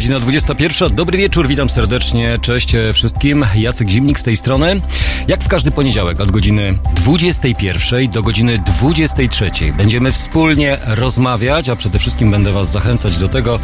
[0.00, 0.94] Godzina 21.
[0.94, 2.38] Dobry wieczór, witam serdecznie.
[2.42, 3.44] Cześć wszystkim.
[3.54, 4.80] Jacek Zimnik z tej strony.
[5.28, 11.98] Jak w każdy poniedziałek od godziny 21 do godziny 23 będziemy wspólnie rozmawiać, a przede
[11.98, 13.60] wszystkim będę Was zachęcać do tego,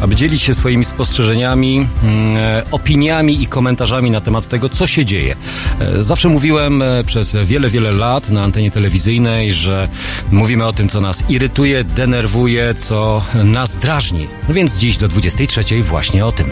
[0.00, 5.36] aby dzielić się swoimi spostrzeżeniami, mm, opiniami i komentarzami na temat tego, co się dzieje.
[5.80, 9.88] E, zawsze mówiłem e, przez wiele, wiele lat na antenie telewizyjnej, że
[10.32, 14.26] mówimy o tym, co nas irytuje, denerwuje, co nas drażni.
[14.48, 16.50] No więc dziś do 23 trzeciej właśnie o tym.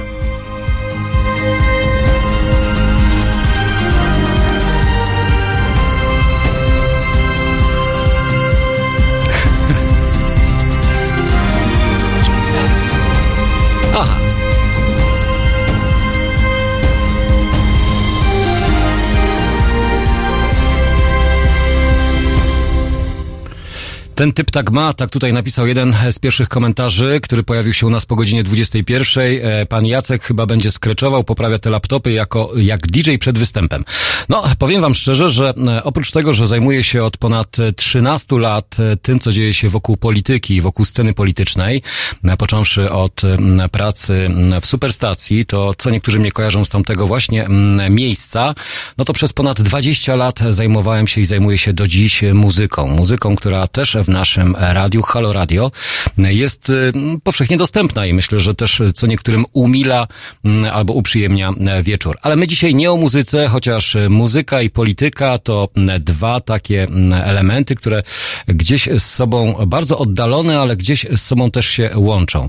[24.17, 27.91] Ten typ tak ma, tak tutaj napisał jeden z pierwszych komentarzy, który pojawił się u
[27.91, 29.25] nas po godzinie 21.
[29.43, 33.85] E, pan Jacek chyba będzie skreczował, poprawia te laptopy jako, jak DJ przed występem.
[34.29, 38.77] No, powiem wam szczerze, że e, oprócz tego, że zajmuję się od ponad 13 lat
[38.79, 41.83] e, tym, co dzieje się wokół polityki, wokół sceny politycznej,
[42.39, 43.23] począwszy od
[43.73, 47.49] pracy w Superstacji, to co niektórzy mnie kojarzą z tamtego właśnie
[47.91, 48.55] miejsca,
[48.99, 52.87] no to przez ponad 20 lat zajmowałem się i zajmuję się do dziś muzyką.
[52.87, 55.71] Muzyką, która też w naszym radiu, Halo Radio,
[56.19, 60.07] jest y, powszechnie dostępna i myślę, że też co niektórym umila
[60.45, 62.19] mm, albo uprzyjemnia e, wieczór.
[62.23, 65.69] Ale my dzisiaj nie o muzyce, chociaż muzyka i polityka to
[66.01, 68.03] dwa takie mm, elementy, które
[68.49, 72.49] gdzieś z sobą bardzo oddalone, ale gdzieś z sobą też się łączą.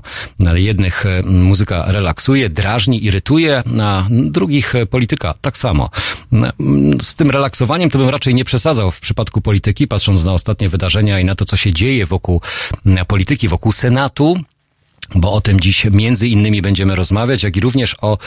[0.54, 5.90] Jednych e, muzyka relaksuje, drażni, irytuje, a drugich polityka tak samo.
[7.02, 11.20] Z tym relaksowaniem to bym raczej nie przesadzał w przypadku polityki, patrząc na ostatnie wydarzenia
[11.20, 12.40] i na to, co się dzieje wokół
[13.06, 14.36] polityki, wokół Senatu
[15.14, 18.18] bo o tym dziś między innymi będziemy rozmawiać, jak i również o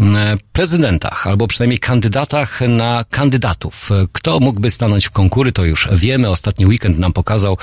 [0.00, 3.90] mm, prezydentach, albo przynajmniej kandydatach na kandydatów.
[4.12, 6.30] Kto mógłby stanąć w konkury, to już wiemy.
[6.30, 7.58] Ostatni weekend nam pokazał,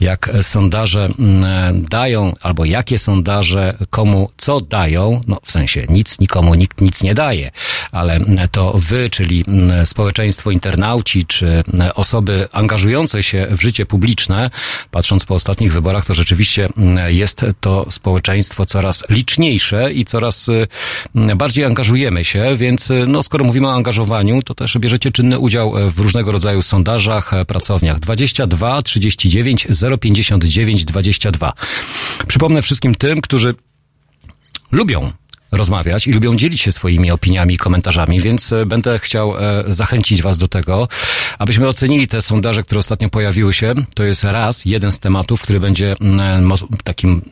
[0.00, 5.20] jak sondaże mm, dają, albo jakie sondaże komu co dają.
[5.26, 7.50] No, w sensie nic nikomu nikt nic nie daje,
[7.92, 8.20] ale
[8.52, 11.64] to wy, czyli mm, społeczeństwo, internauci, czy
[11.94, 14.50] osoby angażujące się w życie publiczne,
[14.90, 16.68] patrząc po ostatnich wyborach, to rzeczywiście
[17.08, 20.66] jest to społeczeństwo społeczeństwo coraz liczniejsze i coraz y,
[21.36, 25.74] bardziej angażujemy się, więc y, no, skoro mówimy o angażowaniu, to też bierzecie czynny udział
[25.90, 28.00] w różnego rodzaju sondażach, e, pracowniach.
[28.00, 29.66] 22 39
[30.00, 31.52] 059 22.
[32.26, 33.54] Przypomnę wszystkim tym, którzy
[34.72, 35.12] lubią
[35.52, 40.22] rozmawiać i lubią dzielić się swoimi opiniami i komentarzami, więc e, będę chciał e, zachęcić
[40.22, 40.88] Was do tego,
[41.38, 43.74] abyśmy ocenili te sondaże, które ostatnio pojawiły się.
[43.94, 45.96] To jest raz, jeden z tematów, który będzie
[46.84, 47.22] takim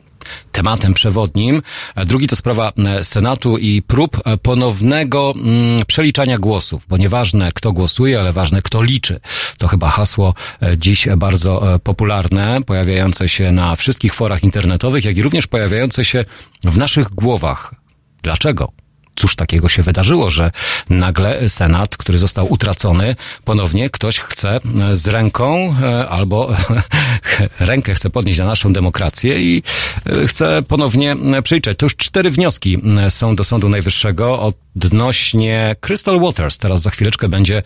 [0.52, 1.62] tematem przewodnim.
[2.06, 7.72] Drugi to sprawa e, Senatu i prób e, ponownego mm, przeliczania głosów, bo nieważne kto
[7.72, 9.20] głosuje, ale ważne kto liczy.
[9.58, 15.22] To chyba hasło e, dziś bardzo popularne, pojawiające się na wszystkich forach internetowych, jak i
[15.22, 16.24] również pojawiające się
[16.64, 17.74] w naszych głowach.
[18.22, 18.72] Dlaczego?
[19.18, 20.50] Cóż takiego się wydarzyło, że
[20.90, 24.60] nagle Senat, który został utracony, ponownie ktoś chce
[24.90, 26.56] e, z ręką e, albo
[27.60, 29.62] rękę chce podnieść na naszą demokrację i
[30.06, 31.78] e, chce ponownie przejrzeć.
[31.78, 32.78] To już cztery wnioski
[33.08, 36.58] są do Sądu Najwyższego odnośnie Crystal Waters.
[36.58, 37.62] Teraz za chwileczkę będzie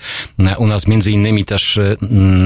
[0.58, 1.78] u nas między innymi też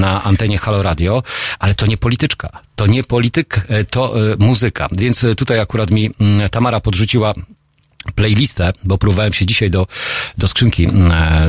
[0.01, 1.23] na antenie Halo Radio,
[1.59, 2.49] ale to nie polityczka.
[2.75, 4.87] To nie polityk, to muzyka.
[4.91, 6.11] Więc tutaj akurat mi
[6.51, 7.33] Tamara podrzuciła
[8.15, 9.87] playlistę, bo próbowałem się dzisiaj do,
[10.37, 11.47] do skrzynki, mm, e,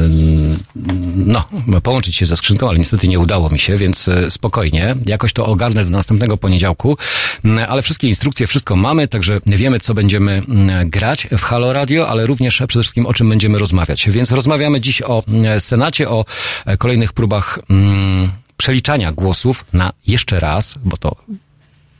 [1.16, 1.48] no,
[1.82, 5.46] połączyć się ze skrzynką, ale niestety nie udało mi się, więc e, spokojnie, jakoś to
[5.46, 6.98] ogarnę do następnego poniedziałku,
[7.44, 12.08] mm, ale wszystkie instrukcje, wszystko mamy, także wiemy, co będziemy mm, grać w Halo Radio,
[12.08, 14.10] ale również przede wszystkim o czym będziemy rozmawiać.
[14.10, 15.22] Więc rozmawiamy dziś o
[15.58, 16.24] Senacie, o
[16.66, 17.58] e, kolejnych próbach
[18.56, 21.16] przeliczania głosów na jeszcze raz, bo to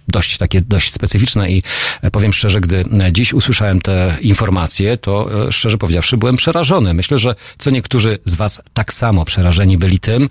[0.08, 1.62] dość takie, dość specyficzne i
[2.02, 6.94] e, powiem szczerze, gdy e, dziś usłyszałem te informacje, to e, szczerze powiedziawszy byłem przerażony.
[6.94, 10.28] Myślę, że co niektórzy z was tak samo przerażeni byli tym,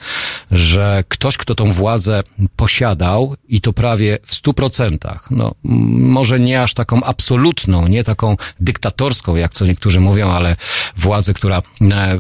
[0.51, 2.23] że ktoś, kto tą władzę
[2.55, 8.37] posiadał i to prawie w stu procentach, no może nie aż taką absolutną, nie taką
[8.59, 10.55] dyktatorską, jak co niektórzy mówią, ale
[10.97, 11.61] władzę, która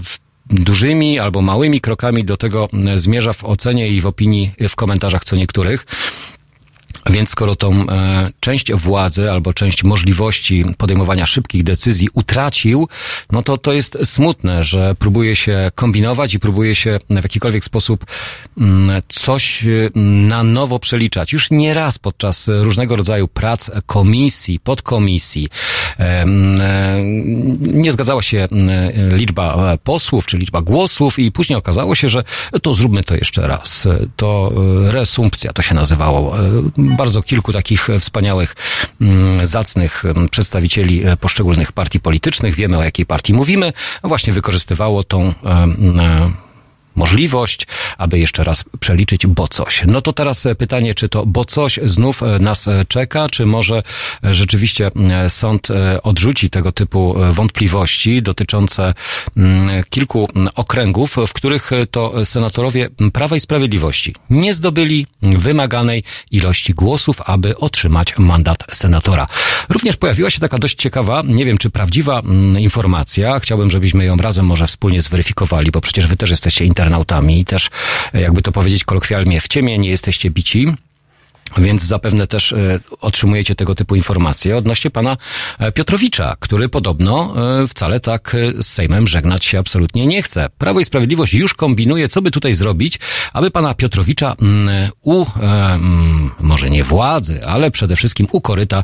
[0.03, 0.17] w
[0.49, 5.35] dużymi albo małymi krokami do tego zmierza w ocenie i w opinii, w komentarzach co
[5.35, 5.85] niektórych,
[7.09, 12.87] więc skoro tą e, część władzy albo część możliwości podejmowania szybkich decyzji utracił,
[13.31, 18.05] no to to jest smutne, że próbuje się kombinować i próbuje się w jakikolwiek sposób
[18.57, 21.33] m, mm, coś mm, na nowo przeliczać.
[21.33, 25.47] Już nie raz podczas różnego rodzaju prac komisji, podkomisji,
[27.59, 28.47] Nie zgadzała się
[29.11, 32.23] liczba posłów, czy liczba głosów i później okazało się, że
[32.61, 33.87] to zróbmy to jeszcze raz.
[34.15, 34.51] To
[34.85, 36.35] resumpcja to się nazywało.
[36.97, 38.55] Bardzo kilku takich wspaniałych,
[39.43, 43.73] zacnych przedstawicieli poszczególnych partii politycznych, wiemy o jakiej partii mówimy,
[44.03, 45.33] właśnie wykorzystywało tą
[46.97, 47.67] możliwość,
[47.97, 49.83] aby jeszcze raz przeliczyć bo coś.
[49.87, 53.45] No to teraz e, pytanie, czy to bo coś znów e, nas e, czeka, czy
[53.45, 53.83] może
[54.23, 54.91] rzeczywiście
[55.27, 55.67] sąd
[56.03, 58.93] odrzuci tego typu wątpliwości dotyczące
[59.89, 67.57] kilku okręgów, w których to senatorowie Prawa i Sprawiedliwości nie zdobyli wymaganej ilości głosów, aby
[67.57, 69.27] otrzymać mandat senatora.
[69.69, 72.21] Również pojawiła się taka dość ciekawa, nie wiem czy prawdziwa
[72.59, 77.39] informacja, chciałbym, żebyśmy ją razem może wspólnie zweryfikowali, bo przecież wy też jesteście internautami, internautami
[77.39, 77.69] i też,
[78.13, 80.73] jakby to powiedzieć kolokwialnie, w ciemię nie jesteście bici.
[81.57, 85.17] Więc zapewne też e, otrzymujecie tego typu informacje odnośnie pana
[85.59, 90.49] e, Piotrowicza, który podobno e, wcale tak z Sejmem żegnać się absolutnie nie chce.
[90.57, 92.99] Prawo i Sprawiedliwość już kombinuje, co by tutaj zrobić,
[93.33, 98.83] aby pana Piotrowicza mm, u, mm, może nie władzy, ale przede wszystkim u koryta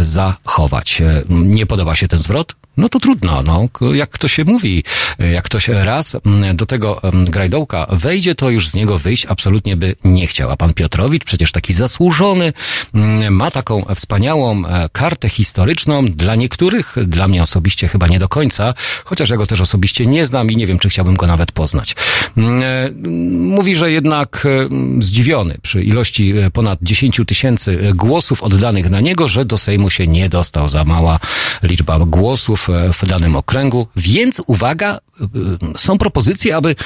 [0.00, 1.02] zachować.
[1.28, 2.54] Nie podoba się ten zwrot?
[2.76, 3.68] No to trudno, no.
[3.94, 4.84] Jak to się mówi,
[5.32, 9.76] jak ktoś raz mm, do tego mm, grajdołka wejdzie, to już z niego wyjść absolutnie
[9.76, 10.50] by nie chciał.
[10.50, 12.52] A pan Piotrowicz, przecież taki zasłużony,
[12.94, 16.06] mm, ma taką wspaniałą e, kartę historyczną.
[16.06, 18.74] Dla niektórych, dla mnie osobiście chyba nie do końca,
[19.04, 21.94] chociaż ja go też osobiście nie znam i nie wiem, czy chciałbym go nawet poznać.
[22.36, 22.90] E,
[23.30, 24.68] mówi, że jednak e,
[25.02, 30.28] zdziwiony przy ilości ponad 10 tysięcy głosów oddanych na niego, że do Sejmu się nie
[30.28, 31.18] dostał za mała
[31.62, 36.76] liczba głosów w danym okręgu, więc uwaga, y, y, są propozycje, aby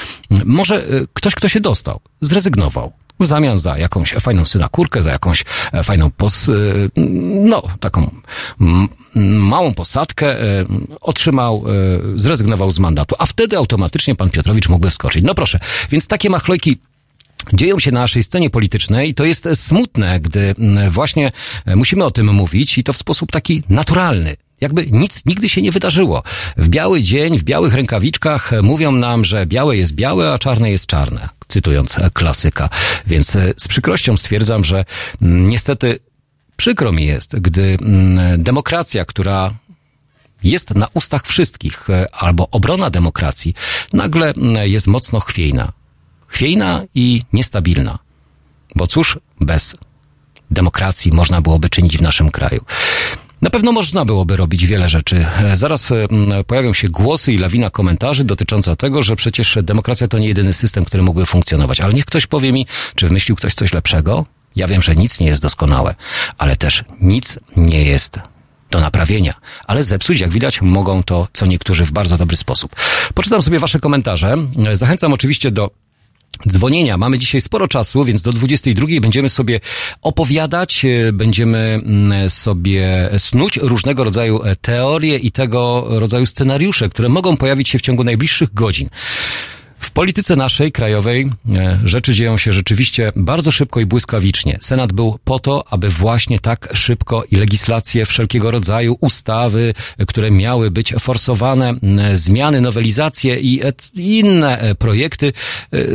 [0.44, 5.44] może y, ktoś, kto się dostał, zrezygnował w zamian za jakąś fajną synakurkę, za jakąś
[5.72, 6.50] e, fajną pos,
[7.44, 8.10] no, taką
[9.24, 10.64] małą posadkę, e,
[11.00, 15.24] otrzymał, e, zrezygnował z mandatu, a wtedy automatycznie pan Piotrowicz mógłby wskoczyć.
[15.24, 15.60] No proszę,
[15.90, 16.78] więc takie machlojki
[17.52, 20.54] dzieją się na naszej scenie politycznej i to jest smutne, gdy
[20.90, 21.32] właśnie
[21.76, 24.36] musimy o tym mówić i to w sposób taki naturalny.
[24.60, 26.22] Jakby nic nigdy się nie wydarzyło.
[26.56, 30.86] W biały dzień, w białych rękawiczkach mówią nam, że białe jest białe, a czarne jest
[30.86, 31.28] czarne.
[31.48, 32.68] Cytując klasyka.
[33.06, 34.84] Więc e, z przykrością stwierdzam, że
[35.22, 35.98] mm, niestety
[36.56, 39.54] przykro mi jest, gdy mm, demokracja, która
[40.42, 43.54] jest na ustach wszystkich, e, albo obrona demokracji,
[43.92, 45.72] nagle mm, jest mocno chwiejna.
[46.26, 47.98] Chwiejna i niestabilna.
[48.74, 49.76] Bo cóż bez
[50.50, 52.64] demokracji można byłoby czynić w naszym kraju?
[53.42, 55.26] Na pewno można byłoby robić wiele rzeczy.
[55.54, 56.06] Zaraz e,
[56.46, 60.84] pojawią się głosy i lawina komentarzy dotycząca tego, że przecież demokracja to nie jedyny system,
[60.84, 61.80] który mógłby funkcjonować.
[61.80, 64.26] Ale niech ktoś powie mi, czy wymyślił ktoś coś lepszego?
[64.56, 65.94] Ja wiem, że nic nie jest doskonałe,
[66.38, 68.18] ale też nic nie jest
[68.70, 69.34] do naprawienia.
[69.66, 72.76] Ale zepsuć, jak widać, mogą to co niektórzy w bardzo dobry sposób.
[73.14, 74.36] Poczytam sobie wasze komentarze.
[74.72, 75.70] Zachęcam oczywiście do
[76.48, 76.96] dzwonienia.
[76.96, 79.60] Mamy dzisiaj sporo czasu, więc do 22 będziemy sobie
[80.02, 87.08] opowiadać, e, będziemy mm, sobie snuć różnego rodzaju e, teorie i tego rodzaju scenariusze, które
[87.08, 88.88] mogą pojawić się w ciągu najbliższych godzin.
[89.80, 94.58] W polityce naszej, krajowej, e, rzeczy dzieją się rzeczywiście bardzo szybko i błyskawicznie.
[94.60, 100.30] Senat był po to, aby właśnie tak szybko i legislacje wszelkiego rodzaju, ustawy, e, które
[100.30, 101.74] miały być forsowane,
[102.14, 103.60] zmiany, nowelizacje i
[103.96, 105.32] inne e, projekty,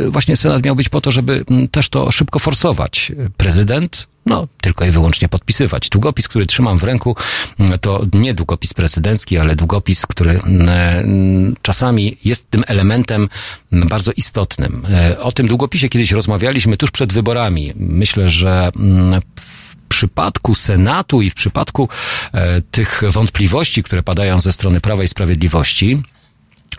[0.08, 3.12] właśnie Senat miał być po to, żeby też to szybko forsować.
[3.36, 5.88] Prezydent no, tylko i wyłącznie podpisywać.
[5.88, 7.16] Długopis, który trzymam w ręku,
[7.58, 13.28] mm, to nie długopis prezydencki, ale długopis, który mm, mm, czasami jest tym elementem
[13.72, 14.86] bardzo istotnym.
[14.90, 17.72] E, o tym długopisie kiedyś rozmawialiśmy tuż przed wyborami.
[17.76, 21.88] Myślę, że w przypadku Senatu i w przypadku
[22.32, 26.02] e, tych wątpliwości, które padają ze strony Prawa i Sprawiedliwości,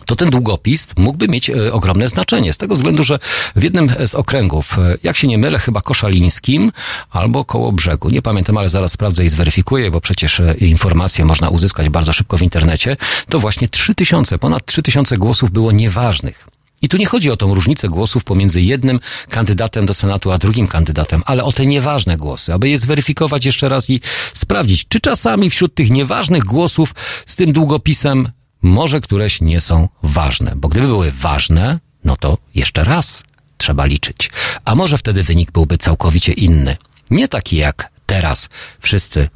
[0.06, 2.54] to ten długopis mógłby mieć e, ogromne znaczenie.
[2.54, 3.20] Z tego względu, że
[3.56, 6.72] w jednym z okręgów, e, jak się nie mylę, chyba koszalińskim
[7.10, 11.50] albo koło brzegu, nie pamiętam, ale zaraz sprawdzę i zweryfikuję, bo przecież e, informacje można
[11.50, 12.98] uzyskać bardzo szybko w internecie,
[13.30, 16.48] to właśnie 3000, ponad 3000 głosów było nieważnych.
[16.82, 20.68] I tu nie chodzi o tą różnicę głosów pomiędzy jednym kandydatem do Senatu a drugim
[20.68, 24.02] kandydatem, ale o te nieważne głosy, aby je zweryfikować jeszcze raz i
[24.34, 26.96] sprawdzić, czy czasami wśród tych nieważnych głosów
[27.26, 28.30] z tym długopisem
[28.66, 33.24] może któreś nie są ważne, bo gdyby były ważne, no to jeszcze raz
[33.58, 34.32] trzeba liczyć.
[34.66, 36.78] A może wtedy wynik byłby całkowicie inny.
[37.10, 39.30] Nie taki jak teraz wszyscy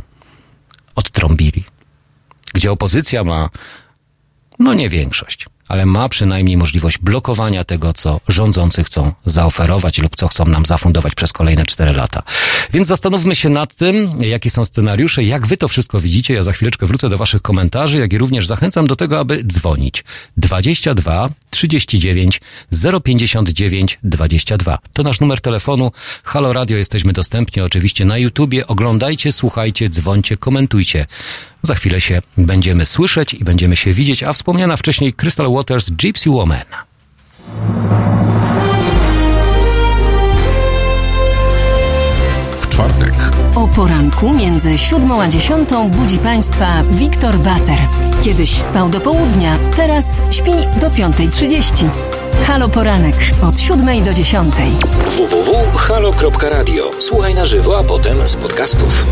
[0.95, 1.63] odtrąbili,
[2.53, 3.49] gdzie opozycja ma,
[4.59, 10.27] no nie większość, ale ma przynajmniej możliwość blokowania tego, co rządzący chcą zaoferować lub co
[10.27, 12.23] chcą nam zafundować przez kolejne 4 lata.
[12.73, 16.33] Więc zastanówmy się nad tym, jakie są scenariusze, jak wy to wszystko widzicie.
[16.33, 20.03] Ja za chwileczkę wrócę do waszych komentarzy, jak i również zachęcam do tego, aby dzwonić.
[20.37, 22.41] 22 39
[23.03, 24.79] 059 22.
[24.93, 25.91] To nasz numer telefonu.
[26.23, 28.67] Halo Radio jesteśmy dostępni oczywiście na YouTubie.
[28.67, 31.05] Oglądajcie, słuchajcie, dzwońcie, komentujcie.
[31.63, 36.29] Za chwilę się będziemy słyszeć i będziemy się widzieć, a wspomniana wcześniej Crystal Waters Gypsy
[36.29, 36.65] Woman.
[42.61, 43.13] W czwartek
[43.55, 47.77] o poranku między siódmą a dziesiątą budzi Państwa Wiktor Bater.
[48.23, 50.51] Kiedyś spał do południa, teraz śpi
[50.81, 51.85] do piątej trzydzieści.
[52.47, 54.71] Halo Poranek od siódmej do dziesiątej.
[55.17, 56.91] www.halo.radio.
[56.99, 59.05] Słuchaj na żywo, a potem z podcastów.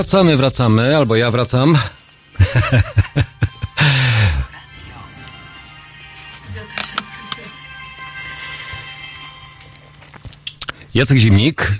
[0.00, 1.78] Wracamy, wracamy, albo ja wracam.
[10.94, 11.72] Jacek Zimnik.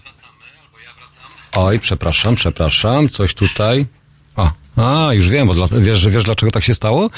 [1.56, 3.86] Oj, przepraszam, przepraszam, coś tutaj.
[4.36, 7.10] O, A, już wiem, bo dla, wiesz, wiesz dlaczego tak się stało?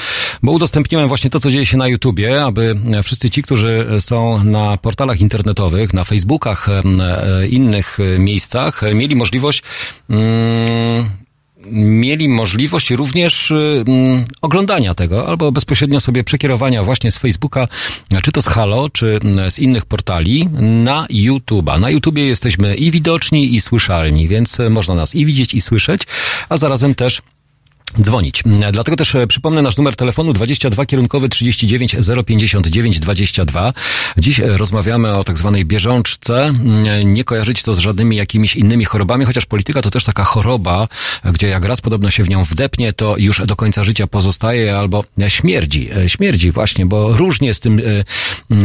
[0.42, 4.76] Bo udostępniłem właśnie to, co dzieje się na YouTubie, aby wszyscy ci, którzy są na
[4.76, 9.62] portalach internetowych, na Facebookach, e, innych e, miejscach, e, mieli możliwość
[10.10, 11.10] mm,
[11.72, 17.68] mieli możliwość również mm, oglądania tego, albo bezpośrednio sobie przekierowania właśnie z Facebooka,
[18.22, 20.48] czy to z Halo, czy mm, z innych portali
[20.84, 21.80] na YouTube'a.
[21.80, 26.02] Na YouTubie jesteśmy i widoczni, i słyszalni, więc można nas i widzieć, i słyszeć,
[26.48, 27.22] a zarazem też
[28.00, 28.42] dzwonić.
[28.72, 31.96] Dlatego też e, przypomnę nasz numer telefonu 22 kierunkowy 39
[32.26, 33.72] 059 22.
[34.18, 36.52] Dziś e, rozmawiamy o tak zwanej bieżączce.
[37.04, 40.88] Nie kojarzyć to z żadnymi jakimiś innymi chorobami, chociaż polityka to też taka choroba,
[41.24, 45.04] gdzie jak raz podobno się w nią wdepnie, to już do końca życia pozostaje albo
[45.28, 45.88] śmierdzi.
[45.96, 47.80] E, Śmierdzi właśnie, bo różnie z tym,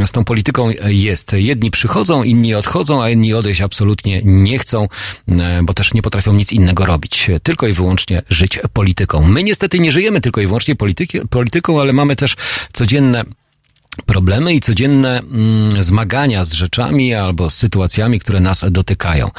[0.05, 1.33] z tą polityką jest.
[1.33, 4.87] Jedni przychodzą, inni odchodzą, a inni odejść absolutnie nie chcą,
[5.63, 7.27] bo też nie potrafią nic innego robić.
[7.43, 9.16] Tylko i wyłącznie żyć polityką.
[9.21, 12.35] My niestety nie żyjemy tylko i wyłącznie polityki, polityką, ale mamy też
[12.73, 13.23] codzienne
[14.05, 19.31] problemy i codzienne mm, zmagania z rzeczami albo z sytuacjami, które nas dotykają.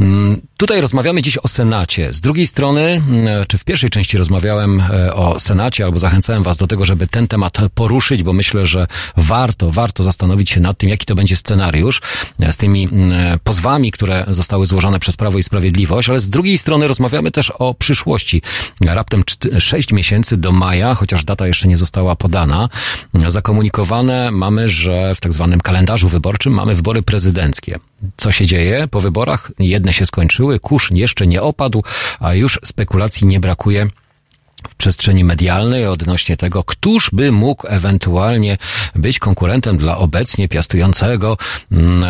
[0.00, 2.12] Mm, Tutaj rozmawiamy dziś o Senacie.
[2.12, 6.58] Z drugiej strony, mm, czy w pierwszej części rozmawiałem e, o Senacie, albo zachęcałem Was
[6.58, 10.90] do tego, żeby ten temat poruszyć, bo myślę, że warto, warto zastanowić się nad tym,
[10.90, 12.00] jaki to będzie scenariusz
[12.42, 16.58] e, z tymi mm, pozwami, które zostały złożone przez Prawo i Sprawiedliwość, ale z drugiej
[16.58, 18.42] strony rozmawiamy też o przyszłości.
[18.80, 19.24] Raptem
[19.58, 22.68] 6 miesięcy do maja, chociaż data jeszcze nie została podana,
[23.28, 27.78] zakomunikowane mamy, że w tak zwanym kalendarzu wyborczym mamy wybory prezydenckie.
[28.16, 29.52] Co się dzieje po wyborach?
[29.58, 31.82] Jedne się skończyły, kurz jeszcze nie opadł,
[32.20, 33.86] a już spekulacji nie brakuje
[34.68, 38.56] w przestrzeni medialnej odnośnie tego, któż by mógł ewentualnie
[38.94, 41.36] być konkurentem dla obecnie piastującego
[41.72, 42.04] mm,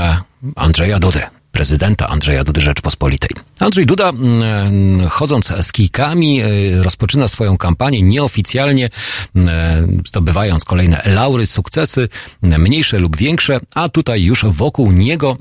[0.56, 3.30] Andrzeja Dudy prezydenta Andrzeja Dudy Rzeczpospolitej.
[3.60, 8.90] Andrzej Duda, mm, chodząc z kijkami, y, rozpoczyna swoją kampanię nieoficjalnie,
[9.34, 12.08] mm, zdobywając kolejne laury, sukcesy,
[12.42, 15.36] mniejsze lub większe, a tutaj już wokół niego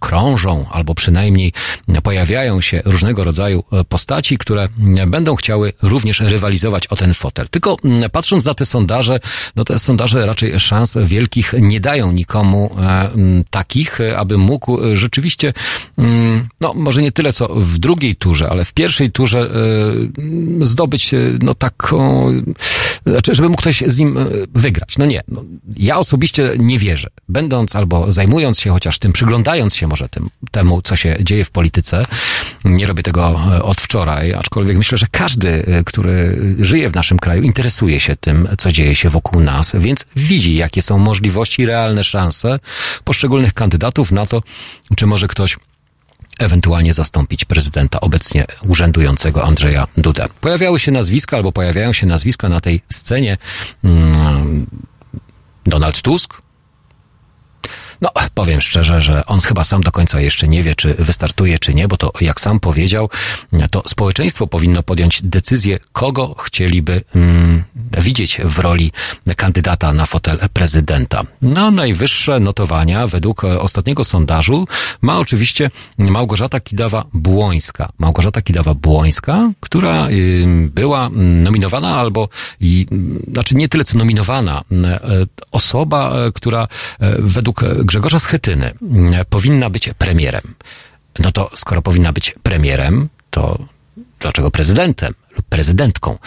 [0.00, 1.52] krążą, albo przynajmniej
[2.02, 4.68] pojawiają się różnego rodzaju e, postaci, które
[5.06, 7.48] będą chciały również rywalizować o ten fotel.
[7.48, 7.76] Tylko
[8.12, 9.20] patrząc na te sondaże,
[9.56, 13.10] no te sondaże raczej szans wielkich nie dają nikomu e,
[13.50, 15.52] takich, e, aby mógł rzeczywiście,
[16.60, 19.50] no może nie tyle co w drugiej turze, ale w pierwszej turze
[20.62, 21.10] zdobyć
[21.42, 22.28] no taką,
[23.06, 24.98] znaczy żeby mógł ktoś z nim e, wygrać.
[24.98, 25.44] No nie, no,
[25.76, 27.08] ja osobiście nie wierzę.
[27.28, 31.50] Będąc albo zajmując się chociaż tym, przyglądając się może tym, temu, co się dzieje w
[31.50, 32.06] polityce,
[32.64, 37.18] nie robię tego e, od wczoraj, aczkolwiek myślę, że każdy, e, który żyje w naszym
[37.18, 42.04] kraju, interesuje się tym, co dzieje się wokół nas, więc widzi, jakie są możliwości, realne
[42.04, 42.58] szanse
[43.04, 44.42] poszczególnych kandydatów na to,
[44.96, 45.56] czy może ktoś
[46.38, 50.26] ewentualnie zastąpić prezydenta obecnie urzędującego Andrzeja Dudę.
[50.40, 53.38] Pojawiały się nazwiska albo pojawiają się nazwiska na tej scenie
[53.84, 54.66] mm,
[55.66, 56.42] Donald Tusk,
[58.00, 61.74] no, powiem szczerze, że on chyba sam do końca jeszcze nie wie, czy wystartuje, czy
[61.74, 63.10] nie, bo to, jak sam powiedział,
[63.70, 67.64] to społeczeństwo powinno podjąć decyzję, kogo chcieliby mm,
[67.98, 68.92] widzieć w roli
[69.36, 71.22] kandydata na fotel prezydenta.
[71.42, 74.68] No, najwyższe notowania według e, ostatniego sondażu
[75.02, 77.88] ma oczywiście Małgorzata Kidawa-Błońska.
[77.98, 82.28] Małgorzata Kidawa-Błońska, która y, była nominowana albo,
[82.60, 82.86] i,
[83.32, 85.00] znaczy nie tyle co nominowana, e,
[85.52, 86.68] osoba, e, która
[87.18, 90.54] według Grzegorza Schetyny mm, powinna być premierem.
[91.18, 93.58] No to skoro powinna być premierem, to
[94.20, 96.18] dlaczego prezydentem lub prezydentką?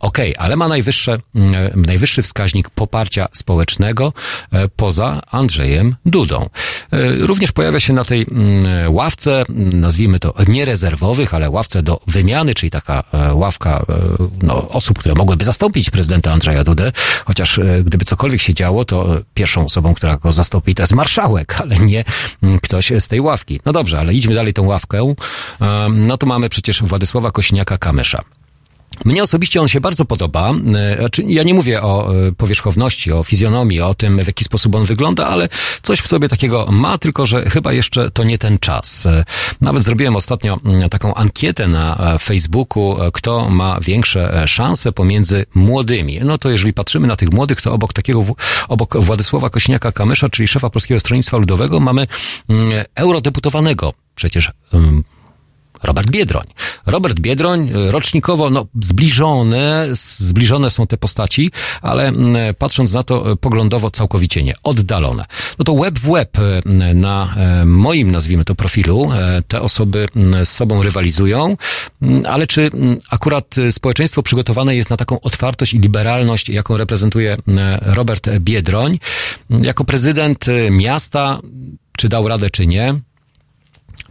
[0.00, 1.54] Okej, ale ma najwyższe, mm,
[1.86, 4.12] najwyższy wskaźnik poparcia społecznego
[4.52, 6.48] e, poza Andrzejem Dudą.
[6.92, 12.00] E, Również pojawia się na tej mm, ławce, mm, nazwijmy to nierezerwowych, ale ławce do
[12.06, 13.94] wymiany, czyli taka e, ławka e,
[14.42, 16.92] no, osób, które mogłyby zastąpić prezydenta Andrzeja Dudę,
[17.24, 20.92] chociaż e, gdyby cokolwiek się działo, to e, pierwszą osobą, która go zastąpi, to jest
[20.92, 22.04] marszałek, ale nie
[22.62, 23.60] ktoś z tej ławki.
[23.64, 25.14] No dobrze, ale idźmy dalej tą ławkę.
[25.60, 28.18] E, No to mamy przecież Władysława Kośniaka-Kamysza.
[29.04, 30.54] Mnie osobiście on się bardzo podoba.
[30.74, 34.74] E, Znaczy, ja nie mówię o e, powierzchowności, o fizjonomii, o tym, w jaki sposób
[34.74, 35.48] on wygląda, ale
[35.82, 39.06] coś w sobie takiego ma, tylko że chyba jeszcze to nie ten czas.
[39.06, 39.24] E,
[39.60, 46.20] Nawet zrobiłem ostatnio mm, taką ankietę na Facebooku, kto ma większe szanse pomiędzy młodymi.
[46.24, 48.24] No to jeżeli patrzymy na tych młodych, to obok takiego,
[48.68, 52.06] obok Władysława Kośniaka-Kamysza, czyli szefa Polskiego Stronnictwa Ludowego, mamy
[52.48, 55.04] mm, eurodeputowanego przecież mm,
[55.82, 56.46] Robert Biedroń.
[56.86, 61.50] Robert Biedroń, e, rocznikowo, no, zbliżone, zbliżone są te postaci,
[61.82, 62.12] ale
[62.58, 65.24] patrząc na to e, poglądowo całkowicie nie, oddalone.
[65.58, 67.34] No to web w web e, na
[67.66, 69.10] moim, nazwijmy to, profilu,
[69.48, 70.08] te osoby
[70.44, 71.56] z sobą rywalizują,
[72.28, 72.70] ale czy
[73.10, 77.36] akurat społeczeństwo przygotowane jest na taką otwartość i liberalność, jaką reprezentuje
[77.82, 78.98] Robert Biedroń,
[79.50, 81.40] jako prezydent miasta,
[81.96, 82.94] czy dał radę, czy nie?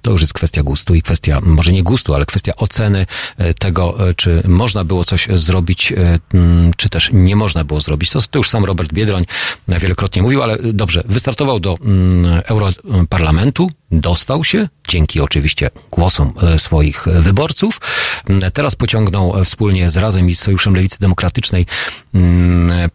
[0.02, 3.06] To już jest kwestia gustu i kwestia, może nie gustu, ale kwestia oceny
[3.38, 7.82] e, tego, e, czy można było coś zrobić, e, mm, czy też nie można było
[7.82, 8.10] zrobić.
[8.10, 9.26] To, to już sam Robert Biedroń
[9.67, 17.82] wielokrotnie mówił, ale dobrze, wystartował do mm, Europarlamentu, dostał się, dzięki oczywiście głosom swoich wyborców.
[18.30, 21.65] Mm, Teraz pociągnął wspólnie z Razem i z Sojuszem Lewicy Demokratycznej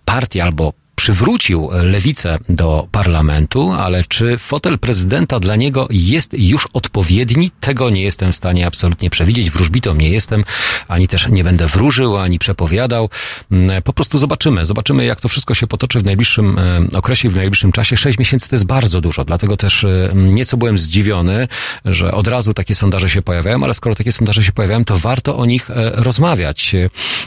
[0.05, 7.51] partię albo przywrócił lewicę do parlamentu, ale czy fotel prezydenta dla niego jest już odpowiedni?
[7.61, 9.51] Tego nie jestem w stanie absolutnie przewidzieć.
[9.51, 10.45] Wróżbitą nie jestem,
[10.89, 13.09] ani też nie będę wróżył, ani przepowiadał.
[13.53, 14.65] Mm, Po prostu zobaczymy.
[14.65, 17.97] Zobaczymy, jak to wszystko się potoczy w najbliższym e, okresie, w najbliższym czasie.
[17.97, 21.49] Sześć miesięcy to jest bardzo dużo, dlatego też e, nieco byłem zdziwiony,
[21.85, 25.37] że od razu takie sondaże się pojawiają, ale skoro takie sondaże się pojawiają, to warto
[25.37, 26.77] o nich e, rozmawiać.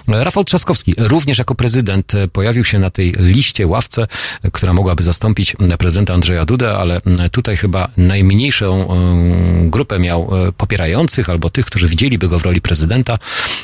[0.07, 4.08] Rafał Trzaskowski również jako prezydent pojawił się na tej liście ławce,
[4.52, 11.30] która mogłaby zastąpić prezydenta Andrzeja Dudę, ale tutaj chyba najmniejszą e, grupę miał e, popierających
[11.30, 13.19] albo tych, którzy widzieliby go w roli prezydenta,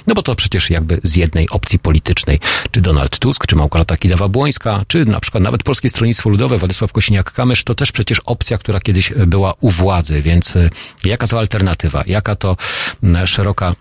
[0.08, 2.40] no bo to przecież jakby z jednej opcji politycznej,
[2.72, 7.64] czy Donald Tusk, czy Małgorzata Kidawa-Błońska, czy na przykład nawet Polskie Stronnictwo Ludowe, Władysław Kosiniak-Kamysz,
[7.64, 10.70] to też przecież opcja, która kiedyś była u władzy, więc e,
[11.04, 12.58] jaka to alternatywa, jaka to
[13.26, 13.74] szeroka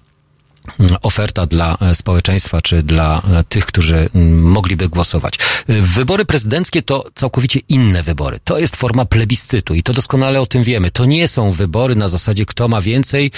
[1.03, 4.09] oferta dla e, społeczeństwa, czy dla e, tych, którzy
[4.43, 5.35] mogliby głosować.
[5.35, 8.41] E, Wybory prezydenckie to całkowicie inne wybory.
[8.45, 10.91] To jest forma plebiscytu i to doskonale o tym wiemy.
[10.91, 13.31] To nie są wybory na zasadzie kto ma więcej,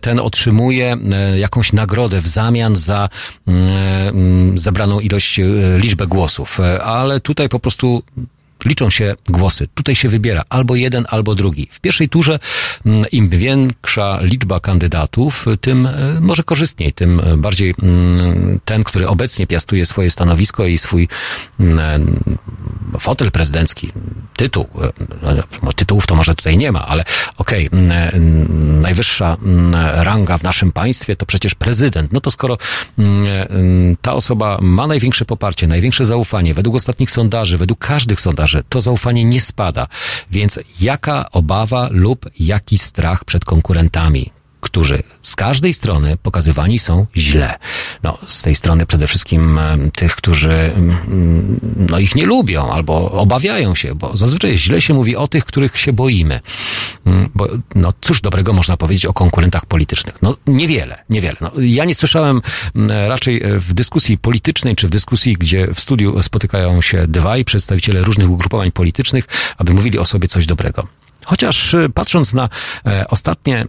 [0.00, 0.96] ten otrzymuje
[1.36, 3.08] jakąś nagrodę w zamian za
[4.54, 5.40] zebraną ilość,
[5.78, 6.58] liczbę głosów.
[6.84, 8.02] Ale tutaj po prostu
[8.66, 9.68] liczą się głosy.
[9.74, 11.68] Tutaj się wybiera albo jeden, albo drugi.
[11.70, 12.38] W pierwszej turze
[12.86, 19.08] mm, im większa liczba kandydatów, tym e, może korzystniej, tym e, bardziej mm, ten, który
[19.08, 21.08] obecnie piastuje swoje stanowisko i swój
[21.60, 22.20] mm,
[23.00, 23.92] fotel prezydencki,
[24.36, 24.66] tytuł,
[25.22, 27.04] e, no, tytułów to może tutaj nie ma, ale
[27.36, 29.36] okej, mm, najwyższa
[29.94, 32.12] ranga w naszym państwie to przecież prezydent.
[32.12, 32.58] No to skoro
[34.02, 39.24] ta osoba ma największe poparcie, największe zaufanie, według ostatnich sondaży, według każdych sondaży, to zaufanie
[39.24, 39.86] nie spada.
[40.30, 44.35] Więc jaka obawa lub jaki strach przed konkurentami?
[44.66, 47.54] Którzy z każdej strony pokazywani są źle.
[48.02, 53.10] No, z tej strony przede wszystkim em, tych, którzy mm, no, ich nie lubią albo
[53.10, 56.40] obawiają się, bo zazwyczaj źle się mówi o tych, których się boimy.
[57.06, 60.22] Mm, Bo, no, cóż dobrego można powiedzieć o konkurentach politycznych?
[60.22, 61.36] No, niewiele, niewiele.
[61.40, 62.42] No, ja nie słyszałem
[62.74, 67.44] mm, raczej e, w dyskusji politycznej, czy w dyskusji, gdzie w studiu spotykają się dwaj
[67.44, 69.24] przedstawiciele różnych ugrupowań politycznych,
[69.58, 70.86] aby mówili o sobie coś dobrego.
[71.26, 72.48] Chociaż e, patrząc na
[72.86, 73.66] e, ostatnie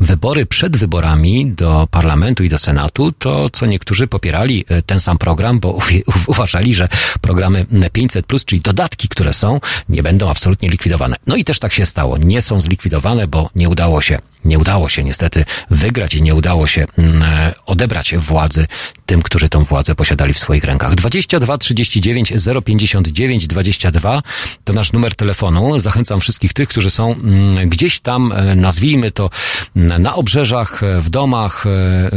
[0.00, 5.18] wybory przed wyborami do parlamentu i do senatu, to co niektórzy popierali e, ten sam
[5.18, 5.78] program, bo
[6.26, 6.88] uważali, że
[7.20, 11.16] programy 500, czyli dodatki, które są, nie będą absolutnie likwidowane.
[11.26, 12.18] No i też tak się stało.
[12.18, 16.66] Nie są zlikwidowane, bo nie udało się nie udało się niestety wygrać i nie udało
[16.66, 18.66] się mm, e, odebrać władzy
[19.06, 20.94] tym, którzy tą władzę posiadali w swoich rękach.
[20.94, 22.32] 22 39
[22.64, 24.22] 059 22
[24.64, 25.78] to nasz numer telefonu.
[25.78, 29.30] Zachęcam wszystkich tych, którzy są mm, gdzieś tam, e, nazwijmy to,
[29.76, 31.64] mm, na obrzeżach, e, w domach,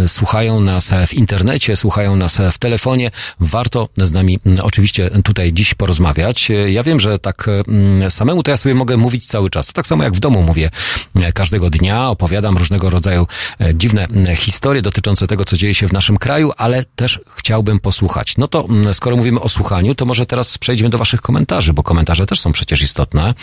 [0.08, 3.12] słuchają nas w internecie, słuchają nas w telefonie.
[3.40, 6.52] Warto z nami oczywiście tutaj dziś porozmawiać.
[6.68, 7.48] Ja wiem, że tak
[8.10, 9.74] samemu to ja sobie mogę mówić cały czas.
[9.74, 10.70] Tak samo jak w domu mówię
[11.34, 13.28] każdego dnia, opowiadam różnego rodzaju
[13.60, 18.38] e, dziwne historie dotyczące tego, co dzieje się w naszym kraju, ale też chciałbym posłuchać.
[18.38, 22.26] No to skoro mówimy o słuchaniu, to może teraz przejdźmy do waszych komentarzy, bo komentarze
[22.26, 23.34] też są przecież istotne.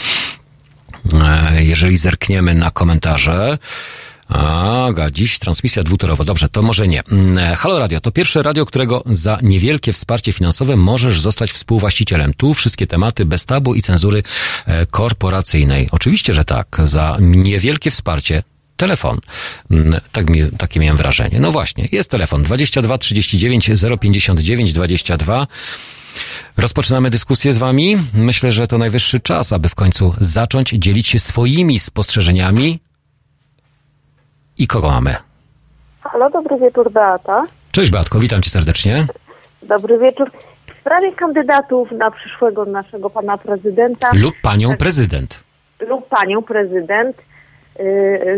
[1.13, 3.59] E, Jeżeli zerkniemy na komentarze,
[4.29, 6.25] Aga, dziś transmisja dwutorowa.
[6.25, 7.03] Dobrze, to może nie.
[7.05, 12.35] Mm, Halo Radio to pierwsze radio, którego za niewielkie wsparcie finansowe możesz zostać współwłaścicielem.
[12.35, 14.23] Tu wszystkie tematy bez tabu i cenzury
[14.67, 15.89] e, korporacyjnej.
[15.93, 16.81] Oczywiście, że tak.
[16.85, 18.43] Za niewielkie wsparcie
[18.79, 19.19] telefon.
[19.71, 21.41] Mm, Tak mi, takie miałem wrażenie.
[21.41, 25.47] No właśnie, jest telefon 22 39 059 22.
[26.57, 27.97] Rozpoczynamy dyskusję z Wami.
[28.15, 32.81] Myślę, że to najwyższy czas, aby w końcu zacząć dzielić się swoimi spostrzeżeniami.
[34.59, 35.15] I kogo mamy?
[36.01, 37.45] Halo, dobry wieczór, Beata.
[37.73, 39.07] Cześć Beatko, witam Cię serdecznie.
[39.63, 40.31] Dobry wieczór.
[40.77, 45.41] W sprawie kandydatów na przyszłego naszego pana prezydenta Lub panią prezydent.
[45.89, 47.17] lub panią prezydent,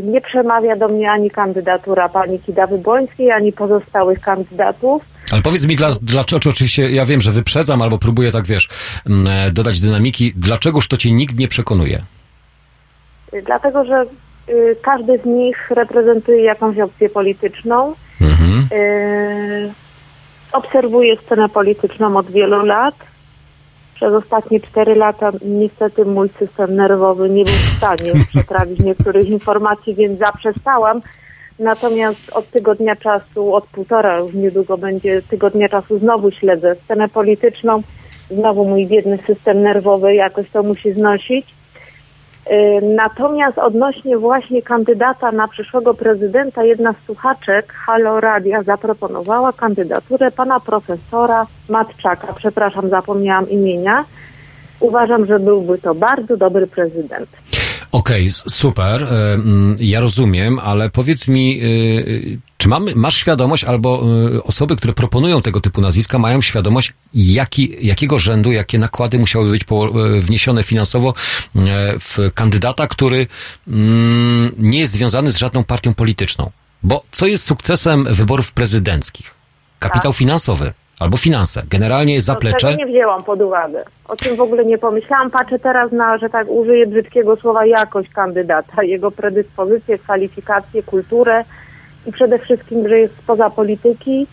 [0.03, 5.03] Nie przemawia do mnie ani kandydatura pani Kidawy Błońskiej, ani pozostałych kandydatów.
[5.33, 8.69] Ale powiedz mi, dla, dlaczego, oczywiście ja wiem, że wyprzedzam albo próbuję tak, wiesz,
[9.07, 12.03] mm, e, dodać dynamiki, dlaczegoż to cię nikt nie przekonuje?
[13.35, 14.05] Y, Dlatego, że
[14.49, 17.95] y, każdy z nich reprezentuje jakąś opcję polityczną.
[18.21, 18.69] Mhm.
[18.73, 19.73] Y,
[20.53, 22.95] Obserwuję scenę polityczną od wielu lat.
[24.01, 29.95] Przez ostatnie cztery lata niestety mój system nerwowy nie był w stanie przetrawić niektórych informacji,
[29.95, 31.01] więc zaprzestałam.
[31.59, 37.83] Natomiast od tygodnia czasu, od półtora już niedługo będzie tygodnia czasu, znowu śledzę scenę polityczną.
[38.31, 41.47] Znowu mój biedny system nerwowy jakoś to musi znosić.
[42.47, 50.31] Y, Natomiast odnośnie właśnie kandydata na przyszłego prezydenta, jedna z słuchaczek Halo Radia zaproponowała kandydaturę
[50.31, 52.33] pana profesora Matczaka.
[52.33, 54.05] Przepraszam, zapomniałam imienia.
[54.81, 57.29] Uważam, że byłby to bardzo dobry prezydent.
[57.93, 63.65] Okej, s- super, e, mm, ja rozumiem, ale powiedz mi, e, czy mamy, masz świadomość,
[63.65, 64.03] albo
[64.37, 69.51] e, osoby, które proponują tego typu nazwiska, mają świadomość, jaki, jakiego rzędu, jakie nakłady musiały
[69.51, 71.13] być po, e, wniesione finansowo e,
[71.99, 73.27] w kandydata, który
[73.69, 76.51] mm, nie jest związany z żadną partią polityczną?
[76.83, 79.35] Bo co jest sukcesem wyborów prezydenckich?
[79.79, 81.63] Kapitał finansowy albo finanse.
[81.71, 82.67] Generalnie jest No, zaplecze.
[82.67, 83.85] tego nie wzięłam pod uwagę.
[84.09, 85.31] O tym w ogóle nie pomyślałam.
[85.31, 91.45] Patrzę teraz na, że tak użyję brzydkiego słowa, jakość kandydata, jego predyspozycje, kwalifikacje, kulturę
[92.07, 94.27] i przede wszystkim, że jest spoza polityki.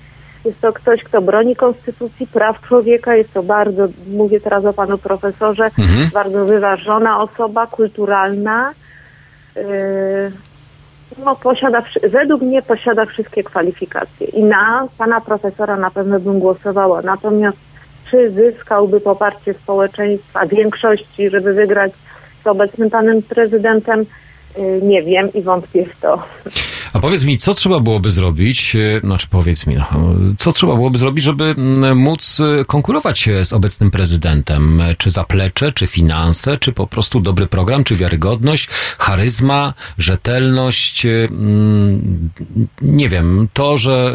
[0.45, 3.15] Jest to ktoś, kto broni konstytucji, praw człowieka.
[3.15, 6.09] Jest to bardzo, mówię teraz o panu profesorze, Mhm.
[6.13, 8.73] bardzo wyważona osoba, kulturalna.
[9.55, 9.63] Yy,
[11.25, 17.01] no, posiada, według mnie posiada wszystkie kwalifikacje i na pana profesora na pewno bym głosowała.
[17.01, 17.57] Natomiast
[18.11, 21.91] czy zyskałby poparcie społeczeństwa, większości, żeby wygrać
[22.43, 24.05] z obecnym panem prezydentem,
[24.81, 26.23] nie wiem i wątpię w to.
[26.93, 29.85] A powiedz mi, co trzeba byłoby zrobić, e, znaczy powiedz mi, no,
[30.37, 34.81] co trzeba byłoby zrobić, żeby mm, móc e, konkurować z obecnym prezydentem?
[34.97, 38.67] Czy zaplecze, czy finanse, czy po prostu dobry program, czy wiarygodność,
[38.97, 42.29] charyzma, rzetelność, mm,
[42.81, 44.13] nie wiem, to, że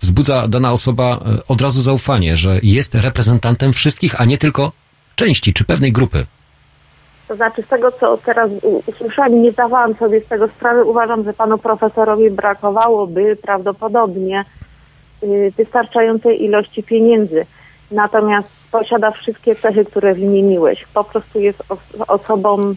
[0.00, 4.72] wzbudza dana osoba od razu zaufanie, że jest reprezentantem wszystkich, a nie tylko
[5.16, 6.26] części, czy pewnej grupy.
[7.30, 8.50] To znaczy z tego, co teraz
[8.86, 14.44] usłyszałam nie zdawałam sobie z tego sprawy, uważam, że panu profesorowi brakowałoby prawdopodobnie
[15.22, 17.46] y, wystarczającej ilości pieniędzy.
[17.90, 20.86] Natomiast posiada wszystkie cechy, które wymieniłeś.
[20.94, 22.74] Po prostu jest os- osobą,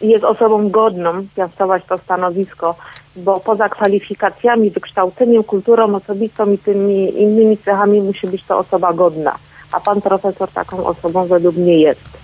[0.00, 2.74] jest osobą godną piastować to stanowisko,
[3.16, 9.36] bo poza kwalifikacjami, wykształceniem, kulturą osobistą i tymi innymi cechami musi być to osoba godna.
[9.72, 12.20] A pan profesor taką osobą według mnie jest.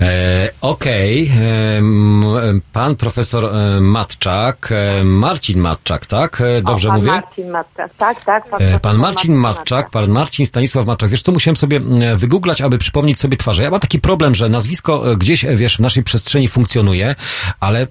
[0.00, 1.30] E, Okej,
[1.78, 6.40] em, pan profesor e, Matczak, e, Marcin Matczak, tak?
[6.40, 7.10] E, Dobrze o, pan mówię?
[7.10, 7.88] Marcin Matka.
[7.98, 8.46] Tak, tak.
[8.46, 11.10] E, profesor Pan Marcin Matczak, pan Marcin Stanisław Matczak.
[11.10, 11.80] Wiesz co, musiałem sobie
[12.16, 13.62] wygooglać, aby przypomnieć sobie twarze.
[13.62, 17.14] Ja mam taki problem, że nazwisko e, gdzieś, e, wiesz, w naszej przestrzeni funkcjonuje,
[17.60, 17.86] ale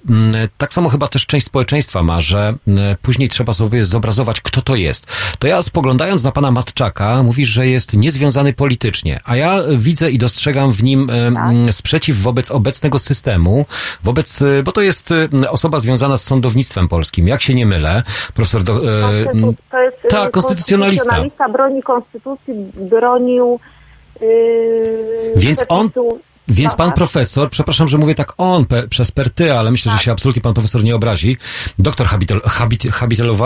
[0.58, 2.54] tak samo chyba też część społeczeństwa ma, że
[3.02, 5.08] później trzeba sobie zobrazować, kto to jest.
[5.40, 10.12] To ja spoglądając na pana Matczaka, mówisz, że jest niezwiązany politycznie, a ja e, widzę
[10.12, 13.66] i dostrzegam w nim e, mm, sprzeciw wobec obecnego systemu,
[14.04, 18.04] wobec, e, bo to jest e, osoba związana z sądownictwem polskim, jak się nie mylę.
[18.34, 21.06] Profesor do, e, Konstytu- To jest y, tak, konstytucjonalista.
[21.06, 22.54] konstytucjonalista broni konstytucji,
[22.90, 23.60] bronił
[24.22, 24.28] yy,
[25.36, 25.90] Więc on-
[26.48, 26.96] Więc pan Tak.
[26.96, 30.42] profesor, przepraszam, że mówię tak on pe, przez per ty, ale myślę, że się absolutnie
[30.42, 31.38] pan profesor nie obrazi.
[31.80, 32.84] Doktor habitol, habit,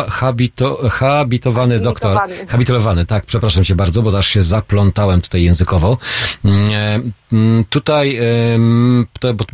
[0.10, 2.18] habito, habitowany doktor.
[2.48, 5.98] Habilitowany, tak, przepraszam cię bardzo, bo aż się zaplątałem tutaj językowo.
[6.46, 7.00] Mm, e,
[7.34, 8.20] mm, Tutaj,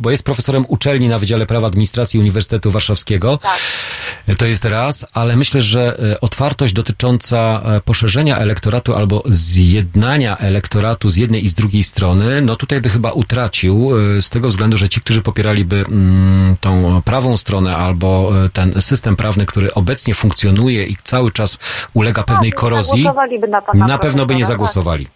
[0.00, 3.38] bo jest profesorem uczelni na Wydziale Prawa Administracji Uniwersytetu Warszawskiego.
[3.38, 3.58] Tak.
[4.38, 11.08] To jest raz, ale myślę, że e, otwartość dotycząca e, poszerzenia elektoratu albo zjednania elektoratu
[11.08, 14.76] z jednej i z drugiej strony, no tutaj by chyba utracił e, z tego względu,
[14.76, 20.14] że ci, którzy popieraliby mm, tą prawą stronę albo e, ten system prawny, który obecnie
[20.14, 21.58] funkcjonuje i cały czas
[21.94, 24.48] ulega pewnej Tak, korozji, zagłosowaliby na na pewno by nie tak.
[24.48, 25.06] zagłosowali.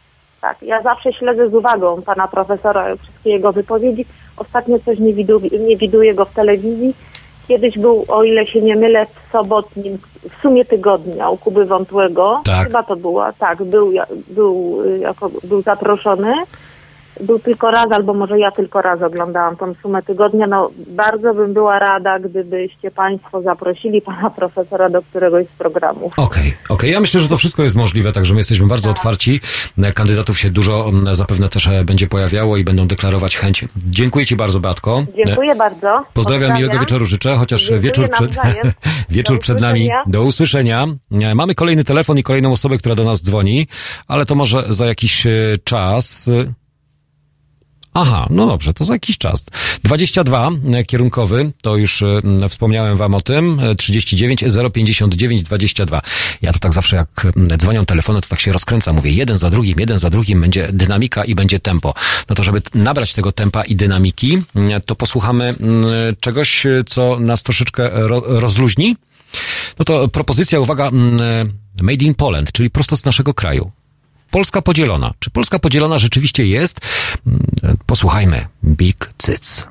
[0.40, 4.06] Tak, ja zawsze śledzę z uwagą pana profesora, wszystkie jego wypowiedzi.
[4.36, 6.94] Ostatnio coś nie, widu, nie widuję go w telewizji.
[7.48, 9.98] Kiedyś był, o ile się nie mylę, w sobotnim,
[10.30, 12.40] w sumie tygodnia u Kuby Wątłego.
[12.44, 12.66] Tak.
[12.66, 13.92] Chyba to była, tak, był,
[14.28, 16.34] był, y, jako, był zaproszony.
[17.20, 20.46] Był tylko raz, albo może ja tylko raz oglądałam tą sumę tygodnia.
[20.46, 26.12] No, bardzo bym była rada, gdybyście Państwo zaprosili pana profesora do któregoś z programów.
[26.16, 26.92] Okej, okej.
[26.92, 29.40] Ja myślę, że to wszystko jest możliwe, także my jesteśmy bardzo otwarci.
[29.78, 33.64] E, Kandydatów się dużo zapewne też e, będzie pojawiało i będą deklarować chęć.
[33.76, 35.04] Dziękuję Ci bardzo, Beatko.
[35.18, 36.04] E, Dziękuję bardzo.
[36.14, 38.32] Pozdrawiam, miłego wieczoru życzę, chociaż Dziękuję wieczór przed,
[39.10, 39.90] wieczór Do przed nami.
[40.06, 40.86] Do usłyszenia.
[41.12, 43.66] E, Mamy kolejny telefon i kolejną osobę, która do nas dzwoni,
[44.08, 45.30] ale to może za jakiś e,
[45.64, 46.30] czas.
[47.94, 49.44] Aha, no dobrze, to za jakiś czas.
[49.84, 56.02] 22 e, kierunkowy, to już e, wspomniałem wam o tym, e, 39 059 22.
[56.42, 57.26] Ja to tak zawsze jak
[57.56, 61.24] dzwonią telefony, to tak się rozkręca, mówię jeden za drugim, jeden za drugim, będzie dynamika
[61.24, 61.94] i będzie tempo.
[62.28, 64.42] No to żeby nabrać tego tempa i dynamiki,
[64.86, 65.54] to posłuchamy
[66.20, 68.96] czegoś, co nas troszeczkę ro, rozluźni.
[69.78, 70.90] No to propozycja, uwaga, e,
[71.82, 73.70] Made in Poland, czyli prosto z naszego kraju.
[74.30, 75.12] Polska podzielona.
[75.18, 76.80] Czy Polska podzielona rzeczywiście jest?
[77.26, 77.46] Mm,
[77.86, 78.46] Posłuchajmy.
[78.64, 79.66] Big Cyc.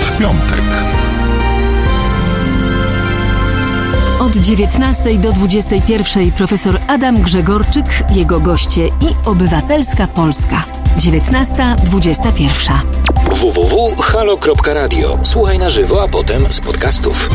[0.00, 0.62] W piątek.
[4.20, 10.64] Od 19 do 21 profesor Adam Grzegorczyk, jego goście i Obywatelska Polska.
[10.98, 12.78] 19.21.
[13.30, 15.18] www.halo.radio.
[15.22, 17.30] Słuchaj na żywo, a potem z podcastów.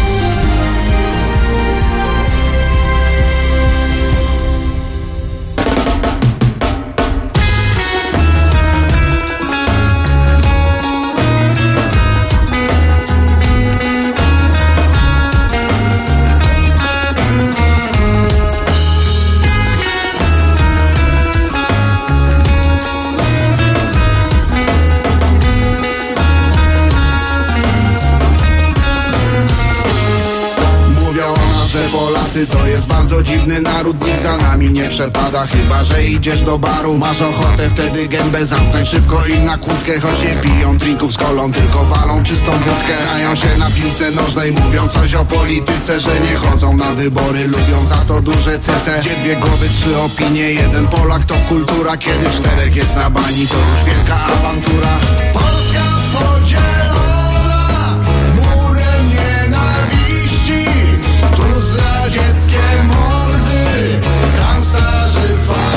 [32.31, 36.59] Polacy to jest bardzo dziwny naród Nikt za nami nie przepada, chyba że idziesz do
[36.59, 41.17] baru Masz ochotę wtedy gębę zamknąć szybko im na kłódkę Choć nie piją drinków z
[41.17, 42.93] kolą, tylko walą czystą wódkę.
[43.05, 47.85] Znają się na piłce nożnej, mówią coś o polityce Że nie chodzą na wybory, lubią
[47.85, 48.99] za to duże cece.
[48.99, 51.97] Gdzie dwie głowy, trzy opinie, jeden Polak to kultura.
[51.97, 54.99] Kiedy czterech jest na bani, to już wielka awantura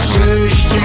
[0.05, 0.81] korzyści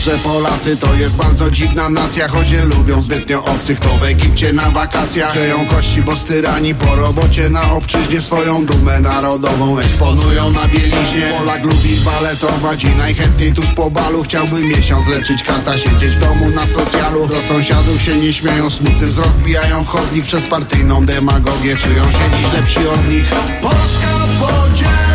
[0.00, 4.52] że Polacy to jest bardzo dziwna nacja Choć nie lubią zbytnio obcych, to w Egipcie
[4.52, 10.68] na wakacjach Przeją kości, bo styrani po robocie na obczyźnie Swoją dumę narodową eksponują na
[10.68, 11.32] bieliźnie.
[11.38, 16.50] Polak lubi baletować i najchętniej tuż po balu Chciałby miesiąc leczyć kaca, siedzieć w domu
[16.50, 17.26] na socjalu.
[17.26, 22.36] Do sąsiadów się nie śmieją, smutny wzrok wbijają w chodnik Przez partyjną demagogię czują się
[22.36, 23.30] dziś lepsi od nich.
[23.60, 24.08] Polska
[24.40, 25.09] podzielona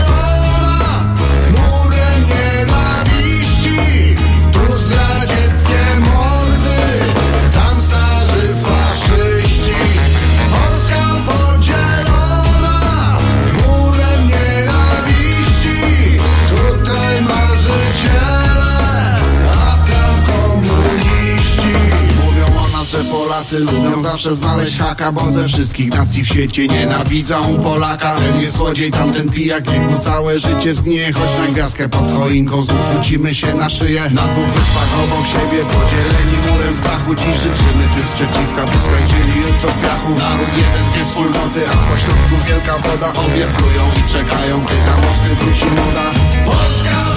[23.26, 28.16] Polacy lubią zawsze znaleźć haka Bo ze wszystkich nacji w świecie nienawidzą Polaka.
[28.16, 31.14] Ten jest złodziej, tamten pijak, niech mu całe życie zgnie.
[31.14, 34.02] Choć na gwiazdkę pod choinką znów się na szyję.
[34.02, 37.86] Na dwóch wyspach obok siebie podzieleni murem strachu Dziś życzymy.
[37.96, 40.10] Tym sprzeciwka, by skończyli jutro w piachu.
[40.10, 45.36] Naród jeden, dwie wspólnoty, a pośrodku wielka woda Obie plują i czekają, gdy na mosty
[45.40, 46.12] wróci moda.
[46.46, 47.15] Polska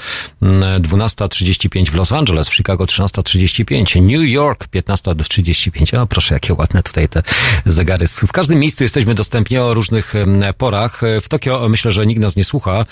[0.42, 5.98] mm, 12.35 w Los Angeles, w Chicago 13.35, New York 15.35.
[5.98, 7.24] O proszę, jakie ładne tutaj te
[7.66, 8.08] zegary.
[8.08, 10.14] W każdym miejscu jesteśmy dostępni o różnych
[10.58, 11.04] porach.
[11.04, 12.86] E, W Tokio myślę, że nikt nas nie słucha,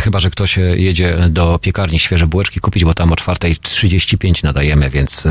[0.00, 5.24] chyba że ktoś jedzie do piekarni świeże bułeczki kupić, bo tam o 4.35 nadajemy, więc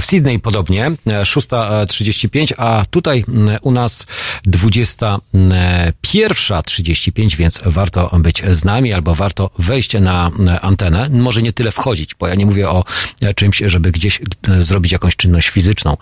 [0.00, 0.90] w Sydney podobnie,
[1.22, 4.06] 6.35, a tutaj m, u nas
[4.46, 11.08] 21.35, więc warto być z nami albo warto wejść na e, antenę.
[11.08, 12.84] Może nie tyle wchodzić, bo ja nie mówię o
[13.22, 15.96] e, czymś, żeby gdzieś e, zrobić jakąś czynność fizyczną.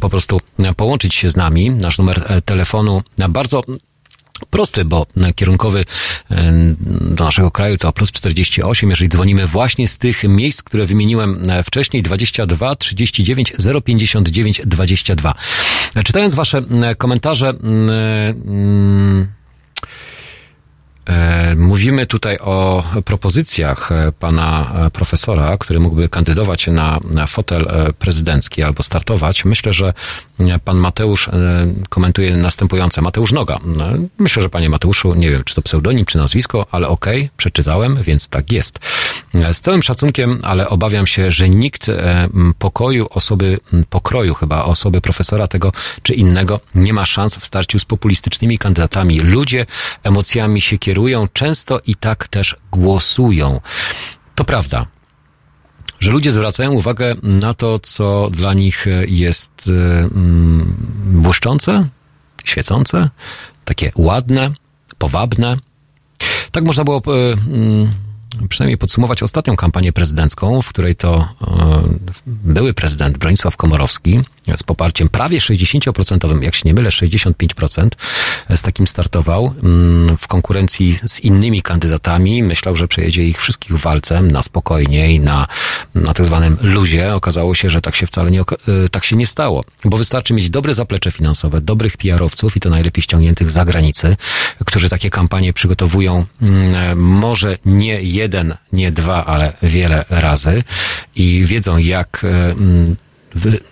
[0.00, 1.70] Po prostu e, połączyć się z nami.
[1.70, 3.62] Nasz numer telefonu bardzo
[4.50, 5.84] prosty, bo kierunkowy
[6.30, 6.52] e,
[7.00, 11.62] do naszego kraju to plus 48, jeżeli dzwonimy właśnie z tych miejsc, które wymieniłem e,
[11.62, 13.52] wcześniej, 22 39
[13.84, 15.34] 059 22.
[15.94, 16.62] E, Czytając wasze
[16.98, 17.54] komentarze, e,
[21.56, 27.66] Mówimy tutaj o propozycjach pana profesora, który mógłby kandydować na, na fotel
[27.98, 29.44] prezydencki albo startować.
[29.44, 29.92] Myślę, że
[30.64, 31.32] pan Mateusz e,
[31.88, 33.02] komentuje następujące.
[33.02, 33.54] Mateusz Noga.
[33.54, 33.60] E,
[34.18, 38.28] Myślę, że panie Mateuszu, nie wiem, czy to pseudonim, czy nazwisko, ale okej, przeczytałem, więc
[38.28, 38.78] tak jest.
[39.34, 41.86] E, Z całym szacunkiem, ale obawiam się, że nikt
[42.58, 43.58] pokoju osoby,
[43.90, 45.72] pokroju chyba osoby profesora tego
[46.02, 49.20] czy innego nie ma szans w starciu z populistycznymi kandydatami.
[49.20, 49.66] Ludzie
[50.02, 53.60] emocjami się kierują, często i tak też głosują.
[54.34, 54.86] To prawda
[56.04, 60.76] że ludzie zwracają uwagę na to, co dla nich jest e, mm,
[61.06, 61.88] błyszczące,
[62.44, 63.10] świecące,
[63.64, 64.50] takie ładne,
[64.98, 65.56] powabne.
[66.52, 67.90] Tak można było e, mm,
[68.48, 71.82] przynajmniej podsumować ostatnią kampanię prezydencką, w której to e,
[72.26, 74.20] były prezydent Bronisław Komorowski
[74.56, 77.88] z poparciem prawie 60%, jak się nie mylę, 65%
[78.50, 82.42] z takim startował mm, w konkurencji z innymi kandydatami.
[82.42, 85.46] Myślał, że przejedzie ich wszystkich walcem na spokojnie i na,
[85.94, 87.14] na tak zwanym luzie.
[87.14, 88.44] Okazało się, że tak się wcale nie, e,
[88.90, 93.02] tak się nie stało, bo wystarczy mieć dobre zaplecze finansowe, dobrych PR-owców i to najlepiej
[93.02, 94.16] ściągniętych z zagranicy,
[94.64, 100.64] którzy takie kampanie przygotowują mm, może nie jeden, nie dwa, ale wiele razy
[101.16, 102.96] i wiedzą jak e, mm,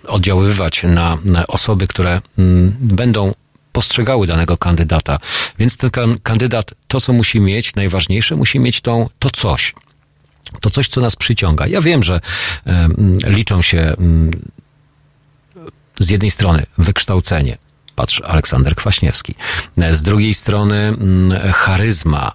[0.07, 3.33] oddziaływać na, na osoby, które mm, będą
[3.71, 5.19] postrzegały danego kandydata.
[5.59, 9.73] Więc ten kan- kandydat to, co musi mieć, najważniejsze, musi mieć tą, to coś.
[10.61, 11.67] To coś, co nas przyciąga.
[11.67, 12.21] Ja wiem, że
[13.27, 14.31] liczą się em,
[15.99, 17.57] z jednej strony wykształcenie.
[17.95, 19.35] Patrz, Aleksander Kwaśniewski.
[19.91, 22.31] Z drugiej strony mm, charyzma.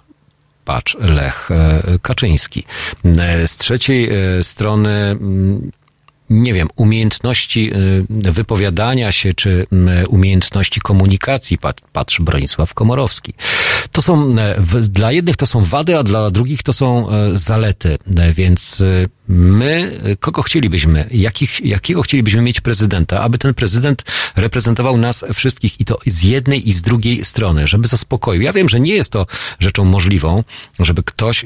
[0.65, 2.65] Patrz, Lech e, Kaczyński.
[3.05, 5.71] E, Z trzeciej e, strony mm,
[6.31, 7.73] nie wiem, umiejętności
[8.27, 9.67] y, wypowiadania się, czy
[10.09, 13.35] umiejętności komunikacji, pat- patrz Bronisław Komorowski.
[13.93, 17.99] To są, e, dla jednych to są wady, a dla drugich to są e, zalety,
[18.17, 18.83] E, więc
[19.29, 24.05] my, kogo chcielibyśmy, jakich, jakiego chcielibyśmy mieć prezydenta, aby ten prezydent
[24.37, 28.43] reprezentował nas wszystkich i to z jednej i z drugiej strony, żeby zaspokoił.
[28.43, 29.27] Ja wiem, że nie jest to
[29.61, 30.45] rzeczą możliwą,
[30.81, 31.45] żeby ktoś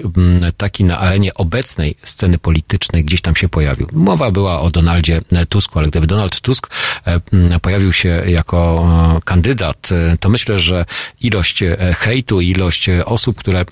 [0.57, 3.89] taki na arenie obecnej sceny politycznej gdzieś tam się pojawił.
[3.93, 6.67] Mowa była o Donaldzie Tusku, ale gdyby Donald Tusk
[7.05, 7.21] e,
[7.61, 10.85] pojawił się jako e, kandydat, e, to myślę, że
[11.21, 11.65] ilość
[11.99, 13.65] hejtu, ilość osób, które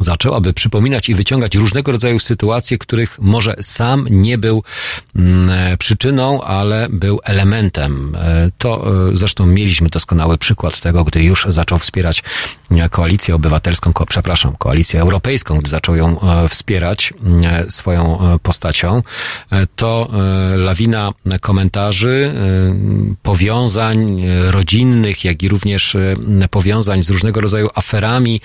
[0.00, 4.62] zaczęłaby przypominać i wyciągać różnego rodzaju sytuacje, których może sam nie był
[5.16, 8.16] mm, e, przyczyną, ale był elementem.
[8.16, 12.22] E, To e, zresztą mieliśmy doskonały przykład tego, gdy już zaczął wspierać
[12.90, 16.16] koalicję obywatelską, ko, przepraszam, koalicję europejską, gdy zaczął ją
[16.48, 17.14] wspierać
[17.68, 19.02] swoją postacią,
[19.76, 20.10] to
[20.56, 22.34] lawina komentarzy,
[23.22, 25.96] powiązań rodzinnych, jak i również
[26.50, 28.40] powiązań z różnego rodzaju aferami,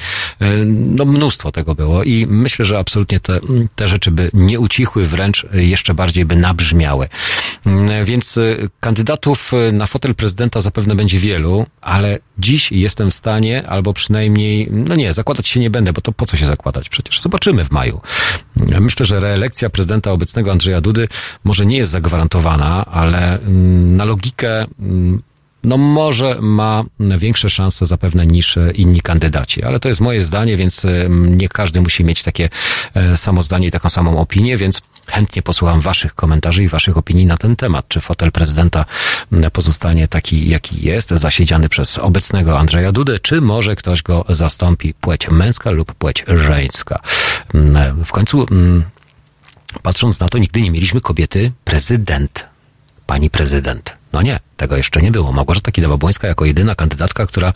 [0.75, 3.39] no mnóstwo tego było i myślę, że absolutnie te,
[3.75, 7.07] te rzeczy by nie ucichły, wręcz jeszcze bardziej by nabrzmiały.
[7.65, 8.41] Mm, Więc e,
[8.79, 14.67] kandydatów e, na fotel prezydenta zapewne będzie wielu, ale dziś jestem w stanie, albo przynajmniej,
[14.71, 16.89] no nie, zakładać się nie będę, bo to po co się zakładać?
[16.89, 18.01] Przecież zobaczymy w maju.
[18.55, 21.07] Myślę, że reelekcja prezydenta obecnego Andrzeja Dudy
[21.43, 25.21] może nie jest zagwarantowana, ale mm, na logikę mm,
[25.65, 29.63] no może ma większe szanse zapewne niż e, inni kandydaci.
[29.63, 32.49] Ale to jest moje zdanie, więc e, nie każdy musi mieć takie
[32.93, 37.25] e, samo zdanie i taką samą opinię, więc Chętnie posłucham waszych komentarzy i waszych opinii
[37.25, 37.87] na ten temat.
[37.87, 38.85] Czy fotel prezydenta
[39.53, 45.29] pozostanie taki, jaki jest, zasiedziany przez obecnego Andrzeja Dudę, czy może ktoś go zastąpi płeć
[45.29, 46.99] męska lub płeć żeńska.
[48.05, 48.45] W końcu,
[49.83, 52.45] patrząc na to, nigdy nie mieliśmy kobiety prezydent.
[53.05, 53.97] Pani prezydent.
[54.15, 55.31] No nie, tego jeszcze nie było.
[55.31, 57.53] Małgorzata Kidawa-Błońska jako jedyna kandydatka, która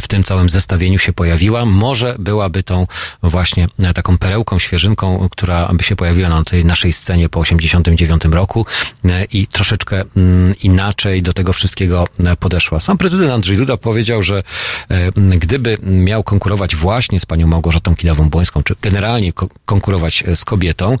[0.00, 2.86] w tym całym zestawieniu się pojawiła, może byłaby tą
[3.22, 8.66] właśnie taką perełką, świeżynką, która by się pojawiła na tej naszej scenie po 89 roku
[9.04, 12.80] e, i troszeczkę mm, inaczej do tego wszystkiego e, podeszła.
[12.80, 14.42] Sam prezydent Andrzej Duda powiedział, że
[14.90, 20.96] e, gdyby miał konkurować właśnie z panią Małgorzatą Kidawą-Błońską, czy generalnie ko- konkurować z kobietą,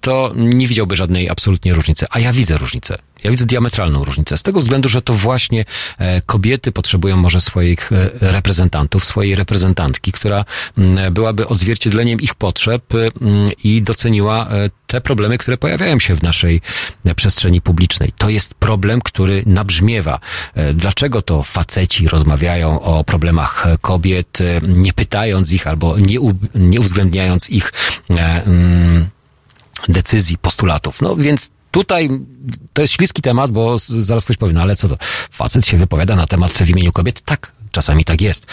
[0.00, 2.06] to nie widziałby żadnej absolutnie różnicy.
[2.10, 2.98] A ja widzę różnicę.
[3.24, 4.38] Ja widzę diametralną różnicę.
[4.38, 5.64] Z tego względu, że to właśnie
[5.98, 10.44] e, kobiety potrzebują może swoich e, reprezentantów, swojej reprezentantki, która
[11.10, 12.82] byłaby odzwierciedleniem ich potrzeb
[13.64, 16.60] i doceniła e, te problemy, które pojawiają się w naszej
[17.16, 18.12] przestrzeni publicznej.
[18.18, 20.20] To jest problem, który nabrzmiewa.
[20.74, 27.50] Dlaczego to faceci rozmawiają o problemach kobiet, nie pytając ich albo nie, u, nie uwzględniając
[27.50, 27.72] ich
[29.88, 31.00] decyzji, postulatów.
[31.00, 32.08] No więc tutaj
[32.72, 34.96] to jest śliski temat, bo zaraz ktoś powie, no ale co to,
[35.30, 37.20] facet się wypowiada na temat w imieniu kobiet?
[37.20, 38.46] Tak, czasami tak jest.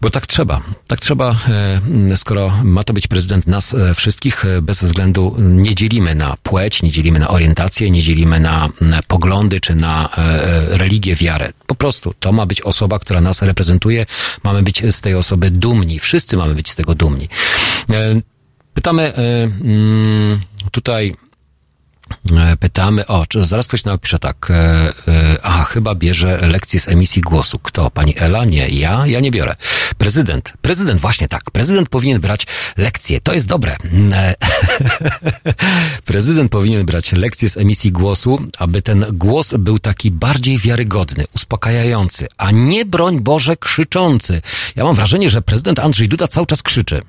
[0.00, 0.60] Bo tak trzeba.
[0.86, 1.36] Tak trzeba,
[2.12, 6.36] e, skoro ma to być prezydent nas e, wszystkich, e, bez względu nie dzielimy na
[6.42, 8.70] płeć, nie dzielimy na orientację, nie dzielimy na,
[9.06, 10.08] poglądy czy na
[10.68, 11.52] religię, wiarę.
[11.66, 14.06] Po prostu to ma być osoba, która nas reprezentuje.
[14.42, 15.98] Mamy być z tej osoby dumni.
[15.98, 17.28] Wszyscy mamy być z tego dumni.
[18.74, 20.40] Pytamy mm,
[20.70, 21.14] tutaj
[22.60, 24.54] Pytamy, o, czy zaraz ktoś napisze tak, e,
[25.08, 27.58] e, aha, chyba bierze lekcję z emisji głosu.
[27.62, 27.90] Kto?
[27.90, 28.44] Pani Ela?
[28.44, 29.06] Nie, ja?
[29.06, 29.56] Ja nie biorę.
[29.98, 30.52] Prezydent.
[30.62, 31.50] Prezydent, właśnie tak.
[31.50, 32.46] Prezydent powinien brać
[32.76, 33.20] lekcje.
[33.20, 33.76] To jest dobre.
[34.12, 34.34] E,
[36.04, 42.26] Prezydent powinien brać lekcje z emisji głosu, aby ten głos był taki bardziej wiarygodny, uspokajający,
[42.38, 44.42] a nie, broń Boże, krzyczący.
[44.76, 47.02] Ja mam wrażenie, że prezydent Andrzej Duda cały czas krzyczy.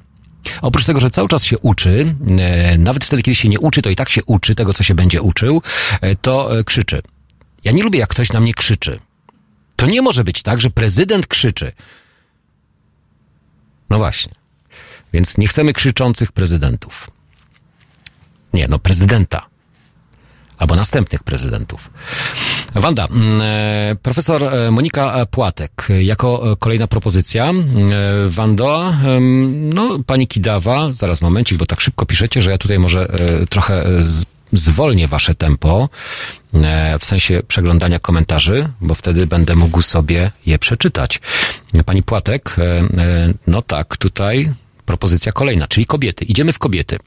[0.62, 3.89] Oprócz tego, że cały czas się uczy, e, nawet wtedy, kiedy się nie uczy, to
[3.89, 5.62] i tak się uczy tego, co się będzie uczył,
[6.02, 7.02] e, to e, krzyczy.
[7.64, 9.00] Ja nie lubię, jak ktoś na mnie krzyczy.
[9.76, 11.72] To nie może być tak, że prezydent krzyczy.
[13.89, 14.34] No właśnie.
[15.14, 17.12] Więc nie chcemy krzyczących prezydentów.
[18.54, 19.45] Nie, no prezydenta.
[20.58, 21.89] Albo następnych prezydentów.
[22.76, 27.53] Wanda, mm, e, profesor e, Monika Płatek, jako e, kolejna propozycja.
[28.26, 28.93] Wando,
[29.74, 33.08] no pani Kidawa, zaraz momencik, bo tak szybko piszecie, że ja tutaj może
[33.49, 33.84] trochę
[34.53, 35.89] zwolnię wasze tempo,
[36.99, 41.20] w sensie przeglądania komentarzy, bo wtedy będę mógł sobie je przeczytać.
[41.86, 42.55] Pani Płatek,
[43.47, 44.53] no tak, tutaj
[44.86, 46.26] propozycja kolejna, czyli kobiety.
[46.26, 46.97] Idziemy w kobiety.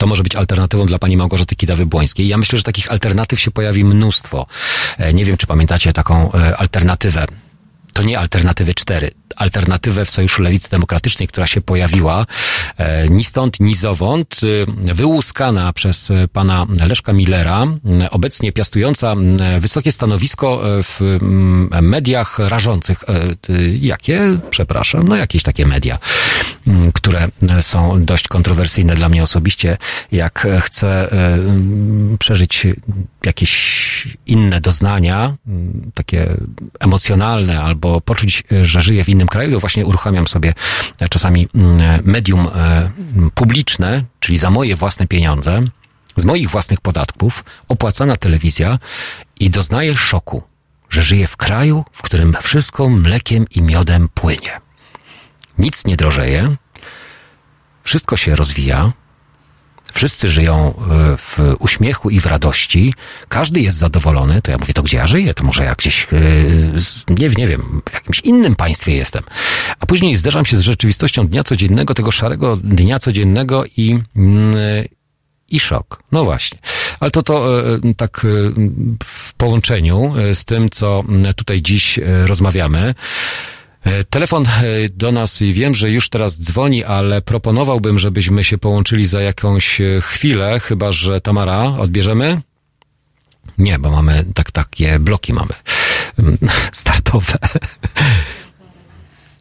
[0.00, 2.26] Kto może być alternatywą dla pani Małgorzaty Kidawy-Błońskiej?
[2.26, 4.46] Ja myślę, że takich alternatyw się pojawi mnóstwo.
[4.98, 7.26] E, Nie wiem, czy pamiętacie taką e, alternatywę.
[7.92, 12.26] To nie alternatywę 4, alternatywę w Sojuszu Lewicy Demokratycznej, która się pojawiła
[12.76, 14.40] e, ni stąd, ni zowąd,
[14.88, 17.66] e, wyłuskana przez e, pana Leszka Millera,
[18.10, 19.14] obecnie piastująca
[19.60, 21.18] wysokie stanowisko w
[21.82, 23.04] mediach rażących.
[23.80, 24.38] Jakie?
[24.50, 25.98] Przepraszam, no jakieś takie media,
[26.94, 27.28] które
[27.60, 29.76] są dość kontrowersyjne dla mnie osobiście.
[30.12, 31.08] Jak chcę
[32.18, 32.66] przeżyć
[33.24, 35.34] jakieś inne doznania,
[35.94, 36.26] takie
[36.80, 40.54] emocjonalne, albo poczuć, że żyję w innym kraju, to właśnie uruchamiam sobie
[40.98, 42.90] e, czasami mm, medium e,
[43.34, 45.62] publiczne, czyli za moje własne pieniądze,
[46.16, 48.78] z moich własnych podatków, opłacana telewizja
[49.40, 50.42] i doznaję szoku,
[50.90, 54.60] że żyję w kraju, w którym wszystko mlekiem i miodem płynie.
[55.58, 56.56] Nic nie drożeje,
[57.84, 58.92] wszystko się rozwija,
[59.92, 62.94] Wszyscy żyją e, w uśmiechu i w radości.
[63.28, 64.42] Każdy jest zadowolony.
[64.42, 65.34] To ja mówię, to gdzie ja żyję?
[65.34, 66.16] To może ja gdzieś, e,
[67.08, 69.22] nie, nie wiem, w jakimś innym państwie jestem.
[69.80, 74.54] A później zderzam się z rzeczywistością dnia codziennego, tego szarego dnia codziennego i, mm,
[75.50, 76.02] i szok.
[76.12, 76.58] No właśnie.
[77.00, 78.28] Ale to to e, tak e,
[79.04, 81.04] w połączeniu e, z tym, co
[81.36, 82.94] tutaj dziś e, rozmawiamy.
[83.84, 88.58] E, Telefon e, do nas i wiem, że już teraz dzwoni, ale proponowałbym, żebyśmy się
[88.58, 92.40] połączyli za jakąś e, chwilę, chyba że Tamara odbierzemy?
[93.58, 95.52] Nie, bo mamy tak takie bloki mamy
[96.18, 96.38] mm,
[96.72, 97.38] startowe.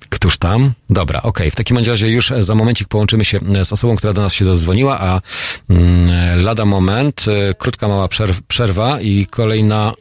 [0.10, 0.72] Któż tam?
[0.90, 1.52] Dobra, okej.
[1.52, 5.00] W takim razie już za momencik połączymy się z osobą, która do nas się dodzwoniła,
[5.00, 5.22] a
[5.70, 7.26] mm, lada moment,
[7.58, 9.94] krótka mała przerw- przerwa i kolejna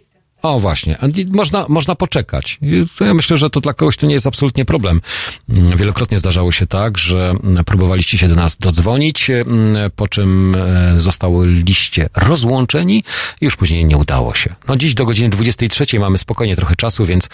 [0.42, 2.58] O właśnie, można, można poczekać.
[3.00, 5.00] Ja myślę, że to dla kogoś to nie jest absolutnie problem.
[5.48, 7.34] Mm, Wielokrotnie zdarzało się tak, że
[7.66, 13.04] próbowaliście się do nas dodzwonić, mm, po czym e, zostałyście rozłączeni
[13.40, 14.54] i już później nie udało się.
[14.68, 17.28] No dziś do godziny 23 mamy spokojnie trochę czasu, więc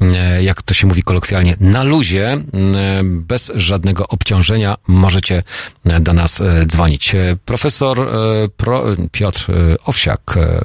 [0.00, 5.42] e, jak to się mówi kolokwialnie, na luzie, mm, bez żadnego obciążenia możecie
[5.84, 7.14] e, do nas e, dzwonić.
[7.14, 10.60] E, Profesor e, Pro, Piotr e, Owsiak e,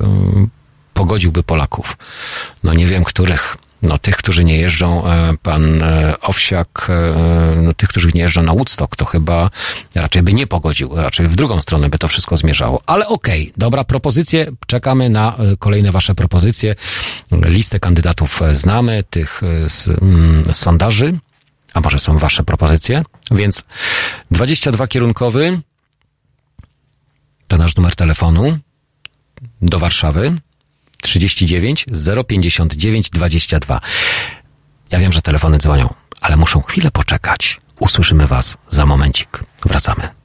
[0.96, 1.98] pogodziłby Polaków.
[2.64, 3.58] No nie wiem, których.
[3.82, 8.44] No tych, którzy nie jeżdżą, e, pan e, Owsiak, e, no tych, którzy nie jeżdżą
[8.44, 9.50] na Woodstock, to chyba
[9.96, 12.82] raczej by nie pogodził, raczej w drugą stronę by to wszystko zmierzało.
[12.86, 16.76] Ale okej, dobra, propozycje, czekamy na kolejne wasze propozycje.
[17.32, 21.18] Listę kandydatów znamy, tych e, z mm, sondaży,
[21.74, 23.04] a może są wasze propozycje?
[23.32, 23.64] Więc
[24.32, 25.60] 22 kierunkowy
[27.48, 28.58] to nasz numer telefonu
[29.62, 30.36] do Warszawy
[31.02, 31.86] 39
[32.28, 33.82] 059 22.
[34.92, 37.62] Ja wiem, że telefony dzwonią, ale muszą chwilę poczekać.
[37.80, 39.44] Usłyszymy Was za momencik.
[39.66, 40.25] Wracamy.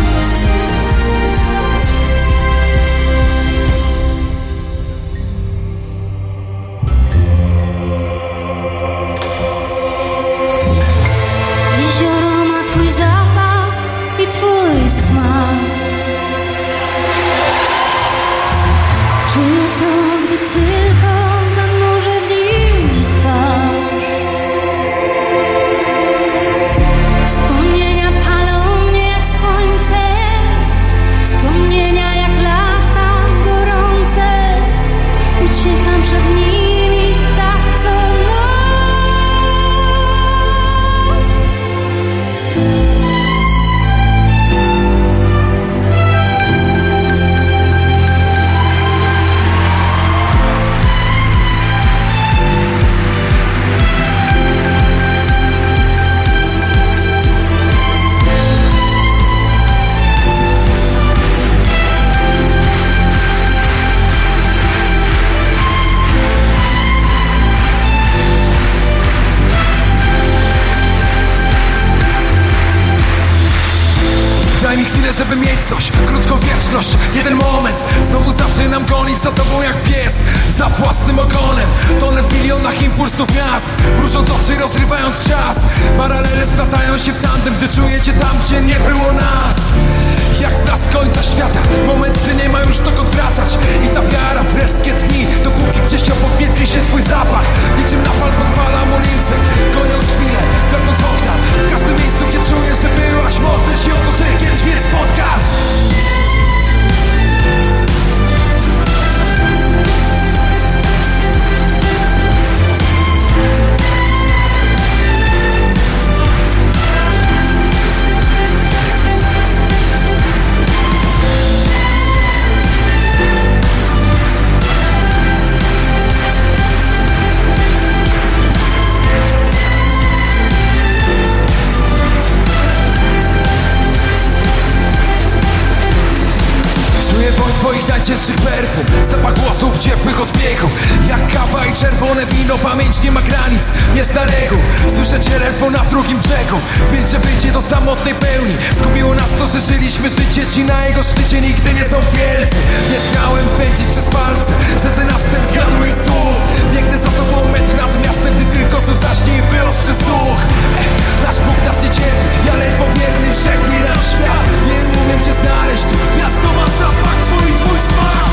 [142.63, 143.63] Pamięć nie ma granic,
[143.95, 144.61] jest na reguł
[144.95, 146.57] Słyszę telefon na drugim brzegu.
[146.91, 148.55] Wilcze wyjdzie do samotnej pełni.
[148.77, 150.47] Zgubiło nas to, że żyliśmy życie.
[150.47, 152.59] Ci na jego szczycie nigdy nie są wielcy.
[152.91, 154.51] Nie chciałem pędzić przez palce.
[154.83, 156.37] Rzece następ zgadł ich słów.
[156.73, 160.41] Biegnę za tobą metr nad miastem Gdy tylko znów zaśnie i wyostrzy słuch.
[160.79, 160.87] Eh,
[161.23, 162.27] Nasz Bóg nas nie cierpi.
[162.47, 164.43] Ja ledwo wierny przeklinam świat.
[164.67, 165.83] Nie umiem cię znaleźć.
[165.83, 168.30] Tu Miasto ma zapach twój, twój smak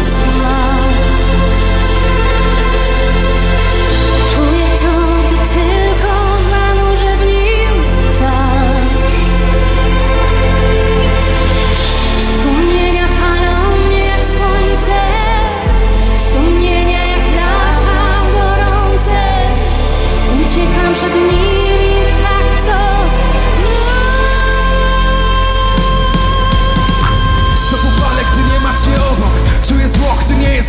[0.00, 0.69] twój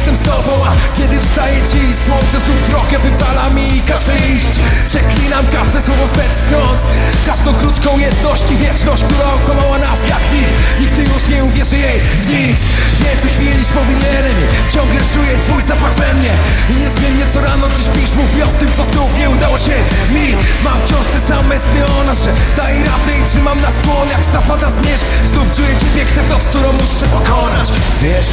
[0.01, 4.53] jestem z tobą A kiedy wstaje dziś, słońce znów drogę wypala mi i każe iść.
[4.87, 6.85] Przeklinam każde słowo wstecz stąd.
[7.25, 10.53] Każdą krótką jedność i wieczność, która okłamała nas jak nikt.
[10.79, 12.59] Nigdy już nie uwierzy jej w nic.
[13.03, 14.37] Więcej chwil niż powinienem
[14.73, 16.33] Ciągle czuję twój zapach we mnie.
[16.69, 19.75] I niezmiennie co rano, gdy śpisz Mówię o tym, co znów nie udało się
[20.13, 20.27] mi.
[20.63, 24.71] Mam wciąż te same sny o nas, że daj radę i trzymam na skłonach Zapada
[24.71, 27.69] zmierzch, znów czuję cię piękne w noc, którą muszę pokonać.
[28.01, 28.31] Wiesz,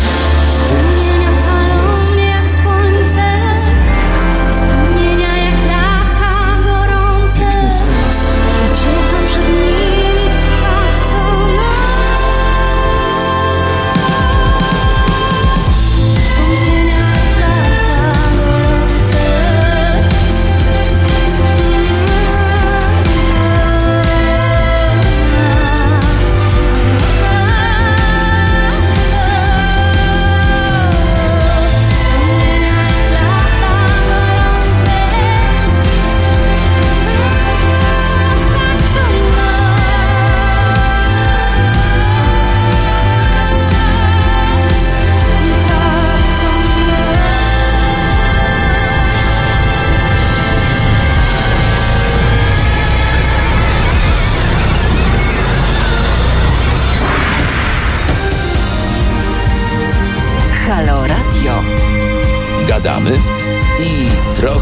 [1.23, 1.68] jak
[3.11, 3.48] słońce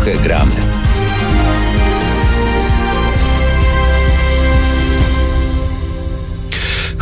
[0.07, 0.66] trochę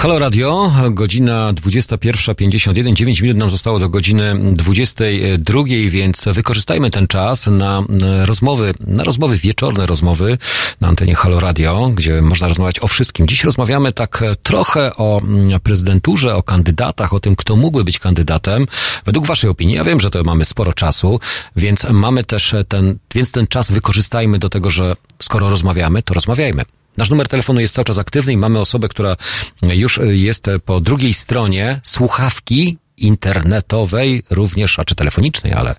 [0.05, 7.47] Halo Radio, godzina 21.51, 9 minut nam zostało do godziny 22, więc wykorzystajmy ten czas
[7.47, 7.83] na
[8.25, 10.39] rozmowy, na rozmowy wieczorne rozmowy
[10.81, 13.29] na antenie Halo Radio, gdzie można rozmawiać o wszystkim.
[13.29, 18.67] Dziś rozmawiamy tak trochę o mm, prezydenturze, o kandydatach, o tym, kto mógłby być kandydatem.
[19.05, 21.21] Według waszej opinii, ja wiem, że to mamy sporo czasu,
[21.57, 26.65] więc mamy też ten, więc ten czas wykorzystajmy do tego, że skoro rozmawiamy, to rozmawiajmy.
[26.97, 29.17] Nasz numer telefonu jest cały czas aktywny i mamy osobę, która
[29.63, 35.75] już jest po drugiej stronie słuchawki internetowej również, a czy telefonicznej, ale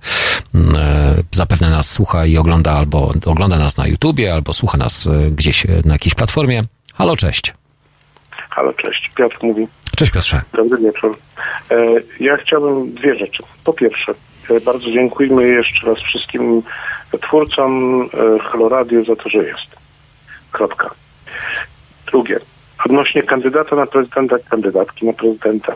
[0.55, 5.07] mm, e, zapewne nas słucha i ogląda albo ogląda nas na YouTubie, albo słucha nas
[5.07, 6.63] e, gdzieś na jakiejś platformie.
[6.93, 7.53] Halo, cześć.
[8.49, 9.11] Halo, cześć.
[9.15, 9.67] Piotr mówi.
[9.95, 10.41] Cześć Piotrze.
[10.53, 11.17] Dobry wieczór.
[11.71, 11.75] E,
[12.19, 13.43] ja chciałbym dwie rzeczy.
[13.63, 14.13] Po pierwsze,
[14.49, 16.61] e, bardzo dziękujmy jeszcze raz wszystkim
[17.21, 19.75] twórcom e, Halo Radio za to, że jest.
[20.51, 20.91] Kropka.
[22.11, 22.39] Drugie,
[22.85, 25.73] odnośnie kandydata na prezydenta, kandydatki na prezydenta.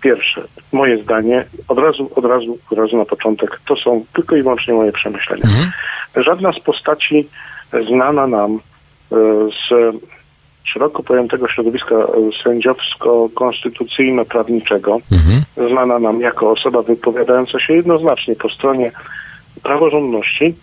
[0.00, 0.42] Pierwsze,
[0.72, 4.74] moje zdanie, od razu, od razu, od razu na początek, to są tylko i wyłącznie
[4.74, 5.48] moje przemyślenia.
[6.16, 7.28] Żadna z postaci
[7.88, 8.60] znana nam
[9.12, 9.16] e,
[9.50, 9.68] z
[10.64, 12.06] szeroko pojętego środowiska e,
[12.44, 14.98] sędziowsko-konstytucyjno-prawniczego,
[15.70, 18.92] znana nam jako osoba wypowiadająca się jednoznacznie po stronie
[19.62, 20.54] praworządności,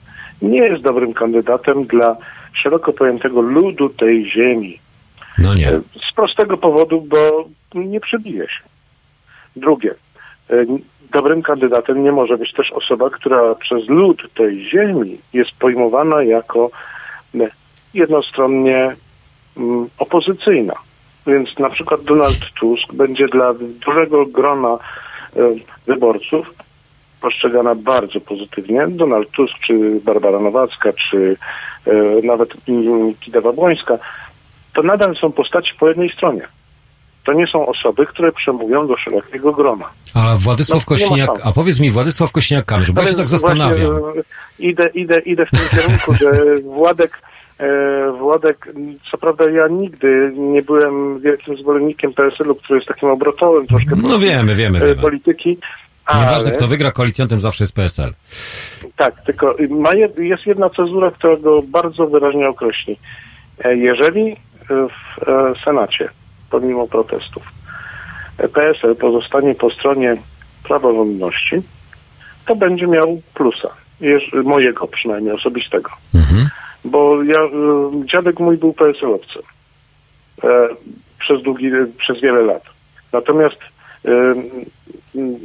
[0.41, 2.17] nie jest dobrym kandydatem dla
[2.53, 4.79] szeroko pojętego ludu tej ziemi.
[5.37, 5.69] No nie.
[6.09, 7.45] Z prostego powodu, bo
[7.75, 8.63] nie przebije się.
[9.55, 9.95] Drugie,
[10.49, 10.65] e,
[11.11, 16.71] dobrym kandydatem nie może być też osoba, która przez lud tej ziemi jest pojmowana jako
[17.35, 17.49] e,
[17.93, 18.95] jednostronnie
[19.99, 20.73] opozycyjna.
[21.27, 23.53] Więc na przykład Donald Tusk będzie dla
[23.85, 24.79] dużego grona e,
[25.87, 26.53] wyborców
[27.23, 28.87] postrzegana bardzo pozytywnie.
[28.87, 29.73] Donald Tusk, czy
[30.05, 31.35] Barbara Nowacka, czy
[31.87, 31.93] e,
[32.23, 33.97] nawet mm, Kidawa Błońska,
[34.73, 36.47] to nadal są postaci po jednej stronie.
[37.25, 39.85] To nie są osoby, które przemówią do szerokiego grona.
[40.13, 43.95] A Władysław No, Kośniak, a powiedz mi Władysław Kośniak-Kamysz, bo ja się Ale tak zastanawiam.
[43.95, 43.99] E,
[44.59, 47.19] idę, idę, idę w tym kierunku, że Władek,
[47.59, 48.67] e, Władek,
[49.11, 54.19] co prawda ja nigdy nie byłem wielkim zwolennikiem PSL-u, który jest takim obrotowym troszkę No
[54.19, 54.95] wiemy, wiemy, wiemy.
[54.95, 55.57] polityki.
[55.57, 58.13] Nieważne ale- kto wygra, koalicjantem zawsze jest PSL.
[58.95, 62.99] Tak, tylko ma jest jedna cezura, która go bardzo wyraźnie określi.
[63.63, 64.35] E, Jeżeli
[64.69, 66.09] w e, Senacie,
[66.49, 67.43] pomimo protestów,
[68.37, 70.17] e, PSL pozostanie po stronie
[70.63, 71.55] praworządności,
[72.45, 73.69] to będzie miał plusa.
[74.43, 75.89] Mojego przynajmniej osobistego.
[76.85, 77.39] Bo ja,
[78.05, 79.41] dziadek mój był PSL-owcem
[81.19, 82.63] przez długi, przez wiele lat.
[83.13, 83.57] Natomiast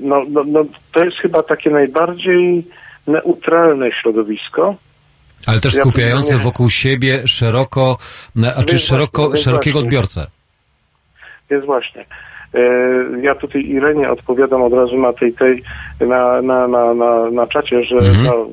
[0.02, 2.64] no, no, no, to jest chyba takie najbardziej
[3.06, 4.74] neutralne środowisko.
[5.46, 7.98] Ale też Ja skupiające przyznaję- wokół siebie szeroko,
[8.56, 10.26] a czy Więc szeroko, szerokiego odbiorcę.
[11.50, 12.04] Jest właśnie.
[12.54, 12.61] E,
[13.22, 15.62] Ja tutaj Irenie odpowiadam od razu na tej, tej
[16.00, 17.94] na, na, na, na, na czacie, że
[18.24, 18.48] no,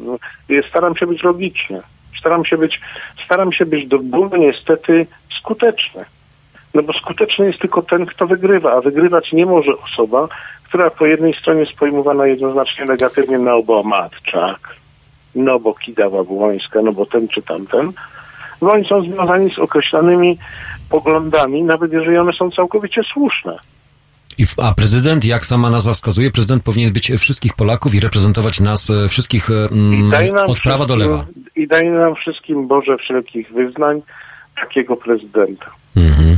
[0.50, 1.82] jest- staram się być logiczny.
[2.20, 2.80] Staram się być,
[3.26, 5.08] staram się być do bólu niestety
[5.40, 6.06] skuteczny.
[6.76, 10.28] No bo skuteczny jest tylko ten, kto wygrywa, a wygrywać nie może osoba,
[10.64, 14.76] która po jednej stronie jest pojmowana jednoznacznie negatywnie, no bo Matczak,
[15.36, 17.92] no bo Kidawa Błońska, no bo ten czy tamten,
[18.62, 20.38] bo oni są związani z określonymi
[20.90, 23.58] poglądami, nawet jeżeli one są całkowicie słuszne.
[24.38, 28.90] I a prezydent, jak sama nazwa wskazuje, prezydent powinien być wszystkich Polaków i reprezentować nas
[28.90, 30.14] e, wszystkich mm,
[30.48, 31.26] od prawa do lewa.
[31.56, 34.02] I daj nam wszystkim, Boże, wszelkich wyznań
[34.56, 35.72] takiego prezydenta.
[35.96, 36.38] Mhm.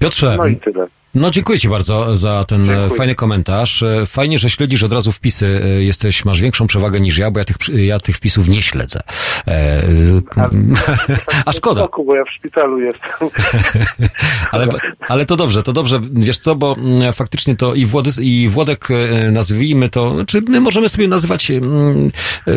[0.00, 0.86] Piotrze, No i tyle.
[1.14, 2.98] no dziękuję Ci bardzo za ten e, Dziękuję.
[2.98, 3.82] fajny komentarz.
[3.82, 5.60] E, Fajnie, że śledzisz od razu wpisy.
[5.64, 9.00] E, Jesteś, masz większą przewagę niż ja, bo ja tych, ja tych wpisów nie śledzę.
[9.48, 9.82] E,
[11.46, 11.80] a szkoda.
[11.80, 13.10] Spoko, bo ja w szpitalu jestem.
[14.52, 14.66] Ale,
[15.08, 16.00] ale to dobrze, to dobrze.
[16.12, 18.88] Wiesz co, bo mm, faktycznie to i, Włodys, i Włodek,
[19.32, 21.52] nazwijmy to, czy my możemy sobie nazywać,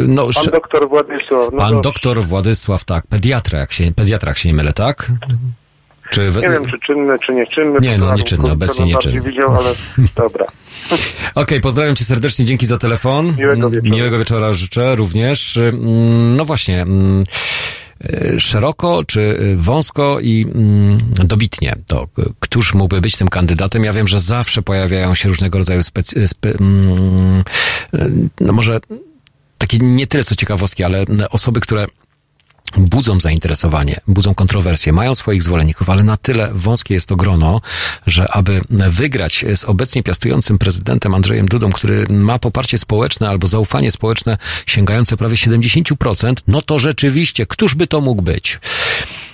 [0.08, 1.50] no, Pan doktor Władysław.
[1.54, 1.82] No pan dobrze.
[1.82, 5.12] doktor Władysław, tak, pediatra, jak się, pediatra, jak się nie mylę, tak?
[6.12, 7.80] Czy we- Nie wiem, czy czynny, czy nieczynny.
[7.82, 9.32] Nie, no, nieczynny, obecnie bardziej nieczynny.
[9.32, 9.70] widział, ale
[10.16, 10.46] dobra.
[11.36, 13.26] Okej, pozdrawiam cię serdecznie, dzięki za telefon.
[13.38, 13.96] Miłego Mm, wieczoru.
[13.96, 15.58] Miłego wieczora życzę również.
[15.58, 17.24] Mm, No właśnie, mm,
[18.04, 20.46] e, szeroko czy wąsko i
[21.24, 22.08] dobitnie, to
[22.40, 23.84] któż mógłby być tym kandydatem?
[23.84, 26.56] Ja wiem, że zawsze pojawiają się różnego rodzaju specy- spe, e,
[28.42, 28.80] no może
[29.58, 31.86] takie nie tyle co ciekawostki, ale osoby, które
[32.78, 37.62] budzą zainteresowanie, budzą kontrowersje, mają swoich zwolenników, ale na tyle wąskie jest to grono,
[38.08, 43.92] że aby wygrać z obecnie piastującym prezydentem Andrzejem Dudą, który ma poparcie społeczne albo zaufanie
[43.92, 48.60] społeczne sięgające prawie 70%, no to rzeczywiście, któż by to mógł być?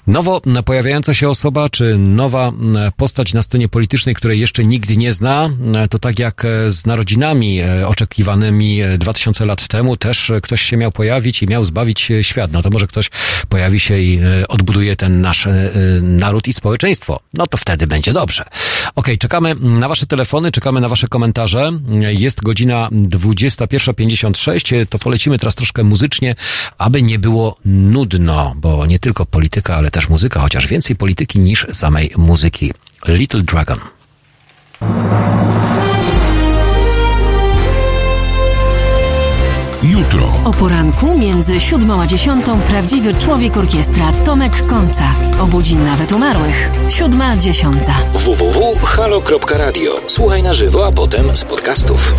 [0.10, 2.51] Nowo pojawiająca się osoba, czy nowa
[2.97, 5.49] postać na scenie politycznej, której jeszcze nikt nie zna,
[5.89, 10.78] to tak jak z narodzinami e, oczekiwanymi e, 2000 lat temu, też e, ktoś się
[10.78, 12.51] miał pojawić i miał zbawić e, świat.
[12.51, 13.10] No to może ktoś
[13.49, 17.20] pojawi się i e, odbuduje ten nasz e, naród i społeczeństwo.
[17.34, 18.45] No to wtedy będzie dobrze.
[18.95, 21.72] Okej, czekamy na wasze telefony, czekamy na wasze komentarze.
[22.07, 26.36] Jest godzina 21.56, to polecimy teraz troszkę muzycznie,
[26.78, 31.68] aby nie było nudno, bo nie tylko polityka, ale też muzyka, chociaż więcej polityki niż
[31.72, 32.72] samej muzyki.
[33.08, 33.80] Little Dragon.
[39.84, 40.34] Jutro.
[40.45, 45.12] O poranku między siódmą a dziesiątą prawdziwy człowiek orkiestra Tomek Końca.
[45.41, 46.72] Obudzi nawet umarłych.
[46.89, 47.95] Siódma, dziesiąta.
[48.14, 49.91] www.halo.radio.
[50.08, 52.14] Słuchaj na żywo, a potem z podcastów.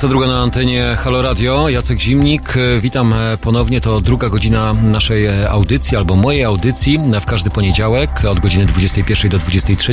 [0.00, 2.56] 22 na antenie Halo Radio, Jacek Zimnik.
[2.56, 3.80] E, Witam e, ponownie.
[3.80, 9.30] To druga godzina naszej e, audycji albo mojej audycji w każdy poniedziałek od godziny 21
[9.30, 9.92] do 23.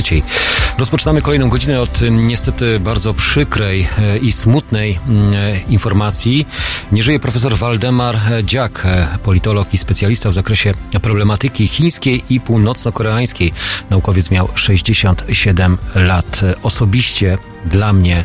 [0.78, 3.88] Rozpoczynamy kolejną godzinę od niestety bardzo przykrej
[4.22, 5.34] i smutnej mm,
[5.68, 6.48] informacji.
[6.92, 8.86] Nie żyje profesor Waldemar Dziak,
[9.22, 13.52] politolog i specjalista w zakresie problematyki chińskiej i północno-koreańskiej.
[13.90, 16.40] Naukowiec miał 67 lat.
[16.62, 18.24] Osobiście dla mnie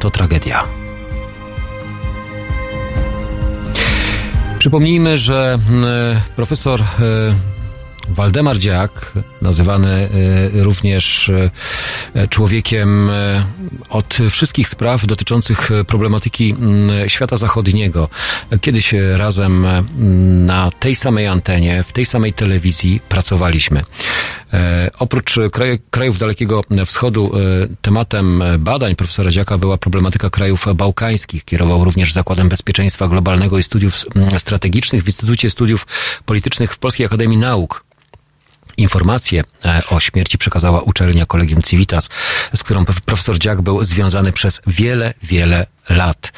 [0.00, 0.81] to tragedia.
[4.62, 5.86] Przypomnijmy, że mm,
[6.36, 6.84] profesor e,
[8.08, 10.08] Waldemar Dziak, nazywany e,
[10.62, 11.32] również
[12.14, 13.44] e, człowiekiem e,
[13.92, 18.08] od wszystkich spraw dotyczących e, problematyki mm, świata zachodniego.
[18.60, 19.84] Kiedyś razem e,
[20.46, 23.82] na tej samej antenie, w tej samej telewizji pracowaliśmy.
[24.52, 25.38] E, Oprócz
[25.90, 27.32] krajów Dalekiego Wschodu
[27.82, 31.44] tematem badań profesora Dziaka była problematyka krajów bałkańskich.
[31.44, 33.94] Kierował również Zakładem Bezpieczeństwa Globalnego i Studiów
[34.38, 35.86] Strategicznych w Instytucie Studiów
[36.24, 37.84] Politycznych w Polskiej Akademii Nauk.
[38.76, 39.44] Informacje
[39.90, 42.08] o śmierci przekazała uczelnia Collegium Civitas,
[42.54, 46.32] z którą prof- profesor Dziak był związany przez wiele, wiele lat.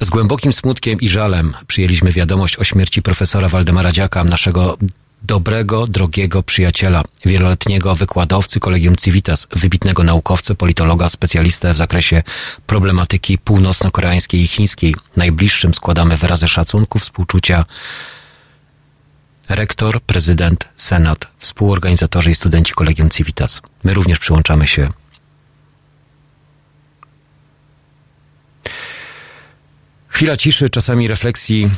[0.00, 4.78] Z głębokim smutkiem i żalem przyjęliśmy wiadomość o śmierci profesora Waldemara Dziaka, naszego
[5.22, 12.22] dobrego, drogiego przyjaciela, wieloletniego wykładowcy Collegium Civitas, wybitnego naukowcę, politologa, specjalistę w zakresie
[12.66, 14.94] problematyki północno-koreańskiej i chińskiej.
[15.16, 17.64] Najbliższym składamy wyrazy szacunku, współczucia
[19.48, 23.60] rektor, prezydent, senat, współorganizatorzy i studenci Collegium Civitas.
[23.84, 24.90] My również przyłączamy się
[30.14, 31.70] Chwila ciszy, czasami refleksji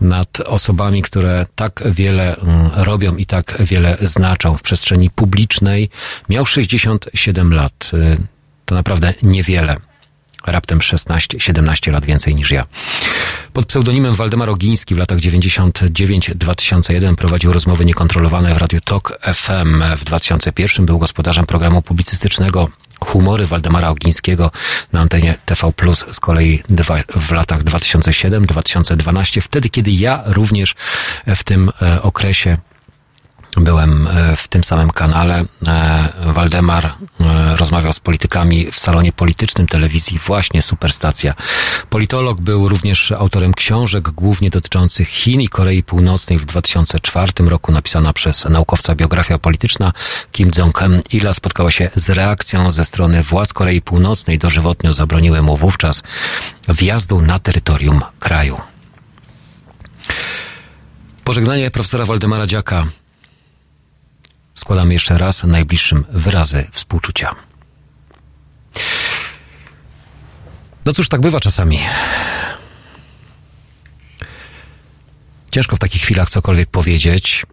[0.00, 5.90] nad osobami, które tak wiele mm, robią i tak wiele znaczą w przestrzeni publicznej.
[6.28, 7.90] Miał 67 lat.
[7.94, 8.16] Y,
[8.64, 9.76] To naprawdę niewiele.
[10.46, 12.66] Raptem 16-17 lat więcej niż ja.
[13.52, 19.82] Pod pseudonimem Waldemar Ogiński w latach 99-2001 prowadził rozmowy niekontrolowane w Radiu Tok FM.
[19.96, 22.68] W 2001 był gospodarzem programu publicystycznego
[23.00, 24.50] Humory Waldemara Ogińskiego
[24.92, 30.74] na antenie TV Plus z kolei dwa, w latach 2007-2012, wtedy kiedy ja również
[31.26, 32.56] w tym e, okresie
[33.60, 35.44] Byłem e, w tym samym kanale.
[35.66, 41.34] E, Waldemar e, rozmawiał z politykami w salonie politycznym telewizji, właśnie Superstacja.
[41.90, 46.38] Politolog był również autorem książek, głównie dotyczących Chin i Korei Północnej.
[46.38, 49.92] W 2004 roku napisana przez naukowca biografia polityczna
[50.32, 54.38] Kim Jong-ila spotkała się z reakcją ze strony władz Korei Północnej.
[54.38, 56.02] Dożywotnio zabroniły mu wówczas
[56.68, 58.60] wjazdu na terytorium kraju.
[61.24, 62.86] Pożegnanie profesora Waldemara Dziaka
[64.54, 67.34] składamy jeszcze raz najbliższym wyrazy współczucia.
[70.84, 71.78] No cóż, tak bywa czasami.
[75.50, 77.46] Ciężko w takich chwilach cokolwiek powiedzieć.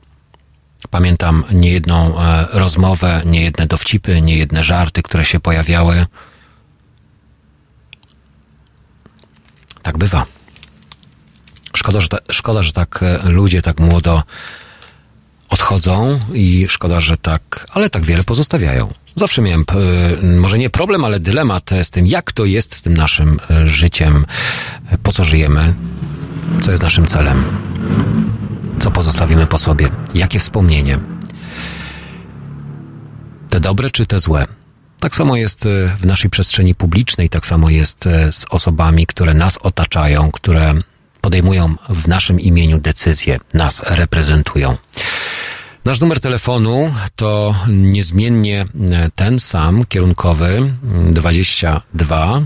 [0.89, 6.05] Pamiętam niejedną e, rozmowę, niejedne dowcipy, niejedne żarty, które się pojawiały.
[9.81, 10.25] Tak bywa.
[11.75, 14.23] Szkoda, że, ta, szkoda, że tak e, ludzie tak młodo
[15.51, 18.93] odchodzą i szkoda, że tak, ale tak wiele pozostawiają.
[19.15, 19.65] Zawsze miałem,
[20.21, 23.67] e, może nie problem, ale dylemat z tym, jak to jest z tym naszym e,
[23.67, 24.25] życiem,
[24.91, 25.73] e, po co żyjemy,
[26.61, 27.43] co jest naszym celem,
[28.79, 30.99] co pozostawimy po sobie, jakie wspomnienie.
[33.49, 34.47] Te dobre czy te złe.
[34.99, 39.33] Tak samo jest e, w naszej przestrzeni publicznej, tak samo jest e, z osobami, które
[39.33, 40.73] nas otaczają, które
[41.21, 44.77] podejmują w naszym imieniu decyzje, nas reprezentują.
[45.85, 50.47] Nasz numer telefonu to niezmiennie e, ten sam, kierunkowy
[50.83, 52.41] mm, 22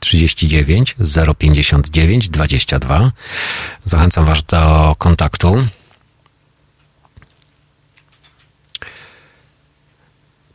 [0.00, 0.96] 39
[1.38, 3.12] 059 22.
[3.84, 5.66] Zachęcam Was do kontaktu.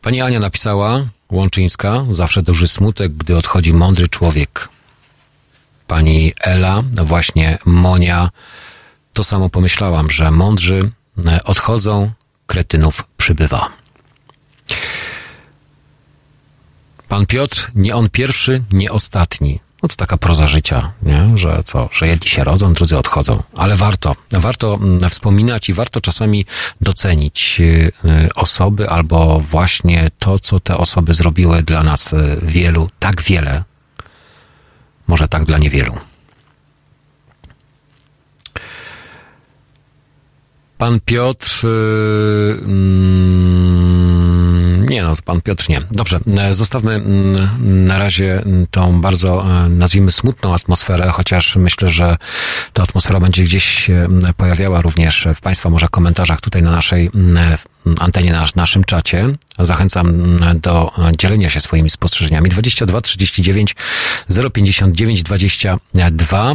[0.02, 4.68] Pani Ania napisała, Łączyńska, zawsze duży smutek, gdy odchodzi mądry człowiek.
[5.90, 8.30] Pani Ela, właśnie Monia,
[9.12, 10.90] to samo pomyślałam, że mądrzy
[11.26, 12.10] e, odchodzą,
[12.46, 13.68] kretynów przybywa.
[17.08, 19.60] Pan Piotr, nie on pierwszy, nie ostatni.
[19.82, 21.38] No to taka proza życia, nie?
[21.38, 23.42] że co, że jedni się rodzą, drudzy odchodzą.
[23.56, 26.46] Ale warto, warto mm, wspominać i warto czasami
[26.80, 27.92] docenić y,
[28.34, 33.64] osoby albo właśnie to, co te osoby zrobiły dla nas y, wielu, tak wiele,
[35.10, 35.94] może tak dla niewielu.
[40.78, 41.68] Pan Piotr, y,
[42.62, 44.29] mm,
[44.90, 45.80] Nie no, pan Piotr nie.
[45.90, 51.88] Dobrze, e, zostawmy mm, na razie mm, tą bardzo, e, nazwijmy, smutną atmosferę, chociaż myślę,
[51.88, 52.16] że
[52.72, 57.10] ta atmosfera będzie gdzieś się mm, pojawiała również w Państwa może komentarzach tutaj na naszej
[57.14, 57.56] mm,
[57.98, 59.26] antenie, na naszym czacie.
[59.58, 62.50] Zachęcam do e, dzielenia się swoimi spostrzeżeniami.
[62.50, 63.74] 22 39
[64.52, 66.54] 059 22.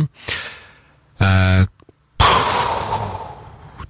[1.21, 1.65] E,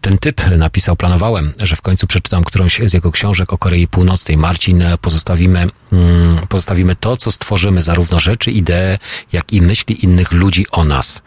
[0.05, 4.37] ten typ napisał, planowałem, że w końcu przeczytam którąś z jego książek o Korei Północnej.
[4.37, 8.99] Marcin, e, pozostawimy, mm, pozostawimy to, co stworzymy, zarówno rzeczy, idee,
[9.33, 11.21] jak i myśli innych ludzi o nas.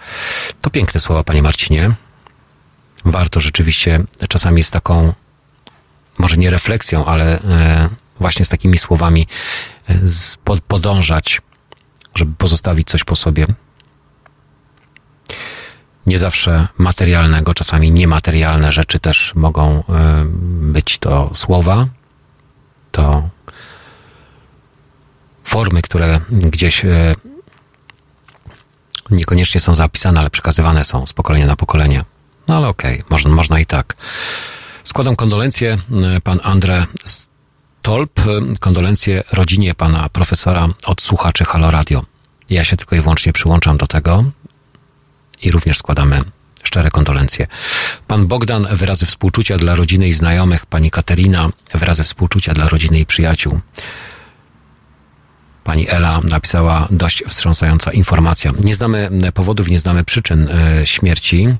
[0.60, 1.90] To piękne słowa, panie Marcinie.
[3.04, 5.12] Warto rzeczywiście czasami z taką,
[6.18, 7.88] może nie refleksją, ale e,
[8.20, 9.26] właśnie z takimi słowami
[9.88, 9.94] e,
[10.68, 11.40] podążać,
[12.14, 13.46] żeby pozostawić coś po sobie
[16.08, 19.82] nie zawsze materialnego, czasami niematerialne rzeczy też mogą y,
[20.72, 21.86] być to słowa,
[22.92, 23.28] to
[25.44, 27.14] formy, które gdzieś y,
[29.10, 32.04] niekoniecznie są zapisane, ale przekazywane są z pokolenia na pokolenie.
[32.48, 33.96] No ale okej, można, można i tak.
[34.84, 35.78] Składam kondolencje
[36.16, 38.20] y, pan Andre Stolp,
[38.60, 42.04] kondolencje rodzinie pana profesora od słuchaczy Halo Radio.
[42.50, 44.24] Ja się tylko i wyłącznie przyłączam do tego
[45.42, 46.22] i również składamy
[46.62, 47.46] szczere kondolencje.
[48.06, 50.66] Pan Bogdan, wyrazy współczucia dla rodziny i znajomych.
[50.66, 53.60] Pani Katerina, wyrazy współczucia dla rodziny i przyjaciół.
[55.64, 58.52] Pani Ela napisała dość wstrząsająca informacja.
[58.60, 61.54] Nie znamy powodów, nie znamy przyczyn e, śmierci.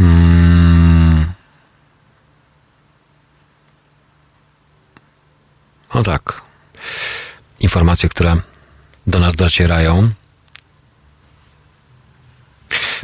[0.00, 1.26] Mm.
[5.94, 6.40] No tak.
[7.60, 8.36] Informacje, które
[9.06, 10.10] do nas docierają.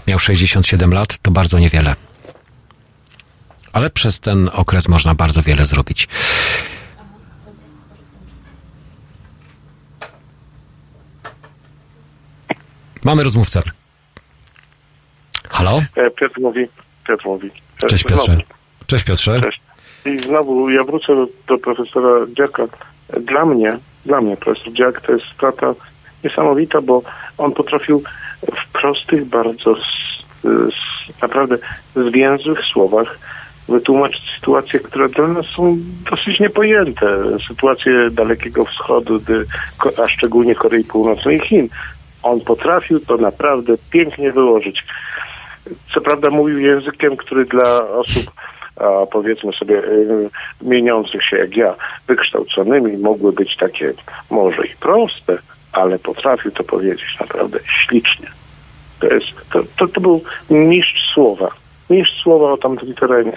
[0.07, 1.95] Miał 67 lat, to bardzo niewiele.
[3.73, 6.09] Ale przez ten okres można bardzo wiele zrobić.
[13.05, 13.63] Mamy rozmówcę.
[15.49, 15.83] Halo?
[15.97, 16.69] E, Piotr mówi,
[17.09, 17.51] Piotr mówi.
[17.83, 18.27] E, Cześć znowu.
[18.27, 18.45] Piotrze.
[18.87, 19.41] Cześć Piotrze.
[19.41, 19.61] Cześć.
[20.05, 22.63] I znowu ja wrócę do, do profesora Dziaka.
[23.21, 25.75] Dla mnie, dla mnie profesor Dziak to jest strata
[26.25, 27.03] niesamowita, bo
[27.39, 28.03] on potrafił
[28.43, 29.85] w prostych, bardzo s,
[30.45, 30.75] s,
[31.23, 31.59] naprawdę
[31.95, 33.19] zwięzłych słowach
[33.69, 35.79] wytłumaczyć sytuacje, które dla nas są
[36.11, 37.07] dosyć niepojęte.
[37.49, 39.21] Sytuacje Dalekiego Wschodu,
[40.05, 41.69] a szczególnie Korei Północnej i Chin.
[42.23, 44.85] On potrafił to naprawdę pięknie wyłożyć.
[45.95, 48.31] Co prawda mówił językiem, który dla osób,
[48.77, 50.31] a powiedzmy sobie, y,
[50.63, 51.75] mieniących się jak ja,
[52.09, 53.93] wykształconymi, mogły być takie
[54.31, 55.39] może i proste,
[55.77, 58.27] ale potrafił to powiedzieć naprawdę ślicznie.
[59.01, 61.49] To, jest, to, to, to był mistrz słowa.
[61.91, 63.37] Mistrz słowa o tamtym terenie.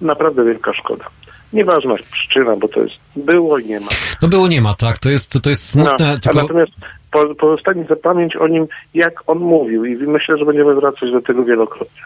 [0.00, 1.04] Naprawdę wielka szkoda.
[1.52, 3.88] Nieważna przyczyna, bo to jest było i nie ma.
[4.22, 4.98] No było nie ma, tak?
[4.98, 6.42] To jest, to jest smutne, No, tylko...
[6.42, 6.72] Natomiast
[7.12, 11.22] po, pozostanie za pamięć o nim, jak on mówił i myślę, że będziemy wracać do
[11.22, 12.02] tego wielokrotnie.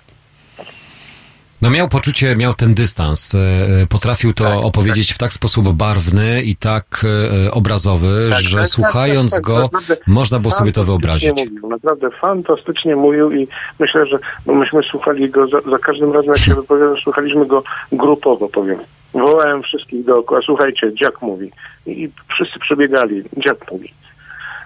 [1.62, 3.34] No miał poczucie, miał ten dystans.
[3.34, 3.38] e,
[3.82, 7.06] e, Potrafił to opowiedzieć w tak sposób barwny i tak
[7.46, 10.84] e, obrazowy, Tak, że tak, tak, słuchając tak, tak, go naprawdę można było sobie to
[10.84, 11.30] wyobrazić.
[11.36, 16.38] Mówił, naprawdę fantastycznie mówił i myślę, że myśmy słuchali go za, za każdym razem, jak
[16.38, 17.62] się wypowiadał, słuchaliśmy go
[17.92, 18.78] grupowo, powiem.
[19.12, 21.50] Wołałem wszystkich dookoła, słuchajcie, dziak mówi.
[21.86, 23.94] I wszyscy przebiegali, dziak mówi.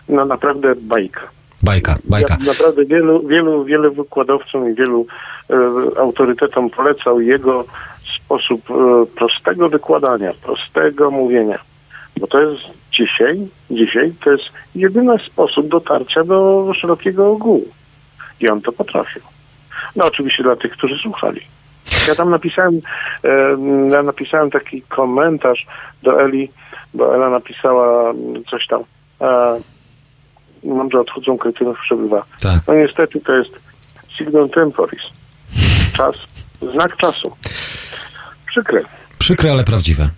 [0.08, 1.20] No naprawdę bajka.
[1.64, 2.36] Bajka, bajka.
[2.40, 5.06] Ja naprawdę wielu, wielu, wielu wykładowcom i wielu
[5.50, 5.56] e,
[6.00, 7.64] autorytetom polecał jego
[8.16, 11.58] sposób e, prostego wykładania, prostego mówienia.
[12.20, 12.62] Bo to jest
[12.92, 17.64] dzisiaj, dzisiaj to jest jedyny sposób dotarcia do szerokiego ogółu.
[18.40, 19.22] I on to potrafił.
[19.96, 21.40] No oczywiście dla tych, którzy słuchali.
[22.08, 22.80] Ja tam napisałem,
[23.24, 23.56] e,
[23.90, 25.66] ja napisałem taki komentarz
[26.02, 26.50] do Eli,
[26.94, 28.12] bo Ela napisała
[28.50, 28.82] coś tam.
[29.20, 29.60] E,
[30.64, 32.24] mam, że odchodzą kretynów przebywa.
[32.40, 32.60] Tak.
[32.68, 33.50] No niestety to jest
[34.08, 35.02] signum temporis.
[35.96, 36.14] Czas,
[36.72, 37.36] znak czasu.
[38.46, 38.82] Przykre.
[39.18, 40.08] Przykre, ale prawdziwe.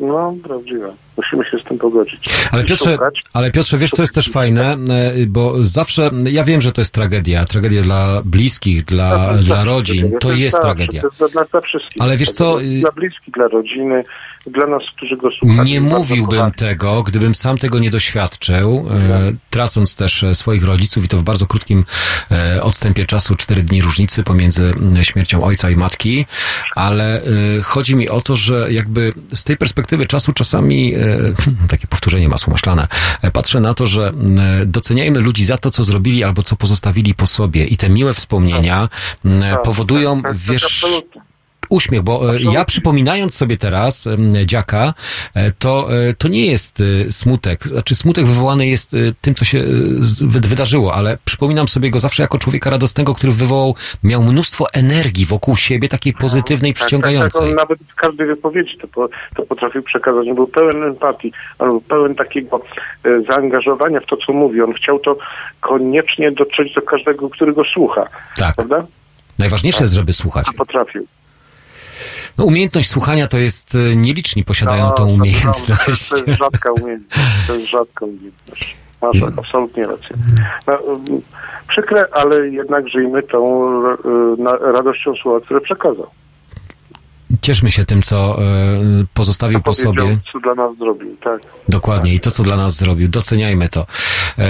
[0.00, 0.92] No, prawdziwe.
[1.16, 2.28] Musimy się z tym pogodzić.
[2.52, 2.98] Ale Piotrze,
[3.32, 6.94] ale Piotrze, wiesz co jest też fajne, e, bo zawsze, ja wiem, że to jest
[6.94, 11.02] tragedia, tragedia dla bliskich, dla, dla rodzin, to jest tragedia.
[11.02, 12.02] To jest dla, wszystkich.
[12.02, 14.04] Ale wiesz co, dla bliskich, dla rodziny,
[14.46, 15.70] dla nas, którzy go słuchali.
[15.70, 16.52] Nie mówiłbym kochani.
[16.52, 21.22] tego, gdybym sam tego nie doświadczył, e, tracąc też e, swoich rodziców i to w
[21.22, 21.84] bardzo krótkim
[22.30, 26.26] e, odstępie czasu, cztery dni różnicy pomiędzy m, śmiercią ojca i matki,
[26.74, 27.24] ale e,
[27.62, 30.98] chodzi mi o to, że jakby z tej perspektywy czasu czasami, e,
[31.68, 32.88] takie powtórzenie masło maślane,
[33.22, 34.12] e, patrzę na to, że
[34.66, 38.88] doceniajmy ludzi za to, co zrobili albo co pozostawili po sobie i te miłe wspomnienia
[39.24, 41.25] m, Tak, powodują, tak, tak, wiesz, absolutnie.
[41.68, 44.08] Uśmiech, bo e, ja przypominając sobie teraz
[44.44, 44.94] dziaka,
[45.34, 47.64] e, to, e, to nie jest smutek.
[47.66, 49.64] Znaczy smutek wywołany jest tym, co się
[50.20, 55.56] wydarzyło, ale przypominam sobie go zawsze jako człowieka radosnego, który wywołał, miał mnóstwo energii wokół
[55.56, 57.48] siebie, takiej pozytywnej, Tak, tak, przyciągającej.
[57.48, 60.28] on nawet w każdej wypowiedzi to, po, to potrafił przekazać.
[60.28, 62.62] On był pełen empatii, on był pełen takiego
[63.26, 64.62] zaangażowania w to, co mówi.
[64.62, 65.16] On chciał to
[65.60, 68.06] koniecznie dotrzeć do każdego, który go słucha.
[68.36, 68.54] Tak.
[68.56, 68.86] Prawda?
[69.38, 70.46] Najważniejsze jest, żeby słuchać.
[70.46, 71.06] To potrafił.
[72.38, 75.66] No, umiejętność słuchania to jest, e, nieliczni posiadają No, tą umiejętność.
[75.66, 77.46] To, to jest rzadka umiejętność.
[77.46, 78.76] To jest rzadka umiejętność.
[79.02, 79.34] Masz Mm.
[79.38, 80.16] absolutnie rację.
[80.66, 80.78] No,
[81.68, 86.06] przykre, ale jednak żyjmy tą e, radością słowa, które przekazał.
[87.46, 88.44] Cieszmy się tym, co e,
[89.14, 90.18] pozostawił po sobie.
[90.32, 91.40] co dla nas zrobił, tak.
[91.68, 93.08] Dokładnie i to, co dla nas zrobił.
[93.08, 93.86] Doceniajmy to.
[94.38, 94.46] E,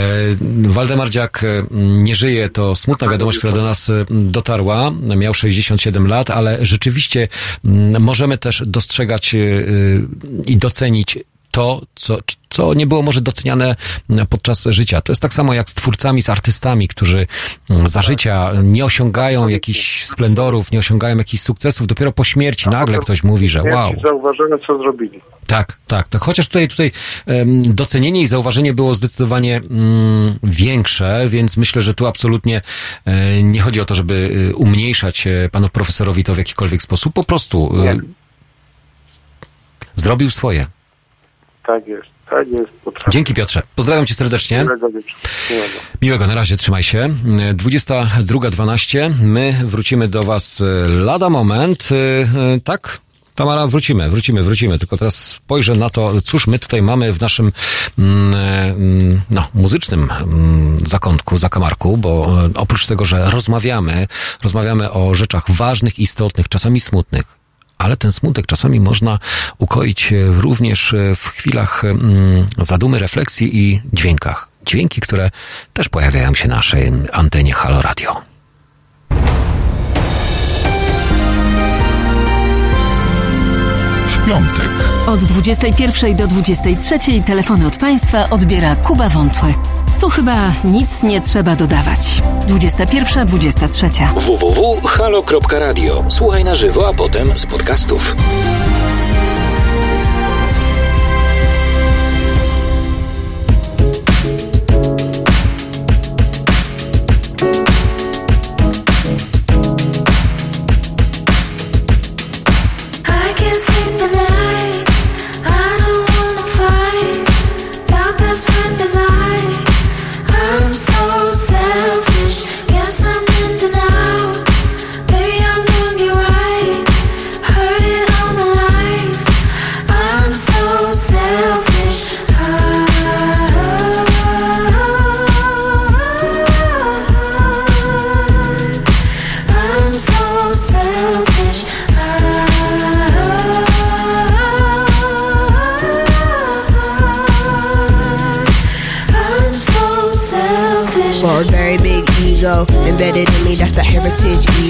[0.68, 4.90] Waldemar Dziak e, nie żyje, to smutna wiadomość, która do nas dotarła.
[5.16, 7.28] Miał 67 lat, ale rzeczywiście
[7.64, 9.36] m, możemy też dostrzegać
[10.47, 11.18] i docenić
[11.57, 12.19] to, co,
[12.49, 13.77] co nie było może doceniane
[14.31, 15.01] podczas życia.
[15.01, 17.27] To jest tak samo jak z twórcami, z artystami, którzy
[17.70, 21.87] mm, za życia nie osiągają jakichś splendorów, nie osiągają jakichś sukcesów.
[21.87, 23.89] Dopiero po śmierci nagle ktoś mówi, że wow.
[23.89, 25.20] Śmierci zauważone, co zrobili.
[25.47, 26.23] Tak, tak, tak.
[26.23, 26.93] Chociaż tutaj, tutaj
[27.62, 32.62] docenienie i zauważenie było zdecydowanie mm, większe, więc myślę, że tu absolutnie
[33.05, 37.12] e, nie chodzi o to, żeby e, umniejszać e, panu profesorowi to w jakikolwiek sposób.
[37.12, 38.01] Po prostu e, Nie.
[39.97, 40.66] zrobił swoje.
[41.66, 42.70] Tak jest, tak jest.
[43.09, 43.62] Dzięki Piotrze.
[43.76, 44.62] Pozdrawiam cię serdecznie.
[44.62, 45.14] Miłego wieczoru.
[45.51, 45.74] Miłego.
[46.02, 46.98] Miłego, na razie, trzymaj się.
[46.98, 49.10] E, 22.12.
[49.22, 51.88] My wrócimy do Was e, lada moment.
[51.93, 52.98] E, e, Tak?
[53.34, 54.78] Tamara, wrócimy, wrócimy, wrócimy.
[54.78, 57.52] Tylko teraz spojrzę na to, cóż my tutaj mamy w naszym
[57.98, 64.06] mm, mm, no, muzycznym mm, zakątku, zakamarku, bo oprócz tego, że rozmawiamy,
[64.43, 67.36] rozmawiamy o rzeczach ważnych, istotnych, czasami smutnych,
[67.78, 69.19] ale ten smutek czasami można
[69.59, 74.48] ukoić e, również e, w chwilach mm, zadumy, refleksji i dźwiękach.
[74.66, 75.31] Dźwięki, które
[75.73, 78.23] też pojawiają się na naszej antenie Halo Radio.
[84.09, 84.70] W piątek.
[85.07, 89.55] Od 21 do 23 telefony od Państwa odbiera Kuba Wątły.
[90.01, 92.23] Tu chyba nic nie trzeba dodawać.
[92.48, 93.90] 21, 23.
[94.16, 96.05] www.halo.radio.
[96.09, 98.16] Słuchaj na żywo, a potem z podcastów.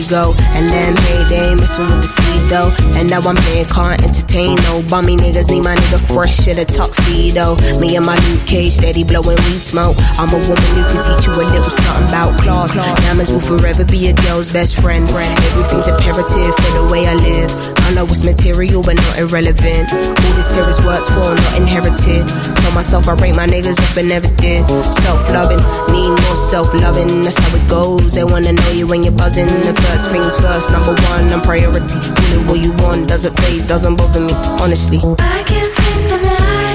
[0.06, 0.34] Ego.
[0.54, 0.96] And then
[1.32, 2.70] ain't messing with the sleeves though.
[2.98, 5.50] And now I'm here, can't entertain no bummy niggas.
[5.50, 7.56] Need my nigga fresh in a tuxedo.
[7.78, 9.96] Me and my new cage steady blowing weed smoke.
[10.18, 12.74] I'm a woman who can teach you a little something about class.
[12.74, 15.08] Diamonds will forever be a girl's best friend.
[15.08, 17.75] Everything's imperative for the way I live.
[17.86, 19.92] I know it's material but not irrelevant.
[19.92, 22.26] All this here is worked for, not inherited.
[22.26, 24.66] Told myself I rate my niggas up and never did.
[25.06, 25.62] Self loving,
[25.94, 27.22] need more self loving.
[27.22, 28.12] That's how it goes.
[28.12, 29.46] They wanna know you when you're buzzing.
[29.46, 31.98] The first things first, number one, I'm priority.
[32.26, 34.98] Really what you want doesn't phase, doesn't bother me, honestly.
[35.20, 36.65] I can't sleep the night.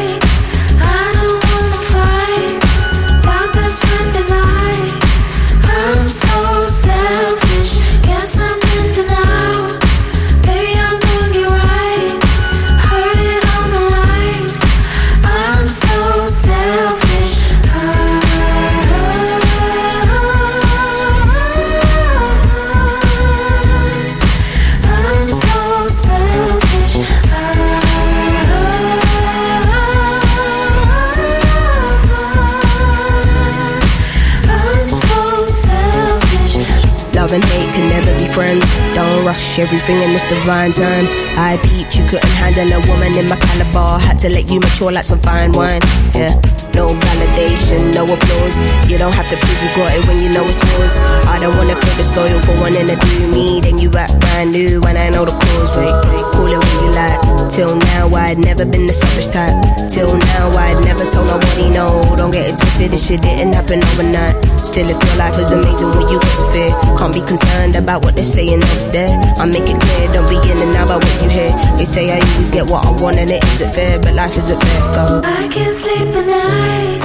[40.31, 41.07] Divine time.
[41.37, 43.99] I peeped, you couldn't handle a woman in my caliber.
[43.99, 45.81] Had to let you mature like some fine wine.
[46.15, 46.33] Yeah,
[46.73, 48.57] no validation, no no applause.
[49.01, 50.93] Don't have to prove you got it when you know it's yours.
[51.25, 53.59] I don't wanna feel disloyal for wanting to do me.
[53.59, 55.73] Then you act brand new when I know the cause.
[55.73, 55.89] Wait,
[56.29, 57.49] call it what you like.
[57.49, 59.57] Till now, I'd never been the selfish type.
[59.89, 62.13] Till now, I'd never told nobody no.
[62.15, 64.37] Don't get it twisted, this shit didn't happen overnight.
[64.63, 68.05] Still, if your life is amazing when you get to fear, can't be concerned about
[68.05, 69.09] what they're saying over there.
[69.41, 71.49] I make it clear, don't be in and out about what you hear.
[71.75, 74.61] They say I always get what I want and it isn't fair, but life isn't
[74.61, 74.81] fair.
[74.93, 75.21] Go.
[75.25, 77.01] I can't sleep at night.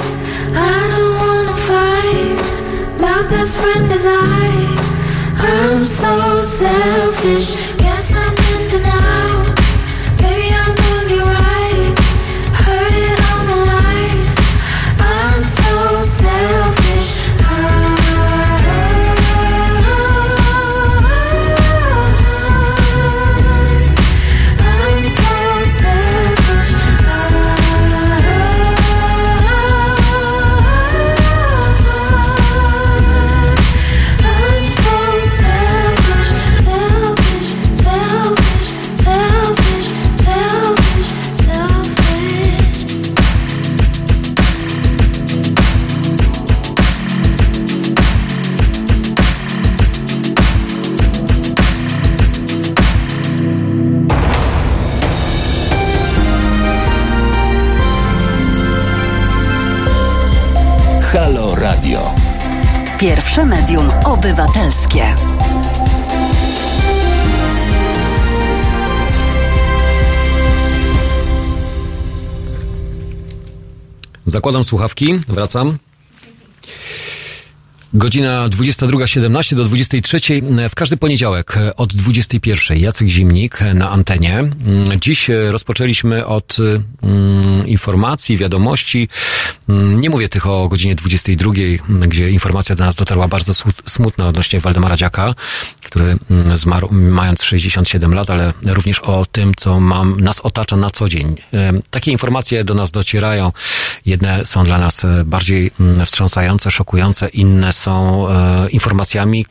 [0.53, 1.16] I don't.
[2.99, 4.75] My best friend is I.
[5.37, 7.55] I'm so selfish.
[7.77, 9.06] Guess I'm in denial.
[62.99, 65.15] Pierwsze medium obywatelskie.
[74.25, 75.77] Zakładam słuchawki, wracam.
[77.97, 84.43] Godzina 22.17 do 23.00 w każdy poniedziałek od 21.00 Jacek Zimnik na antenie.
[85.01, 86.57] Dziś rozpoczęliśmy od
[87.03, 89.09] mm, informacji, wiadomości.
[89.69, 93.53] Mm, Nie mówię tych o godzinie 22.00, gdzie informacja do nas dotarła bardzo
[93.85, 95.35] smutna odnośnie Waldemara Dziaka,
[95.85, 100.89] który mm, zmarł mając 67 lat, ale również o tym, co mam, nas otacza na
[100.89, 101.35] co dzień.
[101.89, 103.51] Takie informacje do nas docierają.
[104.05, 109.45] Jedne są dla nas e, bardziej mm, wstrząsające, szokujące, inne są e, informacjami,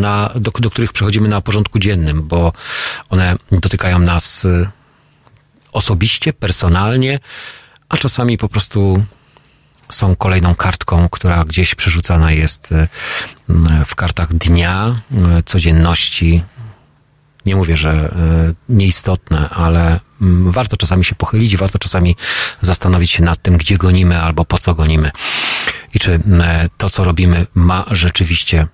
[0.00, 2.52] na, do, do których przechodzimy na porządku dziennym, bo
[3.10, 4.70] one dotykają nas e,
[5.72, 7.18] osobiście, personalnie,
[7.88, 9.04] a czasami po prostu
[9.88, 12.88] są kolejną kartką, która gdzieś przerzucana jest e,
[13.86, 14.94] w kartach dnia,
[15.44, 16.42] codzienności.
[17.46, 18.14] Nie mówię, że
[18.68, 20.00] nieistotne, ale
[20.44, 22.16] warto czasami się pochylić, warto czasami
[22.60, 25.10] zastanowić się nad tym, gdzie gonimy albo po co gonimy.
[25.96, 26.42] I czy m,
[26.78, 28.66] to, co robimy, ma rzeczywiście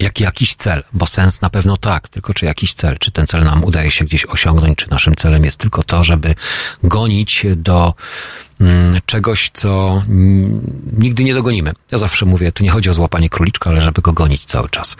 [0.00, 3.44] jak jakiś cel, bo sens na pewno tak, tylko czy jakiś cel, czy ten cel
[3.44, 6.34] nam udaje się gdzieś osiągnąć, czy naszym celem jest tylko to, żeby
[6.82, 7.94] gonić do
[8.60, 10.60] mm, czegoś, co mm,
[10.98, 11.72] nigdy nie dogonimy.
[11.92, 14.96] Ja zawsze mówię, tu nie chodzi o złapanie króliczka, ale żeby go gonić cały czas.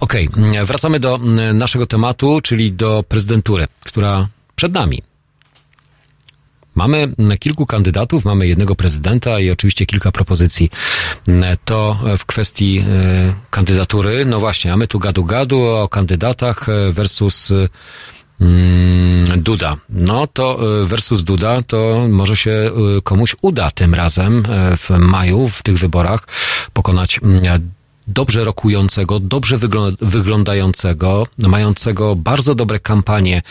[0.00, 1.20] Okej, mm, wracamy do
[1.54, 5.02] naszego tematu, czyli do prezydentury, która przed nami.
[6.76, 7.08] Mamy
[7.38, 10.70] kilku kandydatów, mamy jednego prezydenta i oczywiście kilka propozycji.
[11.28, 17.50] Mm, To w kwestii e, kandydatury, no właśnie, mamy tu gadu-gadu o kandydatach e, versus
[17.50, 17.68] e,
[18.40, 19.76] mm, Duda.
[19.90, 22.70] No to e, versus Duda, to może się e,
[23.02, 26.26] komuś uda tym razem e, w maju, w tych wyborach,
[26.72, 27.70] pokonać mm,
[28.06, 33.42] dobrze rokującego, dobrze wyglą- wyglądającego, mającego bardzo dobre kampanie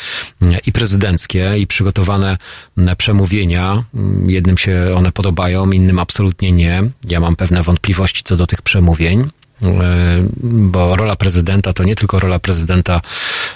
[0.42, 2.38] mm, i prezydenckie, i przygotowane
[2.78, 3.84] mm, przemówienia.
[3.96, 6.84] Mm, Jednym się one podobają, innym absolutnie nie.
[7.10, 9.20] Ja mam pewne wątpliwości co do tych przemówień.
[9.62, 9.68] e,
[10.44, 13.02] Bo rola prezydenta to nie tylko rola prezydenta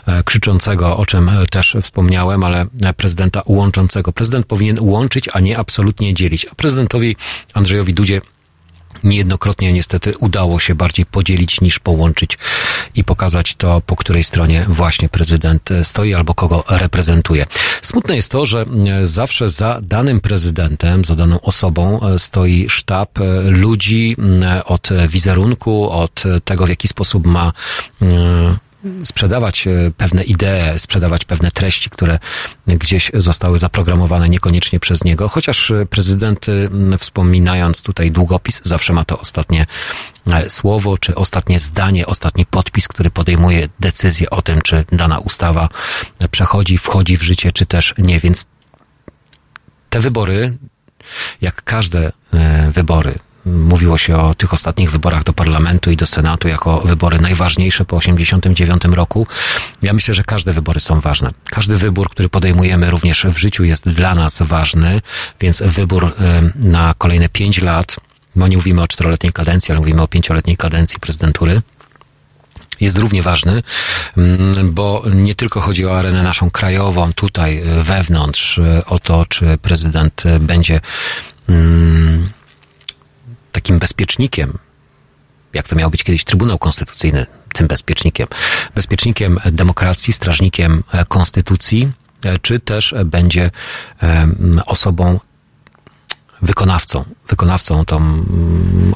[0.08, 4.12] e, krzyczącego, o czym też wspomniałem, ale e, prezydenta łączącego.
[4.14, 6.46] Prezydent powinien łączyć, a nie absolutnie dzielić.
[6.52, 7.16] A prezydentowi
[7.54, 8.22] Andrzejowi Dudzie
[9.04, 12.38] niejednokrotnie niestety udało się bardziej podzielić niż połączyć
[12.96, 17.46] i pokazać to, po której stronie właśnie prezydent stoi albo kogo reprezentuje.
[17.82, 23.20] Smutne jest to, że e, zawsze za danym prezydentem, za daną osobą e, stoi sztab
[23.20, 24.16] e, ludzi
[24.66, 27.54] od wizerunku, od tego, w jaki sposób ma
[29.06, 32.20] sprzedawać e, pewne idee, sprzedawać pewne treści, które
[32.68, 39.06] gdzieś zostały zaprogramowane niekoniecznie przez niego, chociaż e, prezydent, e, wspominając tutaj długopis, zawsze ma
[39.06, 39.66] to ostatnie
[40.48, 45.70] słowo, czy ostatnie zdanie, ostatni podpis, który podejmuje decyzję o tym, czy dana ustawa
[46.32, 48.20] przechodzi, wchodzi w życie, czy też nie.
[48.20, 48.46] Więc
[49.90, 50.58] te wybory,
[51.42, 52.12] jak każde
[52.74, 53.20] wybory,
[53.50, 57.98] mówiło się o tych ostatnich wyborach do parlamentu i do senatu jako wybory najważniejsze po
[57.98, 59.28] 89 roku.
[59.82, 61.30] Ja myślę, że każde wybory są ważne.
[61.50, 65.02] Każdy wybór, który podejmujemy również w życiu jest dla nas ważny,
[65.42, 67.96] więc wybór e, na kolejne pięć lat
[68.36, 71.62] bo nie mówimy o czteroletniej kadencji, ale mówimy o pięcioletniej kadencji prezydentury,
[72.80, 73.64] jest równie ważny,
[74.18, 79.26] mm, bo nie tylko chodzi o arenę naszą krajową, tutaj y, wewnątrz, y, o to,
[79.26, 80.82] czy prezydent y, będzie
[81.50, 82.30] mm,
[83.52, 84.58] takim bezpiecznikiem,
[85.54, 88.28] jak to miał być kiedyś Trybunał Konstytucyjny, tym bezpiecznikiem,
[88.76, 91.92] bezpiecznikiem demokracji, strażnikiem konstytucji,
[92.26, 93.52] e, czy też będzie
[94.66, 95.20] osobą
[96.42, 98.94] wykonawcą, wykonawcą tą mm,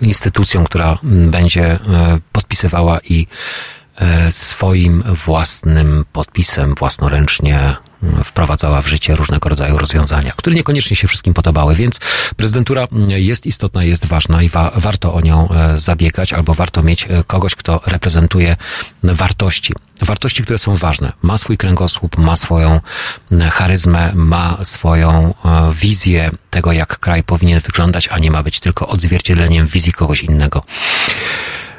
[0.00, 1.78] instytucją, która będzie e,
[2.32, 3.26] podpisywała i
[3.96, 7.76] e, swoim własnym podpisem własnoręcznie
[8.24, 12.00] wprowadzała w życie różnego rodzaju rozwiązania, które niekoniecznie się wszystkim podobały, więc
[12.36, 17.04] prezydentura jest istotna, jest ważna i wa- warto o nią e, zabiegać, albo warto mieć
[17.04, 18.56] e, kogoś, kto reprezentuje
[19.02, 19.72] wartości.
[20.02, 21.12] Wartości, które są ważne.
[21.22, 22.80] Ma swój kręgosłup, ma swoją
[23.32, 28.60] mm, charyzmę, ma swoją e, wizję tego, jak kraj powinien wyglądać, a nie ma być
[28.60, 30.64] tylko odzwierciedleniem wizji kogoś innego.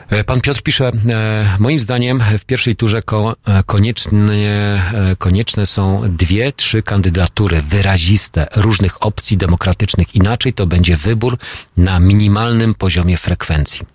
[0.09, 4.19] E, Pan Piotr pisze, e, moim zdaniem w pierwszej turze e, koniecznie,
[5.17, 10.15] konieczne są dwie, trzy kandydatury wyraziste różnych opcji demokratycznych.
[10.15, 11.37] Inaczej to będzie wybór
[11.77, 13.92] na minimalnym poziomie frekwencji.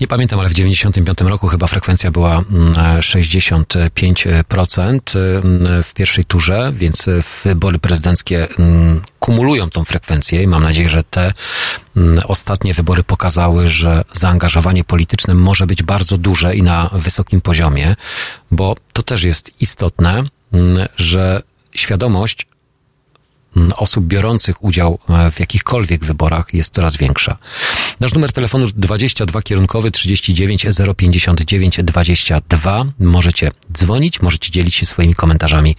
[0.00, 6.72] Nie pamiętam, ale w 95 roku chyba frekwencja była mm, 65% mm, w pierwszej turze,
[6.76, 7.06] więc
[7.44, 11.32] wybory prezydenckie mm, kumulują tą frekwencję i mam nadzieję, że te
[12.24, 17.96] ostatnie wybory pokazały, że zaangażowanie polityczne może być bardzo duże i na wysokim poziomie,
[18.50, 20.24] bo to też jest istotne,
[20.96, 21.42] że
[21.74, 22.47] świadomość
[23.76, 27.38] osób biorących udział e, w jakichkolwiek wyborach jest coraz większa.
[28.00, 30.66] Nasz numer telefonu 22 kierunkowy 39
[30.96, 32.84] 059 22.
[33.00, 35.76] Możecie dzwonić, możecie dzielić się swoimi komentarzami.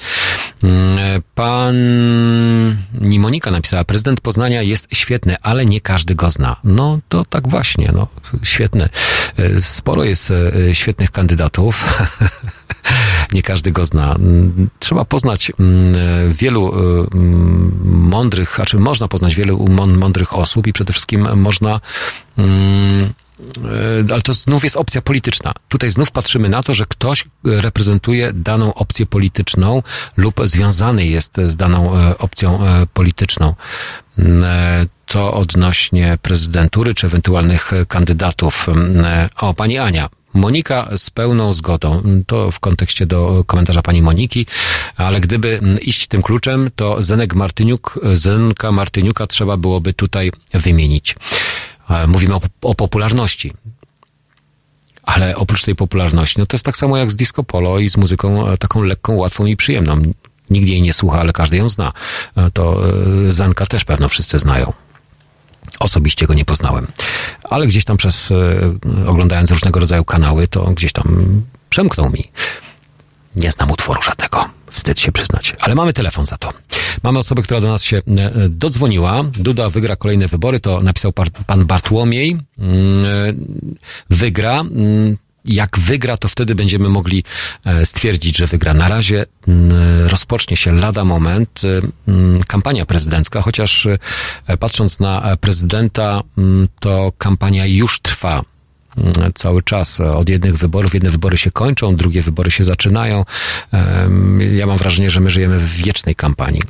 [0.63, 6.55] Mm, e, Pani Monika napisała, prezydent Poznania jest świetny, ale nie każdy go zna.
[6.63, 8.07] No to tak właśnie, no
[8.43, 8.89] świetny.
[9.37, 10.33] E, Sporo jest
[10.73, 11.85] świetnych kandydatów.
[13.31, 14.15] nie każdy go zna.
[14.15, 16.73] Mm, Trzeba poznać mm, wielu
[17.83, 21.79] mądrych, znaczy można poznać wielu mą- mądrych osób i przede wszystkim można
[22.37, 23.13] mm,
[24.09, 25.53] e, ale to znów jest opcja polityczna.
[25.69, 27.27] Tutaj znów patrzymy na to, że ktoś e,
[27.61, 29.83] reprezentuje daną opcję polityczną
[30.17, 32.59] lub związany jest z daną e, opcją
[32.93, 33.55] polityczną.
[34.17, 34.43] Mm,
[35.05, 38.69] To odnośnie prezydentury czy ewentualnych kandydatów.
[38.69, 39.05] Mm,
[39.37, 40.09] O, pani Ania.
[40.33, 42.03] Monika z pełną zgodą.
[42.27, 44.45] To w kontekście do komentarza pani Moniki,
[44.97, 51.15] ale gdyby iść tym kluczem, to Zenek Martyniuk, Zenka Martyniuka trzeba byłoby tutaj wymienić.
[51.89, 53.53] E, Mówimy o, o popularności.
[55.03, 57.97] Ale oprócz tej popularności, no to jest tak samo jak z disco polo i z
[57.97, 60.01] muzyką e, taką lekką, łatwą i przyjemną.
[60.49, 61.91] Nikt jej nie słucha, ale każdy ją zna.
[62.37, 62.81] E, To
[63.29, 64.73] Zenka też pewno wszyscy znają.
[65.79, 66.87] Osobiście go nie poznałem.
[67.49, 68.35] Ale gdzieś tam przez, e,
[69.07, 72.31] oglądając różnego rodzaju kanały, to gdzieś tam przemknął mi.
[73.35, 74.49] Nie znam utworu żadnego.
[74.71, 75.55] Wstyd się przyznać.
[75.59, 76.53] Ale mamy telefon za to.
[77.03, 79.23] Mamy osobę, która do nas się e, e, dodzwoniła.
[79.23, 81.13] Duda wygra kolejne wybory, to napisał
[81.47, 82.37] pan Bartłomiej.
[82.59, 83.45] Mm,
[84.09, 84.63] Wygra.
[85.49, 87.23] Jak wygra, to wtedy będziemy mogli
[87.65, 88.73] e, stwierdzić, że wygra.
[88.73, 89.71] Na razie mm,
[90.07, 93.85] rozpocznie się lada moment e, mm, kampania prezydencka, chociaż
[94.47, 98.43] e, patrząc na prezydenta, mm, to kampania już trwa
[99.35, 99.99] cały czas.
[99.99, 103.25] Od jednych wyborów, jedne wybory się kończą, drugie wybory się zaczynają.
[104.51, 106.61] Ja mam wrażenie, że my żyjemy w wiecznej kampanii.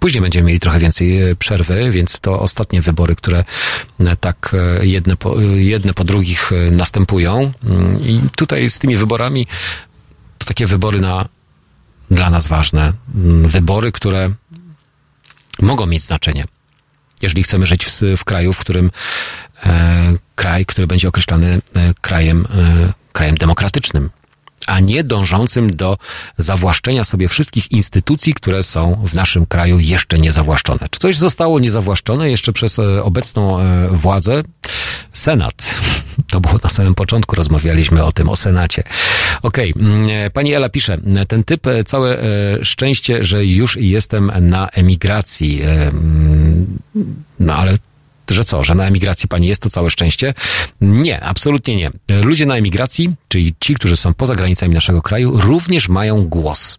[0.00, 3.44] Później będziemy mieli trochę więcej e, przerwy, więc to ostatnie wybory, które
[4.00, 7.52] e, tak e, jedne po, jedne po drugich następują.
[7.64, 9.46] Mm, I tutaj z tymi wyborami
[10.38, 11.28] to takie wybory na,
[12.10, 12.92] dla nas ważne.
[13.14, 14.30] Mm, Wybory, które
[15.62, 16.44] mogą mieć znaczenie.
[17.22, 18.90] Jeżeli chcemy żyć w, w kraju, w którym
[19.64, 21.60] e, kraj, który będzie określany
[22.00, 24.10] krajem, e, krajem demokratycznym,
[24.66, 25.98] a nie dążącym do
[26.38, 30.86] zawłaszczenia sobie wszystkich instytucji, które są w naszym kraju jeszcze niezawłaszczone.
[30.90, 34.42] Czy coś zostało niezawłaszczone jeszcze przez e, obecną e, władzę?
[35.12, 35.54] Senat.
[36.30, 38.82] To było na samym początku, rozmawialiśmy o tym, o Senacie.
[39.42, 40.98] Okej, mm, e, pani Ela pisze,
[41.28, 42.18] ten typ, całe
[42.62, 45.62] szczęście, że już jestem na emigracji.
[45.62, 46.78] Mm,
[47.40, 47.76] No ale
[48.34, 50.34] że co, że na emigracji pani jest to całe szczęście?
[50.80, 51.90] Nie, absolutnie nie.
[52.22, 56.76] Ludzie na emigracji, czyli ci, którzy są poza granicami naszego kraju, również mają głos.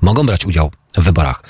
[0.00, 0.70] Mogą brać udział
[1.04, 1.42] wyborach.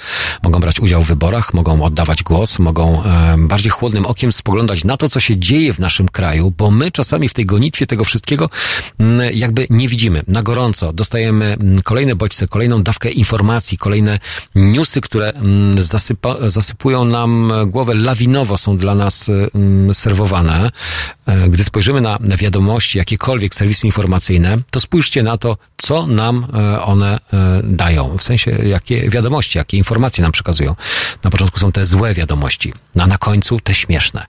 [0.43, 4.97] Mogą brać udział w wyborach, mogą oddawać głos, mogą e, bardziej chłodnym okiem spoglądać na
[4.97, 8.51] to, co się dzieje w naszym kraju, bo my czasami w tej gonitwie tego wszystkiego
[8.99, 10.23] m, jakby nie widzimy.
[10.29, 14.19] Na gorąco dostajemy m, kolejne bodźce, kolejną dawkę informacji, kolejne
[14.55, 20.71] newsy, które m, zasypa, zasypują nam głowę lawinowo, są dla nas m, serwowane.
[21.27, 26.83] E, Gdy spojrzymy na wiadomości, jakiekolwiek serwisy informacyjne, to spójrzcie na to, co nam e,
[26.83, 28.19] one e, dają.
[28.19, 30.77] W sensie, jakie wiadomości, jakie informacje nam przekazują.
[31.25, 34.27] Na początku są te złe wiadomości, a na końcu te śmieszne.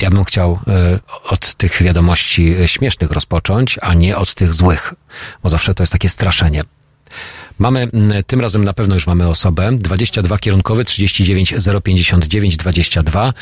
[0.00, 4.94] Ja bym chciał e, od tych wiadomości e, śmiesznych rozpocząć, a nie od tych złych,
[5.42, 6.62] bo zawsze to jest takie straszenie.
[7.58, 7.88] Mamy,
[8.26, 11.54] tym razem na pewno już mamy osobę, 22 kierunkowy 39
[11.84, 13.32] 059 22.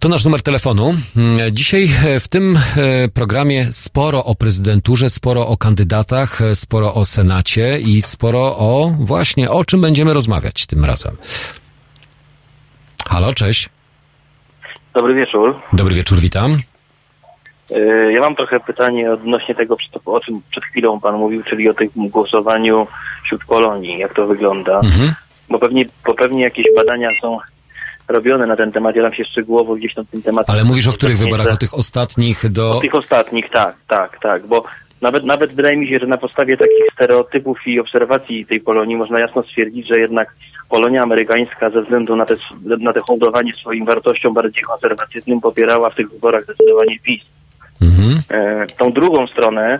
[0.00, 0.94] To nasz numer telefonu.
[1.16, 6.94] Mm, Dzisiaj e, w tym e, programie sporo o prezydenturze, sporo o kandydatach, e, sporo
[6.94, 11.16] o Senacie i sporo o właśnie o czym będziemy rozmawiać tym razem.
[13.08, 13.68] Halo, cześć.
[14.94, 15.56] Dobry wieczór.
[15.72, 16.58] Dobry wieczór, witam.
[18.12, 21.88] Ja mam trochę pytanie odnośnie tego, o czym przed chwilą Pan mówił, czyli o tym
[21.94, 22.86] głosowaniu
[23.24, 23.98] wśród Polonii.
[23.98, 24.80] Jak to wygląda?
[24.80, 25.12] Mhm.
[25.50, 27.38] Bo pewnie, bo pewnie jakieś badania są
[28.08, 28.96] robione na ten temat.
[28.96, 30.54] Ja tam się szczegółowo gdzieś tam tym tematem...
[30.54, 31.52] Ale mówisz o których wyborach?
[31.52, 32.76] O tych ostatnich do...
[32.76, 34.64] O tych ostatnich, tak, tak, tak, bo
[35.00, 39.20] nawet, nawet wydaje mi się, że na podstawie takich stereotypów i obserwacji tej Polonii można
[39.20, 40.34] jasno stwierdzić, że jednak
[40.68, 42.34] Polonia amerykańska ze względu na te,
[42.80, 47.22] na te hołdowanie swoim wartościom bardziej konserwatywnym popierała w tych wyborach zdecydowanie PiS.
[47.82, 48.18] Mhm.
[48.30, 49.78] E, tą drugą stronę,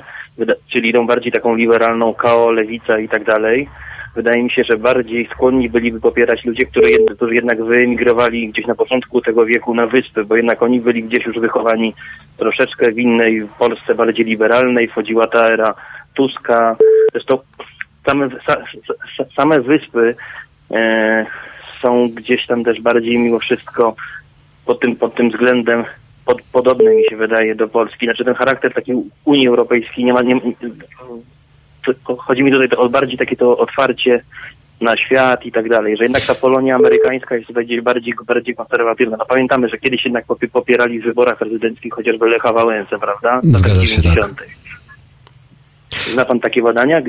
[0.68, 3.68] czyli tą bardziej taką liberalną KO, lewica i tak dalej,
[4.18, 8.74] wydaje mi się, że bardziej skłonni byliby popierać ludzie, którzy, którzy jednak wyemigrowali gdzieś na
[8.74, 11.94] początku tego wieku na wyspy, bo jednak oni byli gdzieś już wychowani
[12.36, 15.74] troszeczkę w innej w Polsce bardziej liberalnej, wchodziła ta era
[16.14, 16.76] Tuska.
[17.12, 17.38] Zresztą
[18.06, 18.56] same, sa,
[19.16, 20.14] sa, same wyspy
[20.70, 21.26] e,
[21.80, 23.94] są gdzieś tam też bardziej mimo wszystko
[24.66, 25.84] pod tym, pod tym względem
[26.24, 28.06] pod, podobny mi się wydaje do Polski.
[28.06, 28.92] Znaczy ten charakter taki
[29.24, 30.40] Unii Europejskiej nie ma, nie,
[32.18, 34.20] chodzi mi tutaj o bardziej takie to otwarcie
[34.80, 39.16] na świat i tak dalej, że jednak ta Polonia amerykańska jest gdzieś bardziej, bardziej konserwatywna.
[39.16, 43.40] No pamiętamy, że kiedyś jednak popie- popierali w wyborach prezydenckich chociażby Lecha Wałęsę, prawda?
[43.44, 44.46] W Zgadza się, tak.
[45.98, 46.14] 90.
[46.14, 47.00] Zna pan takie badania?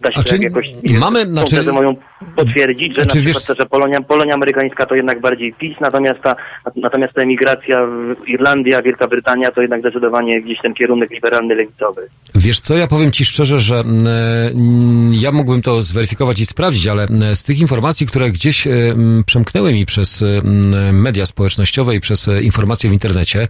[0.00, 0.66] Da się A to czy jak jakoś
[1.00, 1.96] mamy, znaczy- moją
[2.36, 5.76] potwierdzić, że Znaczy, na wiesz- przykład to, że Polonia, Polonia amerykańska to jednak bardziej PiS,
[5.80, 6.36] natomiast ta,
[6.76, 12.08] natomiast ta emigracja w Irlandia, Wielka Brytania to jednak zdecydowanie gdzieś ten kierunek liberalny, lewicowy.
[12.34, 16.86] Wiesz co, ja powiem Ci szczerze, że mm, mm, ja mógłbym to zweryfikować i sprawdzić,
[16.88, 21.94] ale mm, z tych informacji, które gdzieś e, mm, przemknęły mi przez mm, media społecznościowe
[21.94, 23.48] i przez e, informacje w internecie,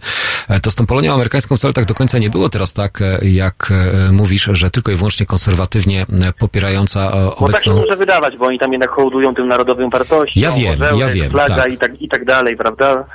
[0.49, 3.19] e, to z tą Polonią amerykańską wcale tak do końca nie było teraz tak, e,
[3.23, 7.75] jak e, mówisz, że tylko i wyłącznie konserwatywnie e, popierająca e, Bo tak się obecną...
[7.75, 10.43] może wydawać, bo oni tam jednak hołdują tym narodowym wartościom.
[10.43, 11.71] Ja wiem, ja wiem, Flaga tak.
[11.71, 13.05] i, tak, i tak dalej, prawda?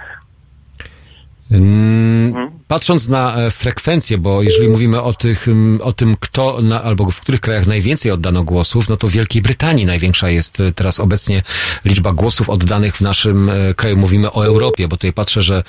[1.54, 5.46] Mm, Patrząc na e, frekwencję, bo jeżeli mówimy o, tych,
[5.82, 9.42] o tym, kto na, albo w których krajach najwięcej oddano głosów, no to w Wielkiej
[9.42, 11.42] Brytanii największa jest e, teraz obecnie
[11.84, 13.96] liczba głosów oddanych w naszym e, kraju.
[13.96, 15.62] Mówimy o Europie, bo tutaj patrzę, że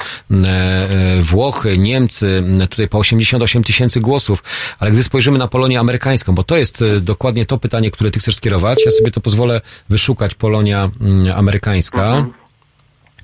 [1.21, 4.43] Włochy, Niemcy, tutaj po 88 tysięcy głosów,
[4.79, 8.35] ale gdy spojrzymy na Polonię amerykańską, bo to jest dokładnie to pytanie, które ty chcesz
[8.35, 10.91] skierować, ja sobie to pozwolę wyszukać Polonia
[11.35, 12.25] amerykańska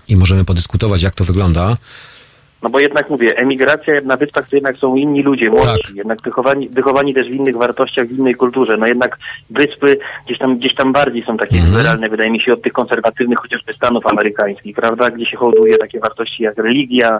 [0.07, 1.77] i możemy podyskutować, jak to wygląda.
[2.63, 5.95] No bo jednak mówię, emigracja na wyspach to jednak są inni ludzie, młodsi, Tak.
[5.95, 8.77] jednak wychowani, wychowani też w innych wartościach, w innej kulturze.
[8.77, 9.17] No jednak
[9.49, 11.71] wyspy gdzieś tam, gdzieś tam bardziej są takie Mhm.
[11.73, 15.11] liberalne, wydaje mi się, od tych konserwatywnych chociażby Stanów amerykańskich, prawda?
[15.11, 17.19] Gdzie się hołduje takie wartości jak religia,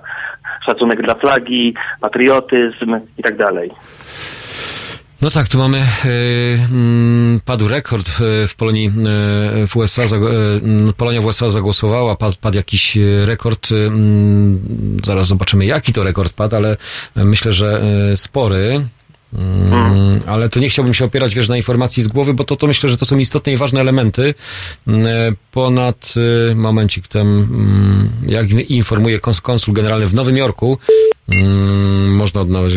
[0.66, 3.72] szacunek dla flagi, patriotyzm i tak dalej.
[5.22, 5.84] No tak, tu mamy, e,
[6.72, 8.92] mm, padł rekord e, w Polonii, e,
[9.68, 10.26] w USA, zag-
[10.90, 13.70] e, Polonia w USA zagłosowała, padł, padł jakiś rekord,
[15.06, 16.78] zaraz zobaczymy jaki to rekord padł, ale
[17.16, 17.82] myślę, że
[18.16, 18.86] spory.
[19.40, 22.68] Mm, Ale to nie chciałbym się opierać, wiesz, na informacji z głowy, bo to, to
[22.68, 24.34] myślę, że to są istotne i ważne elementy.
[25.52, 26.14] Ponad,
[26.56, 30.78] momencik tam, mm, jak informuje kons- konsul generalny w Nowym Jorku,
[31.32, 32.76] mm, można odnaleźć,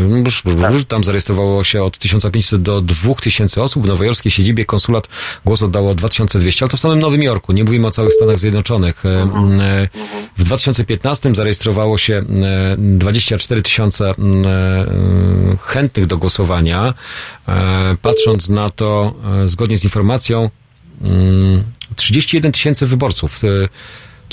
[0.89, 3.85] tam zarejestrowało się od 1500 do 2000 osób.
[3.85, 5.09] W nowojorskiej siedzibie konsulat
[5.45, 9.07] głos oddało 2200, ale to w samym Nowym Jorku, nie mówimy o całych Stanach Zjednoczonych.
[9.07, 9.89] E, mm, e,
[10.39, 16.95] W 2015 zarejestrowało się e, 24 tysiące mm, e, chętnych do głosowania.
[17.49, 20.51] E, Patrząc na to, e, zgodnie z informacją,
[21.05, 21.63] mm,
[21.97, 23.41] 31 tysięcy wyborców.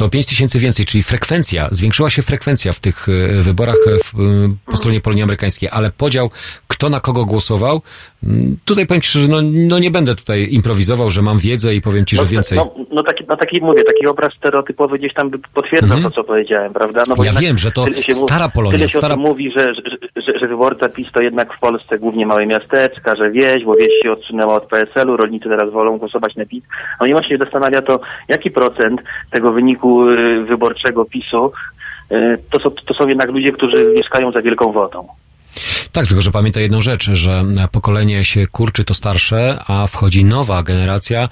[0.02, 4.19] To 5 tysięcy więcej, czyli frekwencja, zwiększyła się frekwencja w tych e, wyborach e, w,
[4.19, 6.30] e, po stronie Polonii Amerykańskiej, ale podział,
[6.68, 7.82] kto na kogo głosował,
[8.23, 9.38] mm, tutaj powiem Ci szczerze, no,
[9.69, 12.57] no nie będę tutaj improwizował, że mam wiedzę i powiem Ci, że więcej.
[12.57, 16.03] No, no taki, no taki mówię, taki obraz stereotypowy gdzieś tam by potwierdzał Mhm.
[16.03, 17.03] to, co powiedziałem, prawda?
[17.10, 19.82] No Ja jednak wiem, że to stara Polonia, Tyle się stara- mówi, że, że,
[20.15, 23.91] że, że wyborca PiS to jednak w Polsce głównie małe miasteczka, że wieś, bo wieś
[24.03, 26.64] się odsunęła od PSL-u, rolnicy teraz wolą głosować na PiS.
[26.99, 29.02] No i właśnie się zastanawia to, jaki procent
[29.32, 31.51] tego wyniku y, wyborczego PiSu
[32.11, 35.07] y, to są, to są jednak ludzie, którzy mieszkają za wielką wodą.
[35.91, 40.63] Tak, tylko że pamiętaj jedną rzecz, że pokolenie się kurczy to starsze, a wchodzi nowa
[40.63, 41.30] generacja.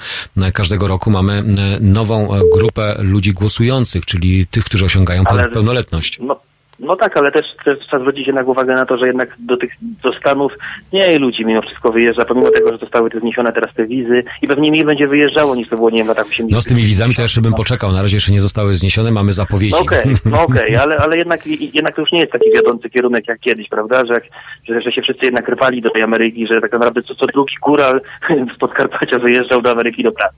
[0.54, 1.44] Każdego roku mamy e,
[1.80, 6.20] nową e, grupę ludzi głosujących, czyli tych, którzy osiągają Ale- pełnoletność.
[6.22, 6.40] No,
[6.80, 9.72] no tak, ale też, też trzeba zwrócić jednak uwagę na to, że jednak do tych
[10.04, 10.54] do Stanów
[10.94, 14.48] mniej ludzi mimo wszystko wyjeżdża, pomimo tego, że zostały te zniesione teraz te wizy i
[14.48, 16.52] pewnie mniej będzie wyjeżdżało niż to było, nie wiem, w latach 80.
[16.52, 17.92] No z tymi wizami to jeszcze bym poczekał.
[17.92, 19.74] Na razie jeszcze nie zostały zniesione, mamy zapowiedzi.
[19.74, 23.28] No okej, no okej, ale, ale jednak, jednak to już nie jest taki wiodący kierunek
[23.28, 24.06] jak kiedyś, prawda?
[24.06, 24.24] Że, jak,
[24.68, 27.56] że, że się wszyscy jednak rwali do tej Ameryki, że tak naprawdę co, co drugi
[27.62, 28.02] góral
[28.56, 30.36] z Podkarpacia wyjeżdżał do Ameryki do pracy.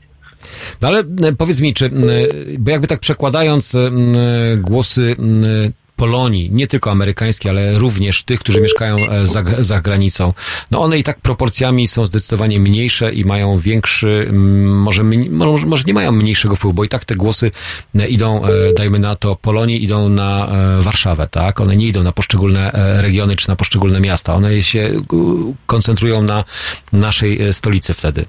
[0.82, 1.04] No ale e,
[1.38, 2.04] powiedz mi, czy, m,
[2.60, 4.14] bo jakby tak przekładając m,
[4.58, 5.16] głosy
[6.02, 10.34] Polonii, nie tylko amerykańskiej, ale również tych, którzy mieszkają e, za, za granicą,
[10.72, 14.28] no one i tak proporcjami są zdecydowanie mniejsze i mają większy,
[14.64, 17.52] może, może, może nie mają mniejszego wpływu, bo i tak te głosy
[17.96, 20.50] e, idą, e, dajmy na to, Polonii idą na
[20.80, 21.62] Warszawę, tak?
[21.62, 22.72] One nie idą na poszczególne
[23.02, 24.34] regiony czy na poszczególne miasta.
[24.36, 25.02] One się
[25.66, 26.44] koncentrują na
[26.92, 28.26] naszej stolicy wtedy.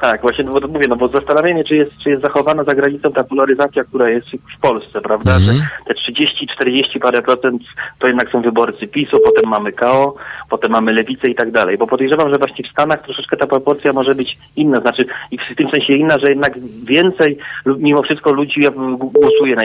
[0.00, 2.64] Tak, właśnie, no bo to mówię, no bo zastanawiam się, czy jest, czy jest zachowana
[2.64, 5.36] za granicą ta polaryzacja, która jest w Polsce, prawda?
[5.36, 5.56] Mhm.
[5.56, 7.62] Że te 30, 40 parę procent
[7.98, 10.14] to jednak są wyborcy PiSu, potem mamy KO,
[10.50, 11.78] potem mamy lewicę i tak dalej.
[11.78, 15.56] Bo podejrzewam, że właśnie w Stanach troszeczkę ta proporcja może być inna, znaczy i w
[15.56, 16.52] tym sensie inna, że jednak
[16.84, 18.66] więcej mimo wszystko ludzi
[18.98, 19.62] głosuje na,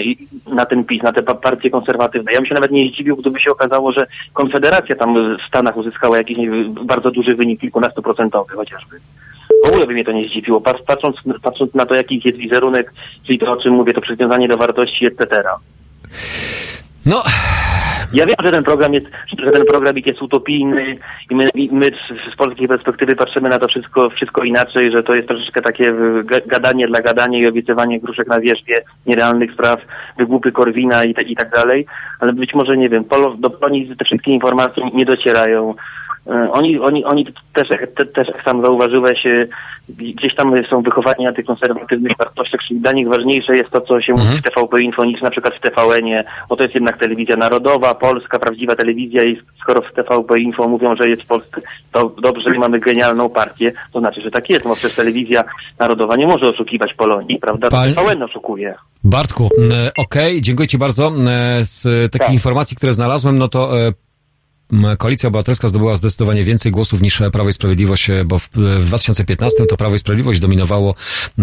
[0.56, 2.32] na ten PiS, na te pa- partie konserwatywne.
[2.32, 6.18] Ja bym się nawet nie zdziwił, gdyby się okazało, że Konfederacja tam w Stanach uzyskała
[6.18, 6.50] jakiś nie
[6.86, 8.96] bardzo duży wynik, kilkunastoprocentowy chociażby.
[9.66, 12.94] W ogóle by mnie to nie zdziwiło, Pat- patrząc, patrząc na to, jaki jest wizerunek,
[13.28, 15.44] czyli to, o czym mówię, to przywiązanie do wartości, etc.
[17.06, 17.24] No,
[18.14, 19.06] Ja wiem, że ten program jest,
[19.40, 20.98] że ten program jest utopijny
[21.30, 21.92] i my, my
[22.32, 26.48] z- polskiej perspektywy patrzymy na to wszystko, wszystko inaczej, że to jest troszeczkę takie ga-
[26.48, 29.80] gadanie dla gadania i obiecywanie gruszek na wierzbie, nierealnych spraw,
[30.18, 31.86] wygłupy Korwina i, i tak dalej,
[32.20, 35.74] ale być może, nie wiem, Polo, do Polonii te wszystkie informacje nie docierają.
[36.28, 39.50] Y, Oni, oni, oni też, te, też jak sam zauważyłeś, y,
[39.90, 44.02] gdzieś tam są wychowani na tych konserwatywnych wartościach, czyli dla nich ważniejsze jest to, co
[44.02, 47.36] się mówi w TVP Info niż na przykład w TVN-ie, bo to jest jednak telewizja
[47.36, 52.12] narodowa, polska, prawdziwa telewizja i skoro w TVP Info mówią, że jest w Polsce to
[52.22, 55.44] dobrze mamy genialną partię, to znaczy, że tak jest, bo przecież telewizja
[55.80, 57.68] narodowa nie może oszukiwać Polonii, prawda?
[57.70, 58.76] Pan- TVN oszukuje.
[59.04, 61.08] Bartku, e, okej, dziękuję Ci bardzo.
[61.08, 62.34] E, Z takich Tak.
[62.34, 63.92] informacji, które znalazłem, no to e,
[64.98, 68.86] Koalicja Obywatelska zdobyła zdecydowanie więcej głosów niż e, Prawo i Sprawiedliwość, e, bo w, w
[68.86, 70.96] 2015 to Prawo i Sprawiedliwość dominowało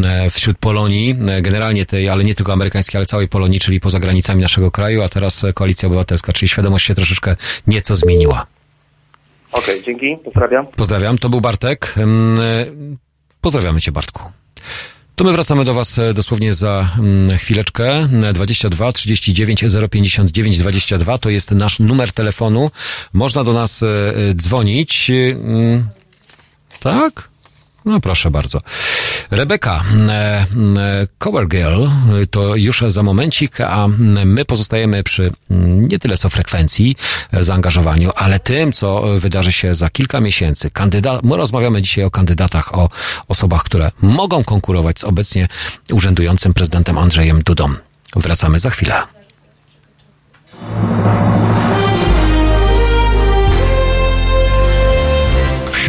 [0.05, 4.01] e, wśród Polonii, e, generalnie tej, ale nie tylko amerykańskiej, ale całej Polonii, czyli poza
[4.01, 7.37] granicami naszego kraju, a teraz e, Koalicja Obywatelska, czyli świadomość się troszeczkę
[7.67, 8.47] nieco zmieniła.
[9.53, 10.67] Okej, dzięki, pozdrawiam.
[10.67, 11.95] Pozdrawiam, to był Bartek.
[11.97, 12.67] E,
[13.41, 14.23] Pozdrawiamy Cię, Bartku.
[15.21, 18.09] To my wracamy do Was e, dosłownie za mm, chwileczkę.
[18.29, 22.71] E, 22 39 059 22 to jest nasz numer telefonu.
[23.13, 25.11] Można do nas e, e, dzwonić.
[25.11, 25.89] Ym,
[26.81, 27.30] Tak?
[27.85, 28.61] No proszę bardzo.
[29.31, 30.47] Rebeka, e, e,
[31.19, 31.89] Cover Girl, e,
[32.31, 33.89] to już za momencik, a
[34.25, 36.97] my pozostajemy przy mm, nie tyle co frekwencji,
[37.33, 40.71] e, zaangażowaniu, ale tym, co wydarzy się za kilka miesięcy.
[40.71, 42.89] Kandyda- my rozmawiamy dzisiaj o kandydatach, o
[43.29, 45.49] osobach, które mogą konkurować z obecnie
[45.93, 47.69] urzędującym prezydentem Andrzejem Dudą.
[48.17, 49.03] Wracamy za chwilę.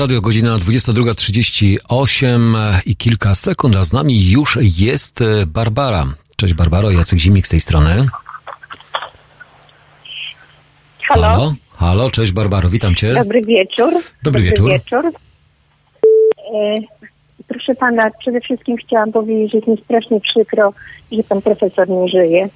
[0.00, 2.56] Radio, godzina 22.38
[2.86, 6.06] i kilka sekund, a z nami już jest e, Barbara.
[6.36, 8.06] Cześć Barbaro, Jacek Zimnik z tej strony.
[11.02, 11.26] Halo.
[11.26, 13.14] Halo, Halo cześć Barbaro, witam cię.
[13.14, 13.92] Dobry wieczór.
[14.22, 14.72] Dobry wieczór.
[16.54, 16.78] E,
[17.48, 20.72] proszę pana, przede wszystkim chciałam powiedzieć, że jest mi strasznie przykro,
[21.12, 22.48] że pan profesor nie żyje.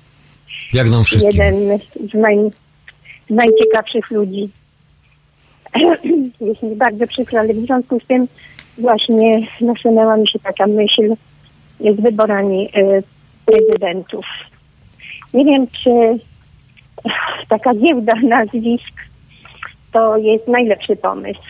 [0.72, 1.42] Jak nam wszystkim.
[1.42, 1.78] Jeden
[2.10, 2.38] z, naj,
[3.30, 4.48] z najciekawszych ludzi.
[6.40, 8.28] jest mi bardzo przykro, ale w związku z tym
[8.78, 11.14] właśnie nasunęła mi się taka myśl
[11.80, 13.02] z wyborami e,
[13.46, 14.26] prezydentów.
[15.34, 15.90] Nie wiem, czy
[17.48, 18.94] taka giełda nazwisk
[19.92, 21.40] to jest najlepszy pomysł.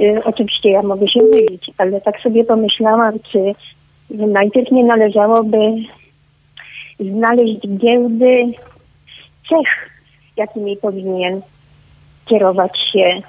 [0.00, 3.38] Y, Oczywiście ja mogę się mylić, ale tak sobie pomyślałam, czy
[4.10, 5.58] najpierw nie należałoby
[7.00, 8.44] znaleźć giełdy
[9.48, 9.90] cech,
[10.36, 11.40] jakimi powinien
[12.26, 13.20] kierować się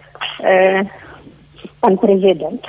[1.82, 2.68] pan prezydent.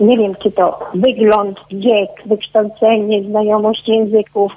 [0.00, 4.52] Nie wiem, czy to wygląd, wiek, wykształcenie, znajomość języków,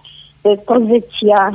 [0.46, 1.52] y, pozycja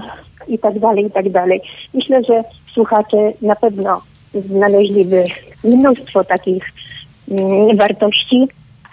[0.49, 1.61] i tak dalej, i tak.
[1.95, 4.01] Myślę, że słuchacze na pewno
[4.35, 5.25] znaleźliby
[5.65, 6.73] mnóstwo takich
[7.31, 8.49] mm, wartości,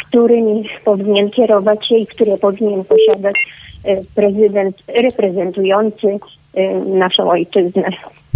[0.07, 3.35] którymi powinien kierować się i które powinien posiadać
[3.83, 6.19] e, prezydent reprezentujący
[6.53, 7.83] e, naszą ojczyznę.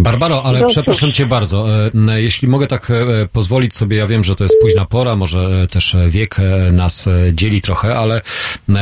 [0.01, 1.17] Barbaro, ale No przepraszam cóż.
[1.17, 1.67] cię bardzo.
[2.09, 5.39] e, Jeśli mogę tak e, pozwolić sobie, ja wiem, że to jest późna pora, może
[5.63, 6.35] e, też wiek
[6.71, 8.21] nas dzieli trochę, ale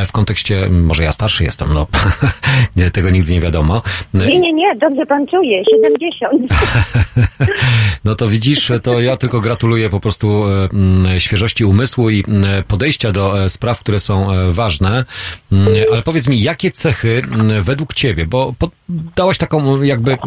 [0.05, 1.87] w kontekście, może ja starszy jestem, no
[2.93, 3.81] tego nigdy nie wiadomo.
[4.13, 6.41] Nie, nie, nie, dobrze pan czuje, 70.
[8.05, 10.43] No to widzisz, to ja tylko gratuluję po prostu
[11.17, 12.23] świeżości umysłu i
[12.67, 15.05] podejścia do spraw, które są ważne.
[15.91, 17.21] Ale powiedz mi, jakie cechy
[17.61, 18.53] według ciebie, bo
[19.15, 20.17] dałaś taką jakby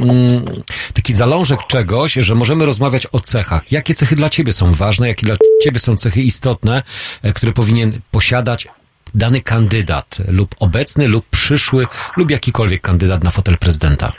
[0.95, 3.73] taki zalążek czegoś, że możemy rozmawiać o cechach.
[3.73, 6.83] Jakie cechy dla ciebie są ważne, jakie dla ciebie są cechy istotne,
[7.23, 8.69] e, które powinien posiadać
[9.15, 11.87] dany kandydat lub obecny, lub przyszły,
[12.17, 14.13] lub jakikolwiek kandydat na fotel prezydenta?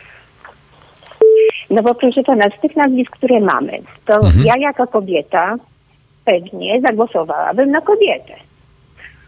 [1.70, 4.46] No bo proszę pana, z tych nazwisk, które mamy, to Mhm.
[4.46, 5.56] ja jako kobieta
[6.26, 8.34] pewnie zagłosowałabym na kobietę.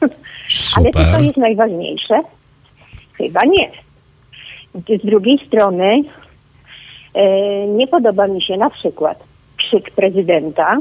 [0.76, 1.24] Ale czy to Super.
[1.24, 2.22] jest najważniejsze?
[3.18, 3.72] Chyba nie.
[4.76, 6.04] Z drugiej strony
[7.68, 9.24] nie podoba mi się na przykład
[9.58, 10.78] krzyk prezydenta,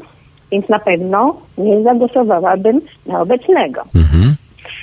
[0.52, 3.82] więc na pewno nie zagłosowałabym na obecnego.
[3.94, 4.35] Mhm.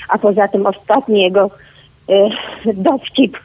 [0.09, 1.49] A poza tym ostatni jego
[2.09, 2.13] e,
[2.73, 3.37] dowcip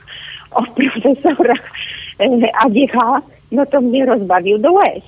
[0.51, 1.73] o profesorach
[2.21, 3.23] e, AGH,
[3.53, 5.03] no to mnie rozbawił do łez.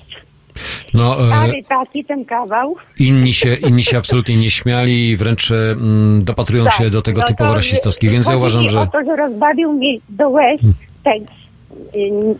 [0.93, 2.75] No, e, Stary taki ten kawał.
[2.99, 7.27] Inni się, inni się absolutnie nie śmiali, wręcz mm, dopatrują Tak, się do tego no
[7.27, 8.81] typowo to, rasistowskich, więc ja uważam, że...
[8.81, 10.61] o to, że rozbawił mnie do łez
[11.03, 11.38] ten, y,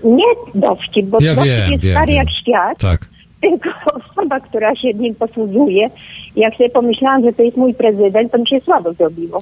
[0.03, 0.23] nie
[0.55, 2.15] dowcip, bo Ja dowcip wiem, jest wiem, stary wiem.
[2.17, 3.01] jak świat, Tak.
[3.41, 3.69] tylko
[4.11, 5.89] osoba, która się nim posługuje.
[6.35, 9.39] Jak sobie pomyślałam, że to jest mój prezydent, to mi się słabo zrobiło.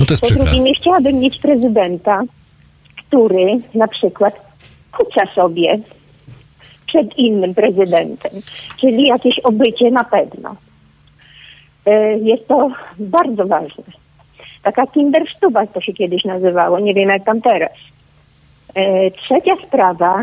[0.00, 0.44] No to jest Po przykre.
[0.44, 2.22] drugie, nie chciałabym mieć prezydenta,
[3.08, 4.34] który na przykład
[4.96, 5.78] kuca sobie
[6.86, 8.32] przed innym prezydentem,
[8.80, 10.56] czyli jakieś obycie na pewno.
[11.86, 13.84] E, Jest to bardzo ważne.
[14.62, 17.70] Taka kindersztuba to się kiedyś nazywało, nie wiem jak tam teraz.
[18.74, 20.22] E, Trzecia sprawa,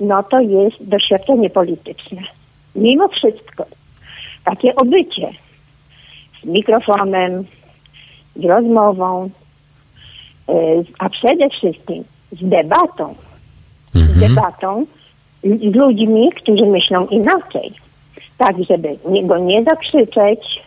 [0.00, 2.22] no to jest doświadczenie polityczne.
[2.74, 3.66] Mimo wszystko,
[4.44, 5.30] takie obycie
[6.42, 7.44] z mikrofonem,
[8.36, 9.30] z rozmową,
[10.48, 10.52] e,
[10.98, 13.14] a przede wszystkim z debatą.
[13.94, 14.86] Z debatą
[15.44, 17.72] z ludźmi, którzy myślą inaczej.
[18.38, 20.62] Tak, żeby go nie zakrzyczeć,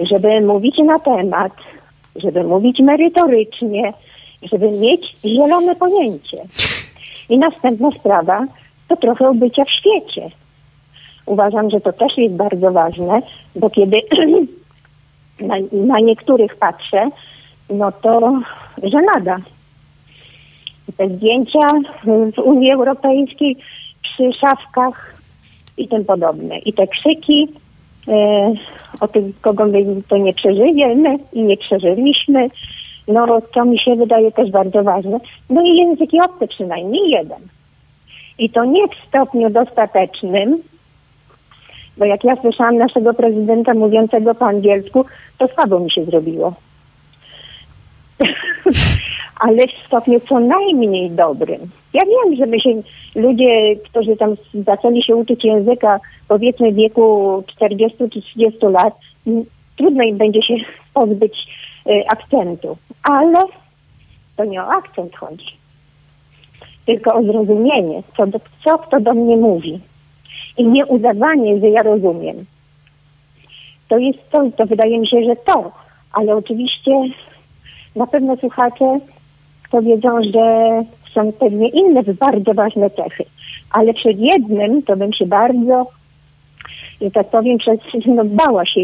[0.00, 1.52] żeby mówić na temat,
[2.16, 3.92] żeby mówić merytorycznie,
[4.42, 6.36] żeby mieć zielone pojęcie.
[7.28, 8.46] I następna sprawa
[8.88, 10.30] to trochę obycia w świecie.
[11.26, 13.22] Uważam, że to też jest bardzo ważne,
[13.56, 14.02] bo kiedy
[15.40, 17.08] na, na niektórych patrzę,
[17.70, 18.40] no to
[18.82, 19.38] żenada.
[20.96, 21.72] Te zdjęcia
[22.34, 23.56] w Unii Europejskiej
[24.02, 25.14] przy szafkach
[25.76, 26.58] i tym podobne.
[26.58, 27.48] I te krzyki
[28.08, 28.52] e,
[29.00, 32.48] o tym, kogo my to nie przeżyjemy i nie przeżyliśmy,
[33.08, 35.20] no to mi się wydaje też bardzo ważne.
[35.50, 37.40] No i języki obce przynajmniej jeden.
[38.38, 40.62] I to nie w stopniu dostatecznym,
[41.96, 45.04] bo jak ja słyszałam naszego prezydenta mówiącego po angielsku,
[45.38, 46.54] to słabo mi się zrobiło.
[49.40, 51.60] Ale w stopniu co najmniej dobrym.
[51.94, 52.82] Ja wiem, że my się,
[53.14, 58.94] ludzie, którzy tam zaczęli się uczyć języka, powiedzmy w wieku 40 czy 30 lat,
[59.76, 60.54] trudno im będzie się
[60.94, 61.46] pozbyć
[62.08, 62.76] akcentu.
[63.02, 63.46] Ale
[64.36, 65.56] to nie o akcent chodzi,
[66.86, 69.80] tylko o zrozumienie, co, do, co kto do mnie mówi.
[70.58, 72.44] i nie udawanie, że ja rozumiem.
[73.88, 75.72] To jest to, to wydaje mi się, że to,
[76.12, 76.90] ale oczywiście
[77.96, 78.98] na pewno słuchacze
[79.70, 80.68] powiedzą, że
[81.14, 83.24] są pewnie inne bardzo ważne cechy,
[83.70, 85.86] ale przed jednym to bym się bardzo,
[87.00, 88.80] że tak powiem, przed, no, bała się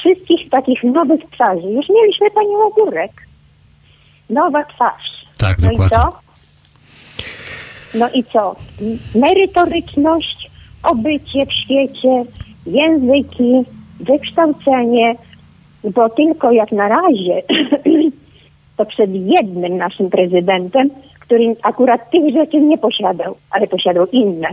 [0.00, 1.66] wszystkich takich nowych twarzy.
[1.68, 3.12] Już mieliśmy panią Ogórek.
[4.30, 5.26] Nowa twarz.
[5.38, 5.86] Tak, no dokładnie.
[5.86, 6.18] i co?
[7.94, 8.56] No i co?
[9.14, 10.50] Merytoryczność,
[10.82, 12.24] obycie w świecie,
[12.66, 13.62] języki,
[14.00, 15.14] wykształcenie,
[15.84, 17.42] bo tylko jak na razie
[18.76, 20.90] to przed jednym naszym prezydentem,
[21.20, 24.48] który akurat tych rzeczy nie posiadał, ale posiadał inne.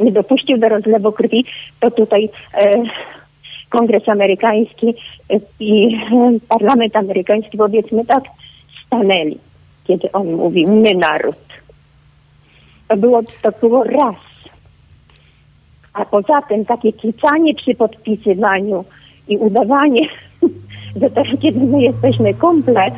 [0.00, 1.44] Nie dopuścił do rozlewu krwi,
[1.80, 2.82] to tutaj e,
[3.74, 4.94] Kongres Amerykański
[5.60, 6.00] i
[6.48, 8.24] Parlament Amerykański, powiedzmy tak,
[8.86, 9.38] stanęli,
[9.84, 11.36] kiedy on mówił, my naród.
[12.88, 14.14] To było, to było raz.
[15.92, 18.84] A poza tym takie kicanie przy podpisywaniu
[19.28, 20.08] i udawanie,
[21.00, 22.90] że teraz kiedy my jesteśmy kumple,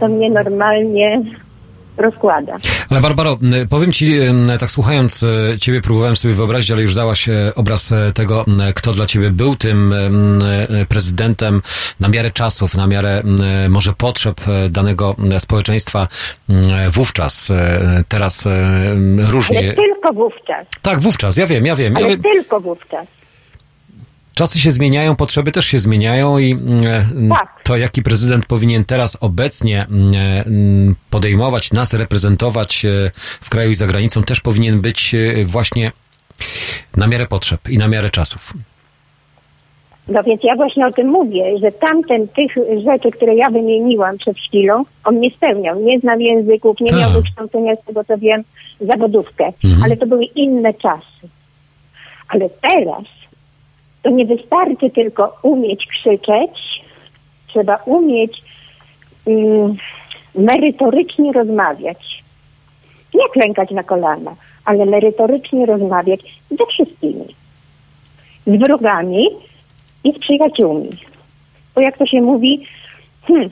[0.00, 1.22] to mnie normalnie
[1.98, 2.56] rozkłada.
[2.90, 3.38] Ale Barbaro,
[3.70, 4.14] powiem ci,
[4.60, 8.44] tak słuchając e, ciebie, próbowałem sobie wyobrazić, ale już dałaś e, obraz e, tego,
[8.74, 9.94] kto dla ciebie był tym
[10.88, 11.62] prezydentem
[12.00, 13.22] na miarę czasów, na miarę
[13.68, 16.08] może potrzeb danego społeczeństwa
[16.90, 17.52] wówczas.
[18.08, 18.48] Teraz
[19.30, 19.58] różnie.
[19.58, 20.66] Ale tylko wówczas.
[20.82, 21.92] Tak, wówczas, ja wiem, ja wiem.
[21.92, 22.22] Ja Ale wiem.
[22.22, 23.17] tylko wówczas.
[24.38, 27.60] Czasy się zmieniają, potrzeby też się zmieniają i mm, e, Tak.
[27.64, 33.10] to, jaki prezydent powinien teraz obecnie mm, e, mm, podejmować, nas reprezentować e,
[33.40, 35.92] w kraju i za granicą, też powinien być właśnie
[36.96, 38.52] na miarę potrzeb i na miarę czasów.
[40.08, 42.54] No więc ja właśnie o tym mówię, że tamten tych
[42.84, 45.80] rzeczy, które ja wymieniłam przed chwilą, on nie spełniał.
[45.80, 47.22] Nie znał języków, nie miał Tak.
[47.22, 48.42] wykształcenia, z tego co wiem,
[48.80, 49.52] zawodówkę.
[49.64, 49.82] Mhm.
[49.82, 51.28] Ale to były inne czasy.
[52.28, 53.04] Ale teraz
[54.02, 56.84] to nie wystarczy tylko umieć krzyczeć,
[57.46, 58.42] trzeba umieć
[59.26, 59.76] mm,
[60.34, 62.22] merytorycznie rozmawiać.
[63.14, 64.34] Nie klękać na kolana,
[64.64, 66.20] ale merytorycznie rozmawiać
[66.50, 67.24] ze wszystkimi.
[68.46, 69.26] Z wrogami
[70.04, 70.90] i z przyjaciółmi.
[71.74, 72.66] Bo jak to się mówi,
[73.22, 73.50] hmm,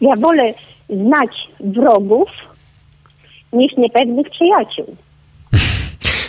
[0.00, 0.54] ja wolę
[0.90, 2.28] znać wrogów
[3.52, 4.96] niż niepewnych przyjaciół.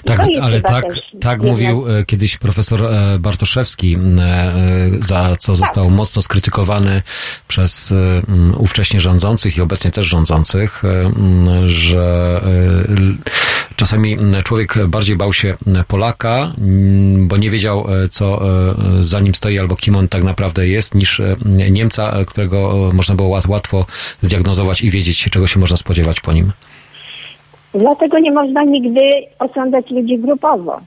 [0.05, 4.53] Tak, jest ale tak, też tak mówił e, kiedyś profesor e, Bartoszewski, e,
[5.01, 7.01] za co został mocno skrytykowany
[7.47, 7.93] przez
[8.57, 10.83] ówcześnie rządzących i obecnie też rządzących,
[11.65, 12.41] że
[13.75, 15.57] czasami człowiek bardziej bał się
[15.87, 16.53] Polaka,
[17.17, 18.41] bo nie wiedział, co
[18.99, 21.21] za nim stoi albo kim on tak naprawdę jest, niż
[21.71, 23.85] Niemca, którego można było łat- łatwo
[24.21, 26.51] zdiagnozować i wiedzieć, czego się można spodziewać po nim.
[27.73, 29.01] Dlatego nie można nigdy
[29.39, 30.79] osądzać ludzi grupowo,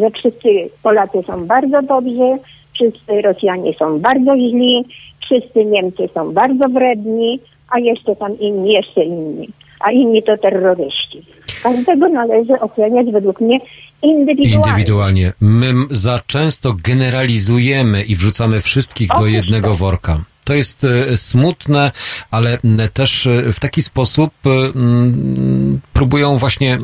[0.00, 0.48] że wszyscy
[0.82, 2.38] Polacy są bardzo dobrzy,
[2.72, 4.84] wszyscy Rosjanie są bardzo źli,
[5.20, 7.40] wszyscy Niemcy są bardzo wredni,
[7.70, 9.48] a jeszcze tam inni, jeszcze inni.
[9.80, 11.22] A inni to terroryści.
[11.62, 13.58] Każdego należy oceniać według mnie
[14.02, 14.68] indywidualnie.
[14.68, 15.32] Indywidualnie.
[15.40, 19.74] My za często generalizujemy i wrzucamy wszystkich do Otóż jednego to.
[19.74, 20.24] worka.
[20.44, 21.90] To jest e, smutne,
[22.30, 26.78] ale m, też e, w taki sposób e, m, próbują właśnie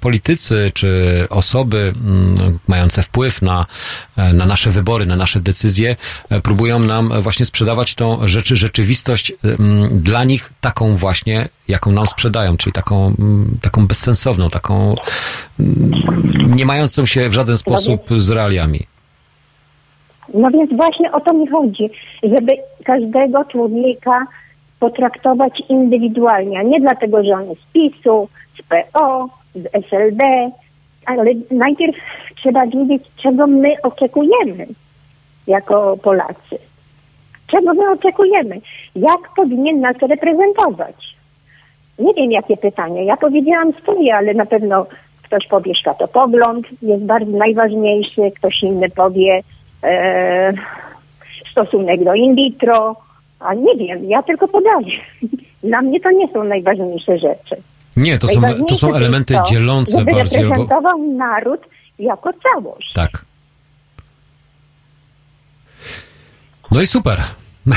[0.00, 3.66] politycy czy osoby m, mające wpływ na,
[4.16, 5.96] e, na nasze wybory, na nasze decyzje,
[6.28, 11.92] e, próbują nam właśnie sprzedawać tą rzeczy, rzeczywistość e, m, dla nich taką właśnie, jaką
[11.92, 13.14] nam sprzedają, czyli taką,
[13.60, 14.96] taką bezsensowną, taką
[16.48, 18.91] nie mającą się w żaden sposób z realiami.
[20.34, 21.90] No więc właśnie o to mi chodzi,
[22.22, 24.26] żeby każdego człowieka
[24.80, 28.28] potraktować indywidualnie, a nie dlatego, że on jest z PiSu,
[28.58, 30.50] z PO, z SLD,
[31.06, 31.96] ale najpierw
[32.36, 34.66] trzeba wiedzieć, czego my oczekujemy
[35.46, 36.58] jako Polacy.
[37.46, 38.60] Czego my oczekujemy?
[38.96, 41.16] Jak powinien nas reprezentować?
[41.98, 43.04] Nie wiem, jakie pytanie.
[43.04, 44.86] Ja powiedziałam swoje, ale na pewno
[45.22, 49.42] ktoś powie światopogląd, jest bardzo najważniejszy, ktoś inny powie
[49.82, 50.52] e,
[51.50, 52.96] stosunek do in vitro,
[53.40, 55.00] a nie wiem, ja tylko podaję.
[55.62, 57.56] Dla mnie to nie są najważniejsze rzeczy.
[57.96, 60.38] Nie, to są, to są elementy to, dzielące bardziej.
[60.38, 60.48] Albo...
[60.48, 61.60] reprezentował naród
[61.98, 62.92] jako całość.
[62.94, 63.24] Tak.
[66.70, 67.18] No i super.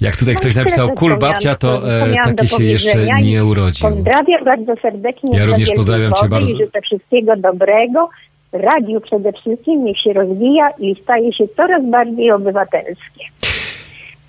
[0.00, 3.88] Jak tutaj No ktoś napisał kul babcia, to co e, taki się jeszcze nie urodził.
[3.88, 5.38] Pozdrawiam bardzo serdecznie.
[5.38, 6.54] Ja również pozdrawiam cię bardzo.
[6.54, 8.08] I życzę wszystkiego dobrego.
[8.52, 13.24] Radio przede wszystkim niech się rozwija i staje się coraz bardziej obywatelskie.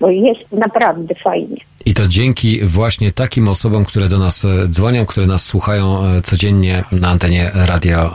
[0.00, 1.56] bo jest naprawdę fajnie.
[1.86, 6.20] I to dzięki właśnie takim osobom, które do nas e, dzwonią, które nas słuchają e,
[6.20, 8.10] codziennie na antenie radio e,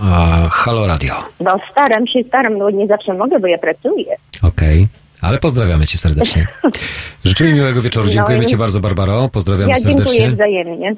[0.52, 1.14] Halo Radio.
[1.40, 4.15] No staram się, staram, no nie zawsze mogę, bo ja pracuję.
[4.41, 4.88] Okej.
[5.22, 6.48] Ale pozdrawiamy cię serdecznie.
[7.23, 8.06] Życzymy miłego wieczoru.
[8.06, 9.30] No Dziękujemy i- ci bardzo, Barbaro.
[9.30, 10.32] Pozdrawiamy ja dziękuję serdecznie.
[10.32, 10.95] wzajemnie.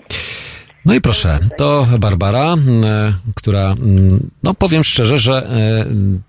[0.87, 2.85] No i proszę, to Barbara, m,
[3.35, 5.85] która, m, no powiem szczerze, że e,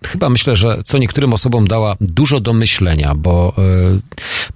[0.09, 3.63] chyba myślę, że co niektórym osobom dała dużo do myślenia, bo e,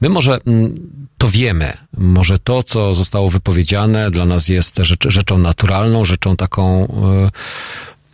[0.01, 0.74] my może m,
[1.19, 6.87] to wiemy, może to, co zostało wypowiedziane dla nas jest rzecz, rzeczą naturalną, rzeczą taką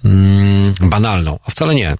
[0.05, 1.97] e, mm, banalną, a wcale nie.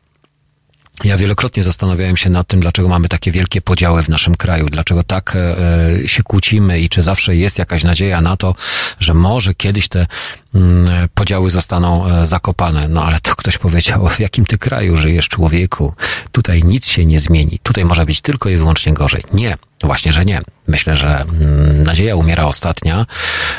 [1.05, 5.03] Ja wielokrotnie zastanawiałem się nad tym, dlaczego mamy takie wielkie podziały w naszym kraju, dlaczego
[5.03, 8.55] tak e, się kłócimy i czy zawsze jest jakaś nadzieja na to,
[9.01, 10.07] że może kiedyś te
[10.55, 12.89] mm, podziały zostaną e, zakopane.
[12.89, 15.95] No ale to ktoś powiedział, w jakim ty kraju żyjesz, człowieku?
[16.33, 17.59] Tutaj nic się nie zmieni.
[17.63, 19.23] Tutaj może być tylko i wyłącznie gorzej.
[19.33, 20.41] Nie, właśnie, że nie.
[20.69, 23.07] Myślę, że mm, nadzieja umiera ostatnia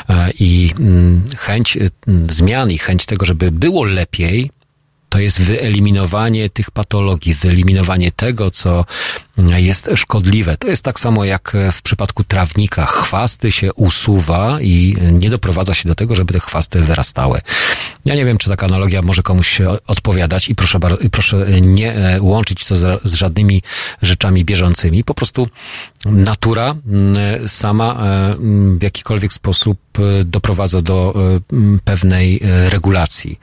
[0.08, 1.90] e, i mm, chęć y,
[2.28, 4.50] zmian i chęć tego, żeby było lepiej,
[5.10, 8.84] to jest wyeliminowanie tych patologii, wyeliminowanie tego, co
[9.38, 10.56] jest szkodliwe.
[10.56, 12.86] To jest tak samo jak w przypadku trawnika.
[12.86, 17.40] Chwasty się usuwa i nie doprowadza się do tego, żeby te chwasty wyrastały.
[18.04, 20.78] Ja nie wiem, czy taka analogia może komuś odpowiadać i proszę,
[21.12, 23.62] proszę nie e, łączyć to z, z żadnymi
[24.02, 25.04] rzeczami bieżącymi.
[25.04, 25.46] Po prostu
[26.04, 26.74] natura
[27.46, 28.36] sama e,
[28.78, 31.14] w jakikolwiek sposób e, doprowadza do
[31.84, 33.38] pewnej regulacji.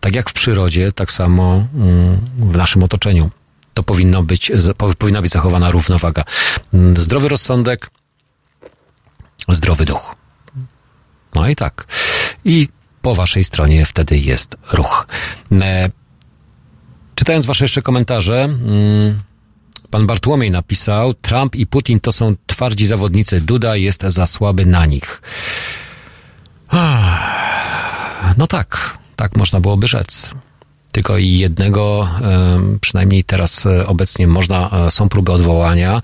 [0.00, 3.30] Tak jak w przyrodzie, tak samo mm, w naszym otoczeniu.
[3.74, 4.52] To powinno być,
[4.98, 6.24] powinna być zachowana równowaga.
[6.74, 7.90] Mm, Zdrowy rozsądek,
[9.48, 10.14] zdrowy duch.
[11.34, 11.86] No i tak.
[12.44, 12.68] I
[13.02, 15.06] po waszej stronie wtedy jest ruch.
[15.52, 15.90] E,
[17.14, 19.22] Czytając wasze jeszcze komentarze, mm,
[19.90, 24.86] pan Bartłomiej napisał, Trump i Putin to są twardzi zawodnicy, Duda jest za słaby na
[24.86, 25.22] nich.
[28.36, 30.32] No tak, tak można byłoby rzec.
[30.92, 32.08] Tylko jednego,
[32.80, 36.02] przynajmniej teraz e, obecnie można, e, są próby odwołania,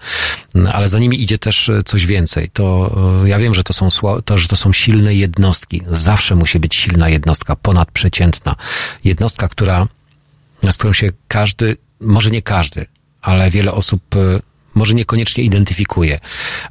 [0.73, 2.51] ale za nimi idzie też e, coś więcej.
[2.53, 3.89] To ja wiem, że to są,
[4.25, 5.83] to, że to są silne jednostki.
[5.91, 8.57] Zawsze musi być silna jednostka, ponadprzeciętna.
[9.05, 9.87] Jednostka, która
[10.71, 12.87] z którą się każdy, może nie każdy,
[13.23, 14.03] ale wiele osób
[14.75, 16.21] może niekoniecznie identyfikuje,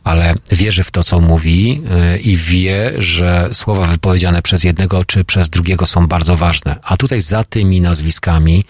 [0.03, 1.81] ale wierzy w to, co mówi
[2.15, 6.75] y, i wie, że słowa wypowiedziane przez jednego czy przez drugiego są bardzo ważne.
[6.83, 8.65] A tutaj za tymi nazwiskami,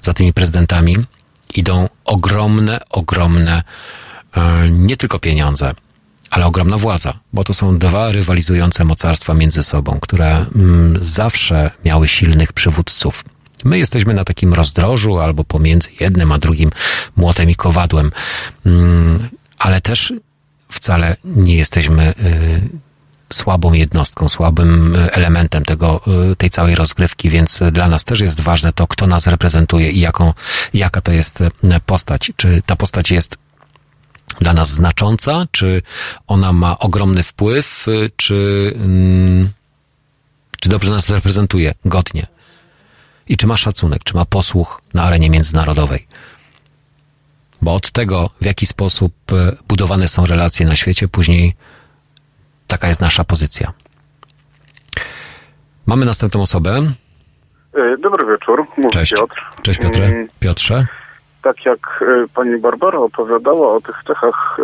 [0.00, 0.96] za tymi prezydentami
[1.54, 3.62] idą ogromne, ogromne
[4.36, 4.40] y,
[4.70, 5.72] nie tylko pieniądze,
[6.30, 12.08] ale ogromna władza, bo to są dwa rywalizujące mocarstwa między sobą, które mm, zawsze miały
[12.08, 13.24] silnych przywódców.
[13.64, 16.70] My jesteśmy na takim rozdrożu albo pomiędzy jednym a drugim
[17.16, 18.10] młotem i kowadłem,
[18.66, 19.28] Mm,
[19.58, 20.12] ale też
[20.68, 22.68] wcale nie jesteśmy y,
[23.32, 26.00] słabą jednostką, słabym y, elementem tego,
[26.32, 30.00] y, tej całej rozgrywki, więc dla nas też jest ważne to, kto nas reprezentuje i
[30.00, 30.32] jaką,
[30.74, 31.42] jaka to jest
[31.86, 32.32] postać.
[32.36, 33.36] Czy ta postać jest
[34.40, 35.82] dla nas znacząca, czy
[36.26, 37.86] ona ma ogromny wpływ,
[38.16, 39.50] czy, mm,
[40.60, 42.26] czy dobrze nas reprezentuje, godnie.
[43.32, 46.06] I czy ma szacunek, czy ma posłuch na arenie międzynarodowej.
[47.62, 51.54] Bo od tego, w jaki sposób e, budowane są relacje na świecie, później
[52.66, 53.72] taka jest nasza pozycja.
[55.86, 56.82] Mamy następną osobę.
[57.74, 59.12] E, Dobry wieczór, mówi Cześć.
[59.12, 59.42] Piotr.
[59.62, 60.04] Cześć Piotrze.
[60.04, 60.86] Mm, Piotrze.
[61.42, 64.56] Tak jak e, pani Barbara opowiadała o tych cechach,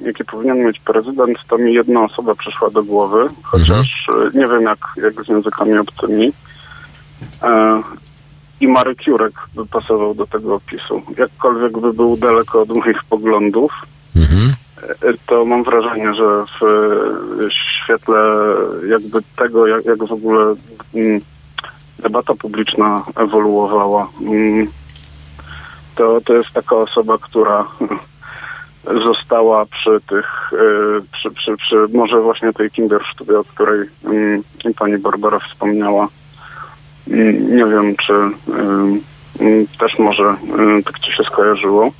[0.00, 4.62] jakie powinien mieć prezydent, to mi jedna osoba przyszła do głowy, chociaż e, nie wiem
[4.62, 6.32] jak, jak z językami obcymi.
[7.42, 7.82] E,
[8.60, 11.02] I Marek Jurek by pasował do tego opisu.
[11.18, 13.72] Jakkolwiek by był daleko od moich poglądów,
[14.16, 14.52] Mhm.
[15.02, 18.16] e, to mam wrażenie, że w e, świetle
[18.88, 20.54] jakby tego, jak, jak w ogóle
[20.94, 21.20] mm,
[21.98, 24.66] debata publiczna ewoluowała, mm,
[25.94, 27.64] to, to jest taka osoba, która
[29.06, 30.50] została przy tych,
[31.12, 34.42] przy, przy, przy może właśnie tej Kindersztubie, o której mm,
[34.78, 36.08] pani Barbara wspomniała.
[37.06, 38.12] Nie wiem, czy
[39.78, 40.36] też może
[40.84, 41.92] tak ci się skojarzyło.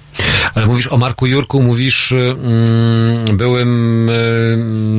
[0.54, 4.08] Ale mówisz o Marku Jurku, mówisz mm, byłym...
[4.08, 4.94] mm,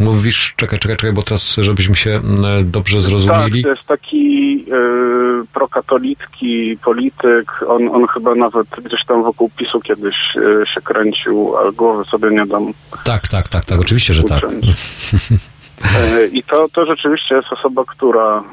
[0.00, 2.20] mówisz, czekaj, czekaj, czekaj, bo teraz, żebyśmy się
[2.64, 3.62] dobrze zrozumieli.
[3.62, 7.52] Tak, to jest taki y, prokatolicki polityk.
[7.68, 12.30] On, on chyba nawet gdzieś tam wokół PiSu kiedyś y, się kręcił, ale głowy sobie
[12.30, 12.72] nie dam.
[13.04, 14.42] Tak, tak, tak, tak, oczywiście, że tak.
[15.84, 18.44] Y, I to, to rzeczywiście jest osoba, która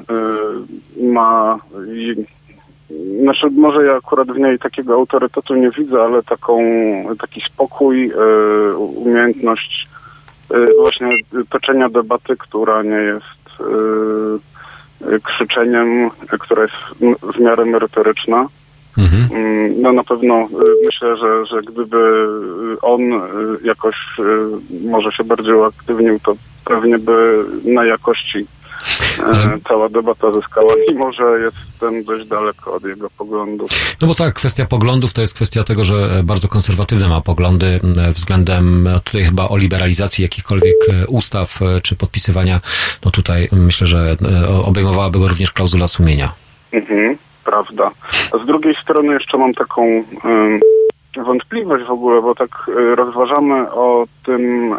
[0.99, 1.59] y, ma
[3.21, 6.61] znaczy może ja akurat w niej takiego autorytetu nie widzę, ale taką,
[7.21, 9.87] taki spokój, y, umiejętność
[10.53, 11.09] y, właśnie
[11.49, 13.61] toczenia debaty, która nie jest
[15.11, 16.09] y, krzyczeniem,
[16.39, 16.75] która jest
[17.35, 18.47] w miarę merytoryczna.
[19.31, 20.47] Mm, No na pewno
[20.85, 22.27] myślę, że, że gdyby
[22.81, 23.01] on
[23.63, 23.95] jakoś
[24.85, 26.35] może się bardziej uaktywnił, to
[26.67, 28.45] pewnie by na jakości
[29.19, 33.69] e, cała debata zyskała, mimo że jestem dość daleko od jego poglądów.
[34.01, 37.79] No bo tak, kwestia poglądów to jest kwestia tego, że e, bardzo konserwatywne ma poglądy
[37.83, 42.59] m, względem e, tutaj chyba o liberalizacji jakichkolwiek e, ustaw e, czy podpisywania.
[43.05, 44.15] No tutaj myślę, że
[44.45, 46.31] e, obejmowałaby go również klauzula sumienia.
[46.71, 47.91] Mhm, prawda.
[48.31, 50.03] A z drugiej strony jeszcze mam taką
[51.23, 54.77] wątpliwość w ogóle, bo tak e, rozważamy o tym e,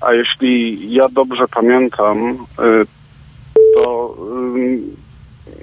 [0.00, 2.18] a jeśli ja dobrze pamiętam,
[2.58, 2.62] e,
[3.74, 4.16] to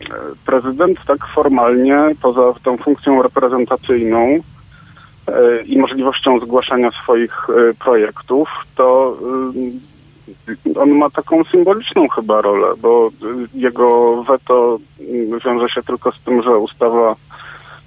[0.10, 4.42] e, prezydent tak formalnie, poza tą funkcją reprezentacyjną e,
[5.64, 7.48] i możliwością zgłaszania swoich
[7.80, 9.18] projektów, to
[10.76, 13.12] on ma taką symboliczną chyba rolę, bo y,
[13.54, 17.16] jego weto y, wiąże się tylko z tym, że ustawa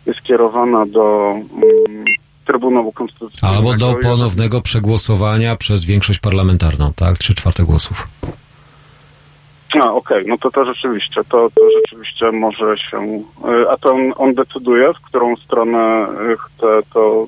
[0.07, 2.05] jest kierowana do mm,
[2.47, 3.57] Trybunału Konstytucyjnego.
[3.57, 7.19] Albo do ponownego przegłosowania przez większość parlamentarną, tak?
[7.19, 8.09] Trzy czwarte głosów.
[9.81, 13.23] A, okej, no to to rzeczywiście, to, to rzeczywiście może się...
[13.65, 17.27] y, A to on, on decyduje, w którą stronę y, chce to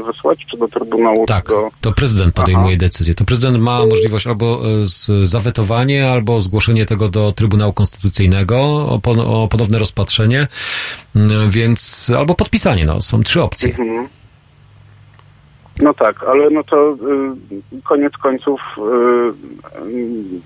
[0.00, 1.70] y, wysłać, czy do Trybunału, Tak, czy do...
[1.80, 3.14] to prezydent podejmuje decyzję.
[3.14, 8.56] To prezydent ma możliwość albo z, zawetowanie, albo zgłoszenie tego do Trybunału Konstytucyjnego
[8.88, 10.46] o, pon, o ponowne rozpatrzenie,
[11.48, 13.68] więc albo podpisanie, no, są trzy opcje.
[13.70, 14.08] Mhm.
[15.82, 16.96] No tak, ale no to
[17.72, 18.82] y, koniec końców y,
[19.88, 20.40] y,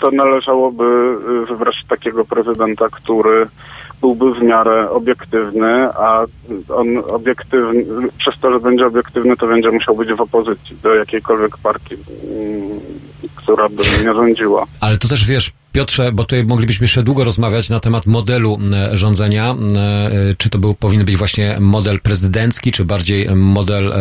[0.00, 1.16] to należałoby
[1.48, 3.46] wybrać takiego prezydenta, który
[4.00, 6.24] byłby w miarę obiektywny, a
[6.68, 7.84] on obiektywny,
[8.18, 12.80] przez to, że będzie obiektywny, to będzie musiał być w opozycji do jakiejkolwiek partii, mm,
[13.36, 14.64] która by nie rządziła.
[14.80, 18.96] Ale to też wiesz, Piotrze, bo tutaj moglibyśmy jeszcze długo rozmawiać na temat modelu e,
[18.96, 19.50] rządzenia.
[19.50, 23.92] E, Czy to był, powinien być właśnie model prezydencki, czy bardziej model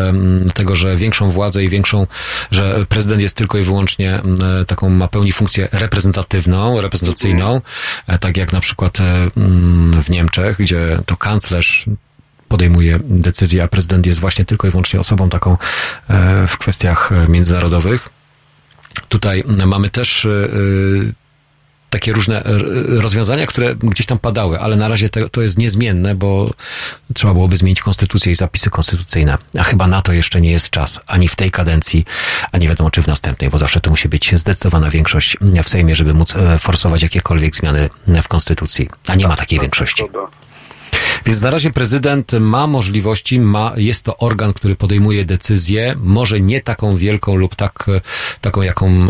[0.53, 2.07] tego, że większą władzę i większą,
[2.51, 4.21] że prezydent jest tylko i wyłącznie
[4.61, 7.61] e, taką, ma pełni funkcję reprezentatywną, reprezentacyjną,
[8.07, 9.03] e, tak jak na przykład e,
[10.03, 11.85] w Niemczech, gdzie to kanclerz
[12.47, 15.57] podejmuje decyzję, a prezydent jest właśnie tylko i wyłącznie osobą taką
[16.09, 18.09] e, w kwestiach e, międzynarodowych.
[19.09, 20.27] Tutaj mamy też
[21.97, 26.15] takie różne y, rozwiązania, które gdzieś tam padały, ale na razie te, to jest niezmienne,
[26.15, 26.51] bo
[27.13, 29.37] trzeba byłoby zmienić konstytucję i zapisy konstytucyjne.
[29.59, 32.05] A chyba na to jeszcze nie jest czas, ani w tej kadencji,
[32.51, 35.95] a nie wiadomo czy w następnej, bo zawsze to musi być zdecydowana większość w Sejmie,
[35.95, 38.89] żeby móc e, forsować jakiekolwiek zmiany w konstytucji.
[39.07, 40.03] A nie ma takiej większości.
[41.25, 46.61] Więc na razie prezydent ma możliwości, ma, jest to organ, który podejmuje decyzję, może nie
[46.61, 47.85] taką wielką lub tak,
[48.41, 49.07] taką, jaką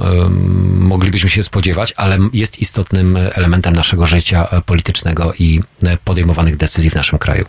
[0.80, 6.96] moglibyśmy się spodziewać, ale jest istotnym elementem naszego życia politycznego i e, podejmowanych decyzji w
[6.96, 7.46] naszym kraju.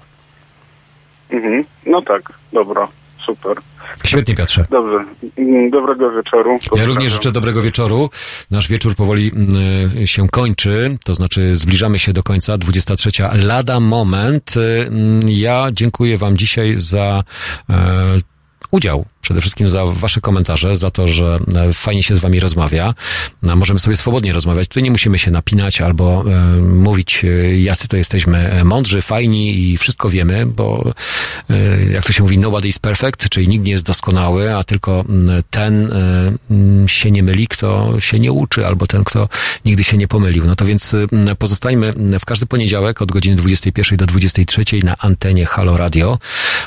[1.30, 1.64] Mhm.
[1.86, 2.88] No tak, dobra,
[3.28, 3.56] super.
[4.04, 4.66] Świetnie, Piotrze.
[4.70, 5.04] Dobrze,
[5.38, 6.58] Mm, dobrego wieczoru.
[6.76, 8.10] Ja również życzę dobrego wieczoru.
[8.50, 13.10] Nasz wieczór powoli mm, się kończy, to znaczy zbliżamy się do końca, 23.
[13.34, 14.56] Lada moment.
[14.56, 17.22] Y, mm, Ja dziękuję Wam dzisiaj za
[17.70, 17.74] e,
[18.70, 19.04] udział.
[19.28, 22.94] Przede wszystkim za Wasze komentarze, za to, że e, fajnie się z Wami rozmawia.
[23.42, 24.68] Możemy sobie swobodnie rozmawiać.
[24.68, 29.78] Tutaj nie musimy się napinać albo e, mówić, e, jacy to jesteśmy mądrzy, fajni i
[29.78, 30.92] wszystko wiemy, bo
[31.92, 35.04] jak to się mówi, nobody is perfect, czyli nikt nie jest doskonały, a tylko
[35.50, 35.90] ten
[36.86, 39.28] się nie myli, kto się nie uczy, albo ten, kto
[39.64, 40.44] nigdy się nie pomylił.
[40.44, 40.96] No to więc
[41.38, 46.18] pozostańmy w każdy poniedziałek od godziny 21 do 23 na antenie Halo Radio.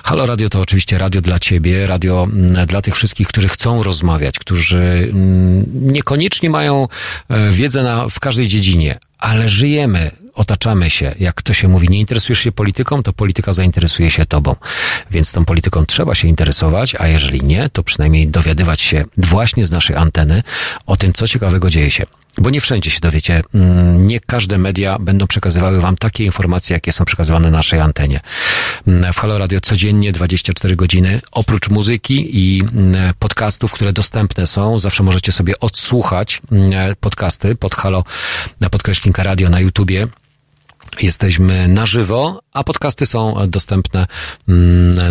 [0.03, 4.40] Halo Radio to oczywiście radio dla Ciebie, radio mm, dla tych wszystkich, którzy chcą rozmawiać,
[4.40, 6.88] którzy mm, niekoniecznie mają
[7.30, 11.16] e, wiedzę na, w każdej dziedzinie, ale żyjemy, otaczamy się.
[11.20, 14.56] Jak to się mówi, nie interesujesz się polityką, to polityka zainteresuje się tobą.
[15.12, 19.72] Więc tą polityką trzeba się interesować, a jeżeli nie, to przynajmniej dowiadywać się właśnie z
[19.72, 20.44] naszej anteny
[20.86, 22.06] o tym, co ciekawego dzieje się.
[22.38, 26.91] Bo nie wszędzie się dowiecie, mm, nie każde media będą przekazywały wam takie informacje, jakie
[26.91, 28.20] są przekazywane na naszej antenie.
[28.88, 34.78] Mm, W Halo Radio codziennie 24 godziny, oprócz muzyki i mm, podcastów, które dostępne są,
[34.78, 36.41] zawsze możecie sobie odsłuchać
[36.99, 38.03] podcasty pod Halo,
[38.60, 40.08] na podkreślinka radio na YouTubie.
[41.02, 44.08] Jesteśmy na żywo, a podcasty są dostępne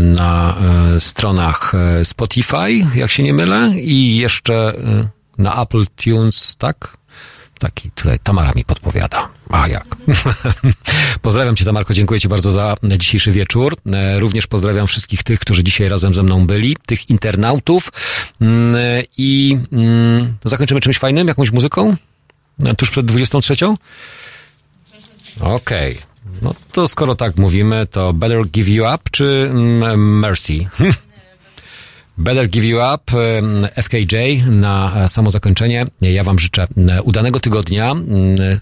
[0.01, 0.57] na
[0.97, 6.97] e, stronach e, Spotify, jak się nie mylę, i jeszcze e, na Apple Tunes, tak?
[7.61, 9.29] Taki tutaj Tamara mi podpowiada.
[9.51, 9.97] A jak?
[11.23, 13.77] pozdrawiam Cię, Tamarko, dziękuję Ci bardzo za dzisiejszy wieczór.
[13.93, 17.93] E, Również pozdrawiam wszystkich tych, którzy dzisiaj razem ze mną byli, tych internautów.
[18.41, 18.77] Mm,
[19.19, 21.97] I mm, zakończymy czymś fajnym, jakąś muzyką?
[22.65, 23.55] E, Tuż przed 23?
[25.41, 25.99] Okej.
[26.43, 30.69] No to skoro tak mówimy, to Better Give You Up czy mm, Mercy?
[32.21, 33.13] Better Give You Up,
[33.83, 34.17] FKJ
[34.47, 35.87] na e, samo zakończenie.
[36.01, 37.95] Ja Wam życzę e, udanego tygodnia,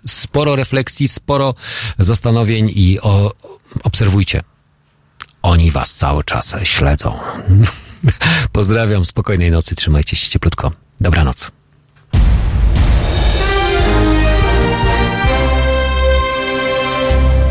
[0.07, 1.55] sporo refleksji, sporo
[1.99, 3.33] zastanowień i o,
[3.85, 4.43] obserwujcie.
[5.43, 7.19] Oni Was cały czas śledzą.
[8.53, 10.73] Pozdrawiam, spokojnej nocy, trzymajcie się cieplutko.
[11.01, 11.51] Dobranoc.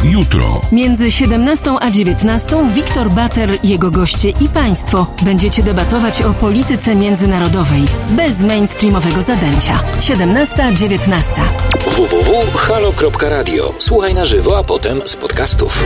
[0.03, 0.61] Jutro.
[0.71, 7.83] Między 17 a 19 Wiktor Bater, jego goście i państwo będziecie debatować o polityce międzynarodowej
[8.09, 9.79] bez mainstreamowego zadęcia.
[9.99, 11.31] 17-19.
[11.85, 13.73] www.halo.radio.
[13.77, 15.83] Słuchaj na żywo, a potem z podcastów.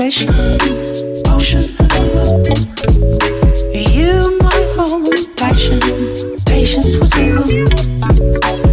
[0.00, 0.28] Ocean.
[3.74, 4.58] You my
[5.36, 5.80] passion,
[6.46, 7.64] patience was over.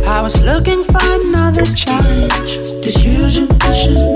[0.08, 4.16] I was looking for another challenge, this usual mission.